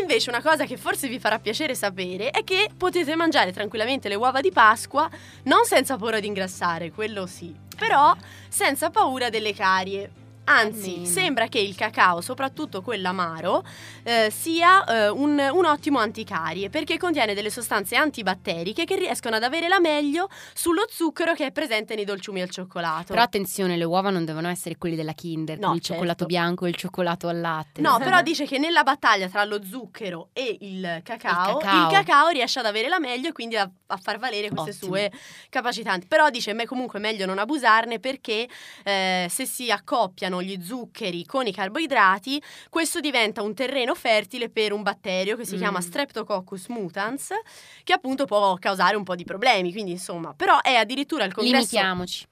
invece 0.00 0.30
una 0.30 0.42
cosa 0.42 0.64
che 0.64 0.76
forse 0.76 1.08
vi 1.08 1.18
farà 1.18 1.38
piacere 1.38 1.74
sapere 1.74 2.30
è 2.30 2.44
che 2.44 2.70
potete 2.76 3.16
mangiare 3.16 3.52
tranquillamente 3.52 4.08
le 4.08 4.14
uova 4.14 4.40
di 4.40 4.52
Pasqua 4.52 5.10
non 5.44 5.64
senza 5.64 5.96
paura 5.96 6.20
di 6.20 6.28
ingrassare, 6.28 6.92
quello 6.92 7.26
sì, 7.26 7.54
però 7.76 8.14
senza 8.48 8.90
paura 8.90 9.28
delle 9.28 9.54
carie. 9.54 10.21
Anzi, 10.44 10.90
Almeno. 10.90 11.06
sembra 11.06 11.46
che 11.46 11.60
il 11.60 11.74
cacao, 11.76 12.20
soprattutto 12.20 12.82
quello 12.82 13.08
amaro, 13.08 13.64
eh, 14.02 14.28
sia 14.30 14.84
eh, 14.84 15.08
un, 15.08 15.38
un 15.38 15.64
ottimo 15.64 15.98
anticarie 16.00 16.68
perché 16.68 16.98
contiene 16.98 17.32
delle 17.34 17.50
sostanze 17.50 17.94
antibatteriche 17.94 18.84
che 18.84 18.96
riescono 18.96 19.36
ad 19.36 19.44
avere 19.44 19.68
la 19.68 19.78
meglio 19.78 20.28
sullo 20.52 20.84
zucchero 20.90 21.34
che 21.34 21.46
è 21.46 21.52
presente 21.52 21.94
nei 21.94 22.04
dolciumi 22.04 22.42
al 22.42 22.50
cioccolato. 22.50 23.04
Però 23.12 23.22
attenzione, 23.22 23.76
le 23.76 23.84
uova 23.84 24.10
non 24.10 24.24
devono 24.24 24.48
essere 24.48 24.76
quelli 24.76 24.96
della 24.96 25.12
Kinder, 25.12 25.58
No, 25.58 25.68
il 25.68 25.74
certo. 25.74 25.92
cioccolato 25.92 26.26
bianco 26.26 26.66
e 26.66 26.70
il 26.70 26.74
cioccolato 26.74 27.28
al 27.28 27.40
latte. 27.40 27.80
No, 27.80 27.98
però 27.98 28.20
dice 28.22 28.44
che 28.44 28.58
nella 28.58 28.82
battaglia 28.82 29.28
tra 29.28 29.44
lo 29.44 29.62
zucchero 29.64 30.30
e 30.32 30.56
il 30.60 31.00
cacao, 31.04 31.58
il 31.58 31.64
cacao. 31.64 31.90
cacao, 31.90 32.28
riesce 32.28 32.58
ad 32.58 32.66
avere 32.66 32.88
la 32.88 32.98
meglio 32.98 33.28
e 33.28 33.32
quindi 33.32 33.56
a, 33.56 33.70
a 33.86 33.96
far 33.96 34.18
valere 34.18 34.48
queste 34.48 34.70
Ottimo. 34.70 34.94
sue 34.94 35.12
capacità. 35.48 35.96
Però 36.08 36.30
dice 36.30 36.54
comunque 36.66 36.98
è 36.98 37.02
meglio 37.02 37.26
non 37.26 37.38
abusarne 37.38 38.00
perché 38.00 38.48
eh, 38.82 39.26
se 39.30 39.46
si 39.46 39.70
accoppiano 39.70 40.31
mischiano 40.32 40.42
gli 40.42 40.62
zuccheri 40.64 41.24
con 41.26 41.46
i 41.46 41.52
carboidrati, 41.52 42.42
questo 42.70 43.00
diventa 43.00 43.42
un 43.42 43.54
terreno 43.54 43.94
fertile 43.94 44.48
per 44.48 44.72
un 44.72 44.82
batterio 44.82 45.36
che 45.36 45.44
si 45.44 45.56
Mm. 45.56 45.58
chiama 45.58 45.80
Streptococcus 45.80 46.68
mutans, 46.68 47.30
che 47.84 47.92
appunto 47.92 48.24
può 48.24 48.54
causare 48.56 48.96
un 48.96 49.04
po' 49.04 49.14
di 49.14 49.24
problemi. 49.24 49.72
Quindi, 49.72 49.92
insomma, 49.92 50.32
però 50.34 50.60
è 50.60 50.74
addirittura 50.74 51.24
il 51.24 51.34
congresso. 51.34 51.56
Limitiamoci. 51.56 52.26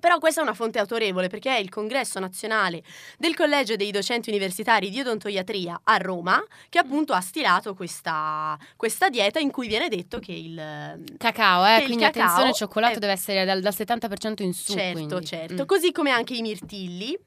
Però 0.00 0.18
questa 0.18 0.40
è 0.40 0.42
una 0.44 0.54
fonte 0.54 0.78
autorevole 0.78 1.28
perché 1.28 1.54
è 1.56 1.58
il 1.58 1.68
congresso 1.70 2.18
nazionale 2.18 2.82
del 3.18 3.34
Collegio 3.34 3.76
dei 3.76 3.90
Docenti 3.90 4.30
Universitari 4.30 4.90
di 4.90 5.00
Odontoiatria 5.00 5.80
a 5.84 5.96
Roma 5.96 6.42
che 6.68 6.78
appunto 6.78 7.12
ha 7.12 7.20
stilato 7.20 7.74
questa, 7.74 8.56
questa 8.76 9.08
dieta 9.08 9.38
in 9.38 9.50
cui 9.50 9.66
viene 9.68 9.88
detto 9.88 10.18
che 10.18 10.32
il 10.32 10.54
Cacao, 11.16 11.64
che 11.64 11.74
eh, 11.74 11.78
il 11.78 11.84
quindi 11.84 12.04
cacao 12.04 12.22
attenzione, 12.22 12.48
il 12.50 12.54
cioccolato 12.54 12.96
è- 12.96 12.98
deve 12.98 13.12
essere 13.12 13.44
dal, 13.44 13.60
dal 13.60 13.74
70% 13.74 14.42
in 14.42 14.52
su. 14.52 14.72
Certo, 14.72 15.06
quindi. 15.06 15.26
certo. 15.26 15.62
Mm. 15.62 15.66
Così 15.66 15.92
come 15.92 16.10
anche 16.10 16.34
i 16.34 16.42
mirtilli, 16.42 17.18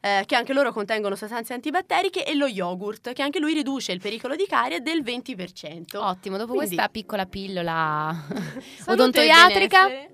eh, 0.00 0.22
che 0.26 0.34
anche 0.36 0.52
loro 0.52 0.72
contengono 0.72 1.14
sostanze 1.16 1.52
antibatteriche, 1.52 2.24
e 2.24 2.34
lo 2.34 2.46
yogurt, 2.46 3.12
che 3.12 3.22
anche 3.22 3.38
lui 3.38 3.54
riduce 3.54 3.92
il 3.92 4.00
pericolo 4.00 4.36
di 4.36 4.46
carie 4.46 4.80
del 4.80 5.02
20%. 5.02 5.96
Ottimo, 5.98 6.36
dopo 6.36 6.54
Quindi- 6.54 6.74
questa 6.74 6.88
piccola 6.88 7.26
pillola 7.26 8.26
odontoiatrica. 8.86 10.08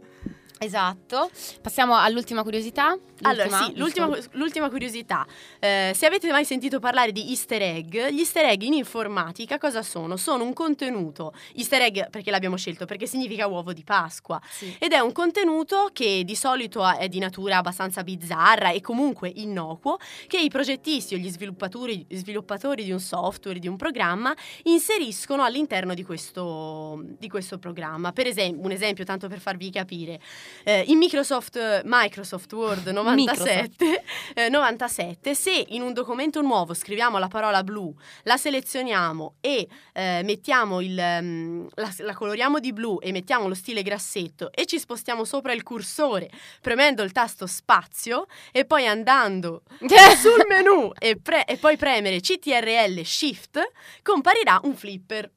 Esatto. 0.59 1.31
Passiamo 1.61 1.97
all'ultima 1.97 2.43
curiosità. 2.43 2.97
Allora, 3.23 3.45
L'ultima, 3.45 3.67
sì, 3.67 3.77
l'ultima, 3.77 4.19
l'ultima 4.33 4.71
curiosità. 4.71 5.27
Eh, 5.59 5.93
se 5.95 6.07
avete 6.07 6.31
mai 6.31 6.45
sentito 6.45 6.79
parlare 6.79 7.13
di 7.13 7.29
easter 7.31 7.63
egg, 7.63 7.95
gli 8.09 8.19
easter 8.19 8.45
egg 8.47 8.63
in 8.63 8.75
informatica 8.75 9.59
cosa 9.59 9.83
sono? 9.83 10.17
Sono 10.17 10.45
un 10.45 10.53
contenuto, 10.53 11.33
easter 11.55 11.83
egg 11.83 12.09
perché 12.11 12.31
l'abbiamo 12.31 12.57
scelto? 12.57 12.85
Perché 12.85 13.07
significa 13.07 13.47
uovo 13.47 13.73
di 13.73 13.85
Pasqua. 13.85 14.41
Sì. 14.49 14.75
Ed 14.79 14.93
è 14.93 14.99
un 14.99 15.13
contenuto 15.13 15.91
che 15.93 16.23
di 16.25 16.35
solito 16.35 16.87
è 16.87 17.09
di 17.09 17.19
natura 17.19 17.59
abbastanza 17.59 18.03
bizzarra 18.03 18.71
e 18.71 18.81
comunque 18.81 19.31
innocuo, 19.35 19.99
che 20.27 20.39
i 20.39 20.49
progettisti 20.49 21.15
o 21.15 21.19
gli 21.19 21.31
sviluppatori, 21.31 22.07
sviluppatori 22.11 22.85
di 22.85 22.93
un 22.93 23.01
software, 23.01 23.59
di 23.59 23.69
un 23.69 23.77
programma, 23.77 24.35
inseriscono 24.65 25.43
all'interno 25.43 25.95
di 25.95 26.03
questo, 26.05 27.03
di 27.19 27.29
questo 27.29 27.59
programma. 27.59 28.13
Per 28.13 28.27
esempio, 28.27 28.65
un 28.65 28.73
esempio 28.73 29.05
tanto 29.05 29.29
per 29.29 29.41
farvi 29.41 29.71
capire, 29.71 30.21
eh, 30.65 30.85
in 30.87 30.99
Microsoft, 30.99 31.83
Microsoft 31.85 32.53
Word 32.53 32.87
97, 32.89 34.03
eh, 34.35 34.49
97, 34.49 35.35
se 35.35 35.65
in 35.69 35.83
un 35.83 35.93
documento 35.93 36.41
nuovo 36.41 36.75
scriviamo 36.75 37.19
la 37.19 37.29
parola 37.29 37.63
blu, 37.63 37.95
la 38.25 38.37
selezioniamo 38.37 39.37
e 39.41 39.69
eh, 39.93 40.23
mettiamo 40.25 40.81
il, 40.81 40.99
ehm, 40.99 41.69
la, 41.75 41.93
la 41.99 42.15
coloriamo 42.15 42.59
di 42.59 42.73
blu 42.73 42.99
e 43.01 43.13
mettiamo 43.13 43.49
lo 43.49 43.55
stile 43.55 43.83
grassetto 43.83 44.51
e 44.53 44.67
ci 44.67 44.79
spostiamo 44.79 45.25
sopra 45.25 45.53
il 45.53 45.63
cursore 45.63 46.31
premendo 46.61 47.03
il 47.03 47.13
tasto 47.13 47.47
spazio 47.47 48.27
e 48.53 48.65
poi 48.65 48.87
andando 48.87 49.63
sul 50.21 50.45
menu 50.49 50.93
e, 50.99 51.17
pre- 51.17 51.45
e 51.45 51.57
poi 51.57 51.77
premere 51.77 52.21
CTRL 52.21 53.03
Shift, 53.03 53.61
comparirà 54.03 54.61
un 54.65 54.75
flipper. 54.75 55.31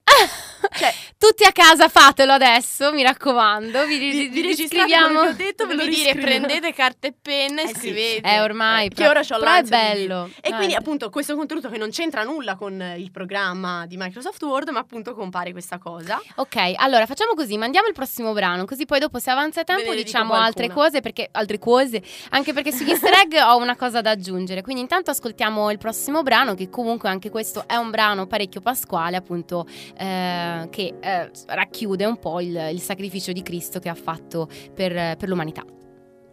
Cioè, 0.77 0.93
Tutti 1.19 1.43
a 1.43 1.51
casa 1.51 1.89
fatelo 1.89 2.31
adesso, 2.31 2.93
mi 2.93 3.03
raccomando. 3.03 3.85
Vi, 3.85 3.97
vi, 3.97 4.29
vi, 4.29 4.55
vi 4.55 4.67
che 4.69 4.81
ho 4.81 5.33
detto, 5.33 5.67
ve 5.67 5.75
lo 5.75 5.85
dire, 5.85 6.15
prendete 6.15 6.71
carta 6.71 7.07
e 7.07 7.13
penna 7.21 7.61
e 7.61 7.65
Eh 7.65 7.67
sì. 7.67 7.73
scrivete. 7.75 8.21
Eh, 8.25 8.39
ormai. 8.39 8.87
che 8.87 8.95
però- 8.95 9.09
ora 9.09 9.19
c'ho 9.19 9.37
però 9.37 9.51
è 9.51 9.55
l'ansia 9.55 9.77
di 9.77 10.07
bello. 10.07 10.29
E 10.39 10.53
quindi 10.53 10.75
appunto 10.75 11.09
questo 11.09 11.35
contenuto 11.35 11.67
che 11.69 11.77
non 11.77 11.89
c'entra 11.89 12.23
nulla 12.23 12.55
con 12.55 12.81
eh, 12.81 12.97
il 12.97 13.11
programma 13.11 13.85
di 13.85 13.97
Microsoft 13.97 14.41
Word, 14.43 14.69
ma 14.69 14.79
appunto 14.79 15.13
compare 15.13 15.51
questa 15.51 15.77
cosa. 15.77 16.21
Ok, 16.35 16.55
allora 16.77 17.05
facciamo 17.05 17.33
così, 17.33 17.57
mandiamo 17.57 17.87
il 17.87 17.93
prossimo 17.93 18.31
brano, 18.31 18.63
così 18.63 18.85
poi 18.85 18.99
dopo 18.99 19.19
se 19.19 19.29
avanza 19.29 19.65
tempo 19.65 19.93
diciamo 19.93 20.33
altre 20.35 20.69
cose, 20.69 21.01
perché 21.01 21.27
altre 21.33 21.59
cose, 21.59 22.01
anche 22.29 22.53
perché 22.53 22.71
sugli 22.71 22.91
easter 22.91 23.11
egg 23.13 23.33
ho 23.45 23.57
una 23.57 23.75
cosa 23.75 23.99
da 23.99 24.11
aggiungere. 24.11 24.61
Quindi 24.61 24.83
intanto 24.83 25.11
ascoltiamo 25.11 25.69
il 25.69 25.79
prossimo 25.79 26.23
brano, 26.23 26.55
che 26.55 26.69
comunque 26.69 27.09
anche 27.09 27.29
questo 27.29 27.65
è 27.67 27.75
un 27.75 27.89
brano 27.89 28.25
parecchio 28.25 28.61
pasquale, 28.61 29.17
appunto, 29.17 29.67
eh, 29.99 30.67
che 30.69 30.95
eh, 30.99 31.29
racchiude 31.47 32.05
un 32.05 32.17
po' 32.17 32.39
il, 32.39 32.69
il 32.71 32.79
sacrificio 32.79 33.33
di 33.33 33.41
Cristo 33.41 33.79
che 33.79 33.89
ha 33.89 33.95
fatto 33.95 34.47
per, 34.73 35.17
per 35.17 35.27
l'umanità. 35.27 35.65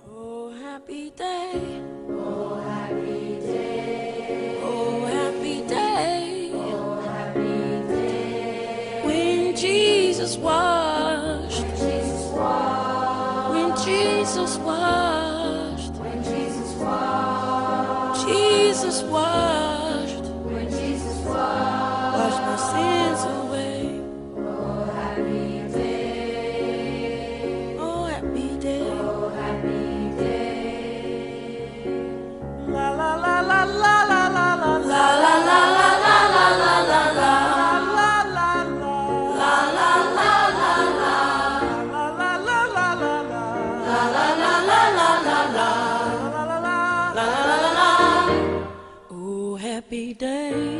Oh, 0.09 0.51
happy 0.51 1.13
day. 1.17 1.83
Oh, 2.09 2.55
happy 2.55 3.39
day. 3.41 4.59
Oh, 4.63 5.05
happy 5.05 5.65
day. 5.67 6.51
Oh, 6.53 7.01
happy 7.01 7.87
day. 7.89 9.03
When 9.05 9.55
Jesus 9.57 10.37
washed. 10.37 11.61
When 11.63 11.77
Jesus 11.77 12.33
washed. 12.33 13.51
When 13.51 13.75
Jesus 13.85 14.59
washed. 14.59 15.93
When 15.99 16.23
Jesus 16.23 16.75
washed. 16.79 18.29
Jesus 18.29 19.03
washed. 19.03 19.56
Day. 50.15 50.76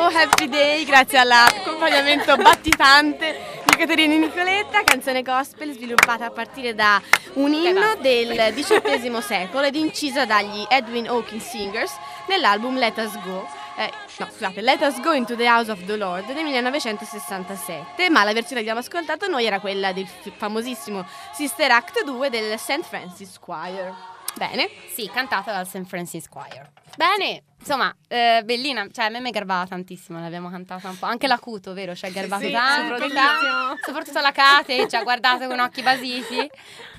Oh 0.00 0.10
Happy 0.14 0.48
Day, 0.48 0.84
grazie 0.84 1.18
all'accompagnamento 1.18 2.36
battitante 2.36 3.62
di 3.66 3.76
Caterina 3.76 4.14
Nicoletta, 4.14 4.84
canzone 4.84 5.22
gospel 5.22 5.72
sviluppata 5.72 6.26
a 6.26 6.30
partire 6.30 6.72
da 6.72 7.02
un 7.32 7.52
inno 7.52 7.96
del 8.00 8.28
XVIII 8.54 9.20
secolo 9.20 9.66
ed 9.66 9.74
incisa 9.74 10.24
dagli 10.24 10.64
Edwin 10.68 11.08
Hawkins 11.08 11.48
Singers 11.48 11.92
nell'album 12.28 12.78
Let 12.78 12.96
Us 12.98 13.20
Go. 13.24 13.44
eh, 13.76 13.90
no, 14.18 14.28
scusate, 14.30 14.60
Let 14.60 14.82
Us 14.82 15.00
Go 15.00 15.12
into 15.14 15.34
the 15.34 15.48
House 15.48 15.68
of 15.68 15.84
the 15.84 15.96
Lord 15.96 16.32
del 16.32 16.44
1967, 16.44 18.08
ma 18.08 18.22
la 18.22 18.32
versione 18.32 18.62
che 18.62 18.70
abbiamo 18.70 18.78
ascoltato 18.78 19.26
noi 19.26 19.46
era 19.46 19.58
quella 19.58 19.92
del 19.92 20.06
famosissimo 20.06 21.04
Sister 21.32 21.72
Act 21.72 22.04
2 22.04 22.30
del 22.30 22.56
St. 22.56 22.84
Francis 22.84 23.36
Choir. 23.40 23.92
Bene. 24.34 24.70
Sì, 24.94 25.10
cantata 25.12 25.50
dal 25.50 25.66
St. 25.66 25.86
Francis 25.86 26.28
Choir. 26.28 26.70
Bene, 26.96 27.42
insomma, 27.58 27.94
eh, 28.08 28.42
bellina, 28.44 28.86
cioè 28.92 29.06
a 29.06 29.08
me 29.08 29.20
mi 29.20 29.30
garbava 29.30 29.66
tantissimo, 29.66 30.20
l'abbiamo 30.20 30.50
cantata 30.50 30.88
un 30.88 30.98
po'. 30.98 31.06
Anche 31.06 31.26
l'acuto, 31.26 31.72
vero? 31.74 31.94
Ci 31.94 32.06
ha 32.06 32.10
garbato 32.10 32.44
Sì, 32.46 32.50
tanto. 32.52 32.94
soprattutto- 32.98 33.76
Soprattutto 33.84 34.20
la 34.20 34.32
Kate, 34.32 34.88
ci 34.88 34.96
ha 34.96 35.02
guardato 35.02 35.46
con 35.46 35.58
occhi 35.60 35.82
basiti. 35.82 36.50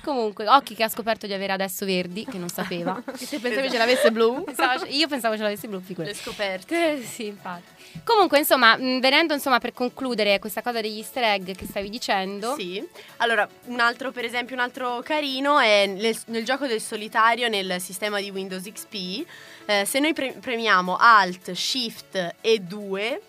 Comunque, 0.02 0.48
occhi 0.48 0.74
che 0.74 0.82
ha 0.84 0.88
scoperto 0.88 1.26
di 1.26 1.32
avere 1.34 1.52
adesso 1.52 1.84
verdi, 1.84 2.24
che 2.24 2.38
non 2.38 2.48
sapeva. 2.48 3.02
Che 3.04 3.24
se 3.26 3.38
pensavi 3.38 3.70
ce 3.70 3.78
l'avesse 3.78 4.10
blu. 4.10 4.44
Pensavo- 4.44 4.86
io 4.86 5.08
pensavo 5.08 5.36
ce 5.36 5.42
l'avessi 5.42 5.68
blu, 5.68 5.80
figurati. 5.80 6.12
Le 6.14 6.18
scoperte. 6.18 6.92
Eh, 6.94 7.02
sì, 7.04 7.26
infatti. 7.26 7.79
Comunque, 8.04 8.38
insomma, 8.38 8.76
mh, 8.76 9.00
venendo 9.00 9.34
insomma 9.34 9.58
per 9.58 9.72
concludere 9.72 10.38
questa 10.38 10.62
cosa 10.62 10.80
degli 10.80 10.98
easter 10.98 11.22
egg 11.24 11.50
che 11.54 11.66
stavi 11.66 11.88
dicendo. 11.90 12.54
Sì. 12.56 12.82
Allora, 13.18 13.48
un 13.66 13.80
altro, 13.80 14.10
per 14.10 14.24
esempio, 14.24 14.54
un 14.54 14.62
altro 14.62 15.00
carino 15.04 15.58
è 15.58 15.86
nel, 15.86 16.16
nel 16.26 16.44
gioco 16.44 16.66
del 16.66 16.80
solitario 16.80 17.48
nel 17.48 17.80
sistema 17.80 18.20
di 18.20 18.30
Windows 18.30 18.62
XP. 18.62 19.24
eh, 19.66 19.84
se 19.84 19.98
noi 20.00 20.12
pre- 20.12 20.36
premiamo 20.40 20.96
Alt, 20.98 21.52
Shift 21.52 22.34
e 22.40 22.58
2, 22.58 23.20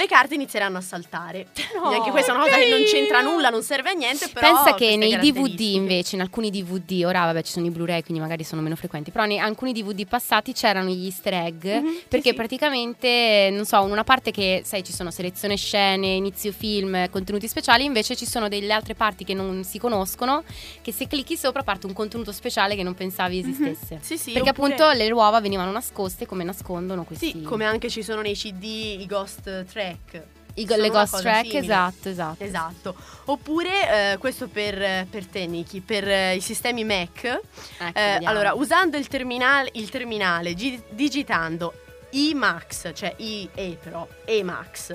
le 0.00 0.06
carte 0.06 0.34
inizieranno 0.34 0.78
a 0.78 0.80
saltare. 0.80 1.46
Quindi 1.52 1.96
anche 1.96 2.10
questa 2.10 2.32
è 2.32 2.34
una 2.34 2.44
cosa 2.44 2.56
che 2.56 2.66
non 2.68 2.82
c'entra 2.84 3.20
nulla, 3.20 3.50
non 3.50 3.62
serve 3.62 3.90
a 3.90 3.92
niente, 3.92 4.28
però 4.28 4.52
Pensa 4.54 4.74
che 4.74 4.96
nei 4.96 5.16
DVD 5.18 5.60
invece, 5.60 6.16
in 6.16 6.22
alcuni 6.22 6.50
DVD, 6.50 7.02
ora 7.04 7.24
vabbè 7.26 7.42
ci 7.42 7.52
sono 7.52 7.66
i 7.66 7.70
Blu-ray 7.70 8.02
quindi 8.02 8.20
magari 8.22 8.44
sono 8.44 8.62
meno 8.62 8.76
frequenti, 8.76 9.10
però 9.10 9.24
in 9.26 9.40
alcuni 9.40 9.72
DVD 9.72 10.06
passati 10.06 10.52
c'erano 10.52 10.88
gli 10.90 11.04
easter 11.04 11.34
egg 11.34 11.64
Mhm, 11.66 11.98
perché 12.08 12.32
praticamente, 12.34 13.50
non 13.52 13.64
so, 13.64 13.82
una 13.82 14.04
parte 14.04 14.30
che, 14.30 14.62
sai, 14.64 14.82
ci 14.82 14.92
sono 14.92 15.10
selezione 15.10 15.56
scene, 15.56 16.08
inizio 16.08 16.52
film, 16.52 17.08
contenuti 17.10 17.46
speciali, 17.48 17.84
invece 17.84 18.16
ci 18.16 18.26
sono 18.26 18.48
delle 18.48 18.72
altre 18.72 18.94
parti 18.94 19.24
che 19.24 19.34
non 19.34 19.64
si 19.64 19.78
conoscono, 19.78 20.44
che 20.82 20.92
se 20.92 21.06
clicchi 21.06 21.36
sopra 21.36 21.62
parte 21.62 21.86
un 21.86 21.92
contenuto 21.92 22.32
speciale 22.32 22.74
che 22.76 22.82
non 22.82 22.94
pensavi 22.94 23.38
esistesse. 23.38 23.94
Mhm. 23.96 24.00
Sì, 24.00 24.16
sì, 24.18 24.32
perché 24.32 24.50
oppure- 24.50 24.74
appunto 24.74 24.96
le 24.96 25.10
uova 25.12 25.40
venivano 25.40 25.70
nascoste 25.70 26.26
come 26.26 26.44
nascondono 26.44 27.04
questi... 27.04 27.30
Sì, 27.32 27.42
come 27.42 27.64
anche 27.64 27.88
ci 27.90 28.02
sono 28.02 28.20
nei 28.22 28.34
CD 28.34 28.62
i 29.00 29.06
ghost 29.06 29.64
track. 29.66 29.89
I- 30.54 30.66
Sono 30.66 30.82
le 30.82 30.88
ghost 30.90 31.20
track, 31.20 31.42
simile. 31.46 31.58
esatto, 31.60 32.08
esatto. 32.08 32.44
Esatto. 32.44 32.94
Oppure, 33.26 34.12
eh, 34.12 34.18
questo 34.18 34.48
per, 34.48 35.06
per 35.08 35.26
te, 35.26 35.46
Niki, 35.46 35.80
per 35.80 36.06
eh, 36.08 36.34
i 36.36 36.40
sistemi 36.40 36.84
Mac. 36.84 37.24
Ecco, 37.24 37.98
Eh, 37.98 38.18
allora, 38.24 38.52
usando 38.54 38.96
il 38.96 39.06
terminale, 39.06 39.70
il 39.74 39.88
terminale 39.90 40.54
gi- 40.54 40.82
digitando 40.90 41.72
Emacs, 42.10 42.90
cioè 42.94 43.14
IE 43.18 43.76
però, 43.80 44.06
Emacs, 44.24 44.94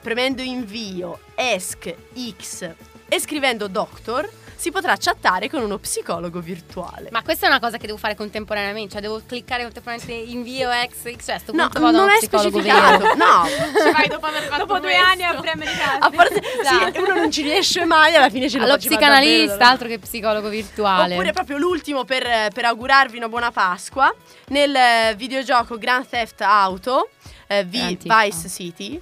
premendo 0.00 0.40
invio, 0.42 1.18
ESC, 1.34 1.94
X 2.40 2.70
e 3.14 3.20
scrivendo 3.20 3.68
Doctor, 3.68 4.28
si 4.56 4.70
potrà 4.70 4.96
chattare 4.98 5.50
con 5.50 5.62
uno 5.62 5.76
psicologo 5.78 6.40
virtuale. 6.40 7.08
Ma 7.10 7.22
questa 7.22 7.46
è 7.46 7.48
una 7.50 7.60
cosa 7.60 7.76
che 7.76 7.86
devo 7.86 7.98
fare 7.98 8.14
contemporaneamente, 8.16 8.92
cioè 8.92 9.00
devo 9.02 9.20
cliccare 9.26 9.62
contemporaneamente 9.62 10.30
invio 10.32 10.70
X, 10.70 11.14
cioè 11.22 11.38
sto 11.38 11.52
No, 11.52 11.68
vado 11.72 11.90
non 11.98 12.08
è 12.08 12.16
psicologo 12.16 12.58
specificato, 12.60 13.02
vero. 13.02 13.14
no. 13.14 13.44
Ci 13.84 13.92
vai 13.92 14.08
dopo 14.08 14.26
aver 14.26 14.42
fatto 14.44 14.64
Dopo 14.64 14.78
due 14.80 14.92
questo. 14.94 15.10
anni 15.10 15.22
a 15.24 15.34
premere. 15.34 15.70
A 15.98 16.10
parte, 16.10 16.42
Esatto. 16.60 16.92
sì, 16.92 16.98
uno 17.00 17.14
non 17.14 17.30
ci 17.30 17.42
riesce 17.42 17.84
mai, 17.84 18.14
alla 18.14 18.30
fine 18.30 18.48
ce 18.48 18.58
lo 18.58 18.64
Allo 18.64 18.76
psicanalista, 18.78 19.46
davvero, 19.48 19.70
altro 19.70 19.88
che 19.88 19.98
psicologo 19.98 20.48
virtuale. 20.48 21.14
Oppure 21.14 21.32
proprio 21.32 21.58
l'ultimo 21.58 22.04
per, 22.04 22.48
per 22.52 22.64
augurarvi 22.64 23.16
una 23.18 23.28
buona 23.28 23.50
Pasqua 23.50 24.12
nel 24.48 24.74
eh, 24.74 25.14
videogioco 25.16 25.76
Grand 25.76 26.08
Theft 26.08 26.40
Auto 26.40 27.10
eh, 27.48 27.64
V- 27.64 27.70
Grand 27.70 27.98
Theft 27.98 28.24
Vice 28.24 28.48
City. 28.48 29.00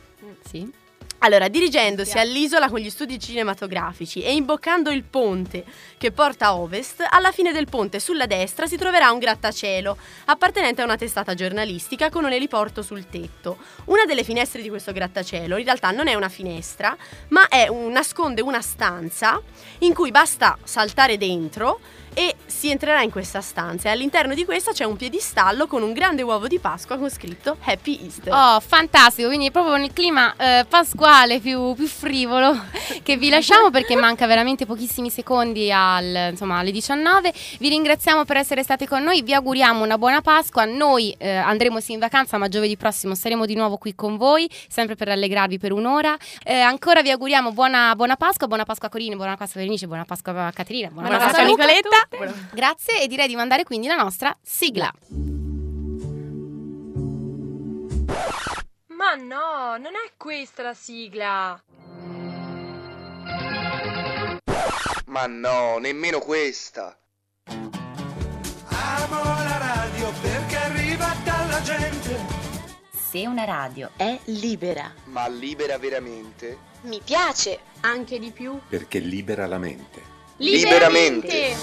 Sì. 0.48 0.80
Allora, 1.24 1.46
dirigendosi 1.46 2.18
all'isola 2.18 2.68
con 2.68 2.80
gli 2.80 2.90
studi 2.90 3.16
cinematografici 3.16 4.22
e 4.22 4.34
imboccando 4.34 4.90
il 4.90 5.04
ponte 5.04 5.64
che 5.96 6.10
porta 6.10 6.46
a 6.46 6.56
ovest, 6.56 7.06
alla 7.08 7.30
fine 7.30 7.52
del 7.52 7.68
ponte 7.68 8.00
sulla 8.00 8.26
destra 8.26 8.66
si 8.66 8.76
troverà 8.76 9.12
un 9.12 9.20
grattacielo 9.20 9.96
appartenente 10.24 10.80
a 10.80 10.84
una 10.84 10.96
testata 10.96 11.34
giornalistica 11.34 12.10
con 12.10 12.24
un 12.24 12.32
eliporto 12.32 12.82
sul 12.82 13.08
tetto. 13.08 13.58
Una 13.84 14.04
delle 14.04 14.24
finestre 14.24 14.62
di 14.62 14.68
questo 14.68 14.90
grattacielo 14.90 15.56
in 15.58 15.64
realtà 15.64 15.92
non 15.92 16.08
è 16.08 16.14
una 16.14 16.28
finestra, 16.28 16.96
ma 17.28 17.46
un- 17.68 17.92
nasconde 17.92 18.40
una 18.40 18.60
stanza 18.60 19.40
in 19.78 19.94
cui 19.94 20.10
basta 20.10 20.58
saltare 20.64 21.18
dentro 21.18 21.78
e 22.14 22.36
si 22.46 22.70
entrerà 22.70 23.02
in 23.02 23.10
questa 23.10 23.40
stanza 23.40 23.88
e 23.88 23.92
all'interno 23.92 24.34
di 24.34 24.44
questa 24.44 24.72
c'è 24.72 24.84
un 24.84 24.96
piedistallo 24.96 25.66
con 25.66 25.82
un 25.82 25.92
grande 25.92 26.22
uovo 26.22 26.46
di 26.46 26.58
Pasqua 26.58 26.96
con 26.96 27.10
scritto 27.10 27.56
Happy 27.62 27.98
Easter. 28.02 28.32
Oh, 28.32 28.60
fantastico, 28.60 29.28
quindi 29.28 29.50
proprio 29.50 29.76
nel 29.76 29.92
clima 29.92 30.34
eh, 30.36 30.64
pasquale 30.68 31.40
più, 31.40 31.74
più 31.74 31.86
frivolo 31.86 32.56
che 33.02 33.16
vi 33.16 33.30
lasciamo 33.30 33.70
perché 33.70 33.96
manca 33.96 34.26
veramente 34.26 34.66
pochissimi 34.66 35.10
secondi 35.10 35.72
al, 35.72 36.28
insomma, 36.30 36.58
alle 36.58 36.70
19. 36.70 37.32
Vi 37.58 37.68
ringraziamo 37.68 38.24
per 38.24 38.36
essere 38.36 38.62
stati 38.62 38.86
con 38.86 39.02
noi, 39.02 39.22
vi 39.22 39.34
auguriamo 39.34 39.82
una 39.82 39.98
buona 39.98 40.20
Pasqua. 40.20 40.64
Noi 40.64 41.14
eh, 41.18 41.36
andremo 41.36 41.80
sì 41.80 41.92
in 41.92 41.98
vacanza, 41.98 42.38
ma 42.38 42.48
giovedì 42.48 42.76
prossimo 42.76 43.14
saremo 43.14 43.46
di 43.46 43.54
nuovo 43.54 43.76
qui 43.76 43.94
con 43.94 44.16
voi, 44.16 44.48
sempre 44.68 44.94
per 44.94 45.08
rallegrarvi 45.08 45.58
per 45.58 45.72
un'ora. 45.72 46.16
Eh, 46.44 46.60
ancora 46.60 47.02
vi 47.02 47.10
auguriamo 47.10 47.52
buona, 47.52 47.94
buona 47.96 48.16
Pasqua, 48.16 48.46
buona 48.46 48.64
Pasqua 48.64 48.88
a 48.88 48.90
Corini, 48.90 49.16
buona 49.16 49.36
Pasqua 49.36 49.60
a 49.60 49.62
Berenice, 49.64 49.86
buona 49.86 50.04
Pasqua 50.04 50.46
a 50.46 50.52
Caterina, 50.52 50.88
buona, 50.88 51.08
Buona 51.08 51.24
Pasqua 51.24 51.42
a 51.42 51.46
Pasqua, 51.46 51.64
Nicoletta. 51.64 52.01
Grazie 52.52 53.02
e 53.02 53.06
direi 53.06 53.28
di 53.28 53.36
mandare 53.36 53.64
quindi 53.64 53.86
la 53.86 53.96
nostra 53.96 54.36
sigla. 54.42 54.92
Ma 58.86 59.14
no, 59.14 59.76
non 59.78 59.92
è 59.94 60.12
questa 60.16 60.62
la 60.62 60.74
sigla. 60.74 61.62
Ma 65.06 65.26
no, 65.26 65.78
nemmeno 65.78 66.18
questa. 66.20 66.96
Amo 67.44 69.22
la 69.22 69.58
radio 69.58 70.10
perché 70.22 70.56
arriva 70.56 71.14
dalla 71.24 71.60
gente. 71.62 72.40
Se 72.92 73.26
una 73.26 73.44
radio 73.44 73.90
è 73.96 74.18
libera, 74.24 74.90
Ma 75.04 75.28
libera 75.28 75.76
veramente? 75.76 76.70
Mi 76.82 77.00
piace. 77.04 77.60
Anche 77.80 78.18
di 78.18 78.30
più. 78.30 78.58
perché 78.68 79.00
libera 79.00 79.46
la 79.46 79.58
mente. 79.58 80.11
Liberamente. 80.42 81.56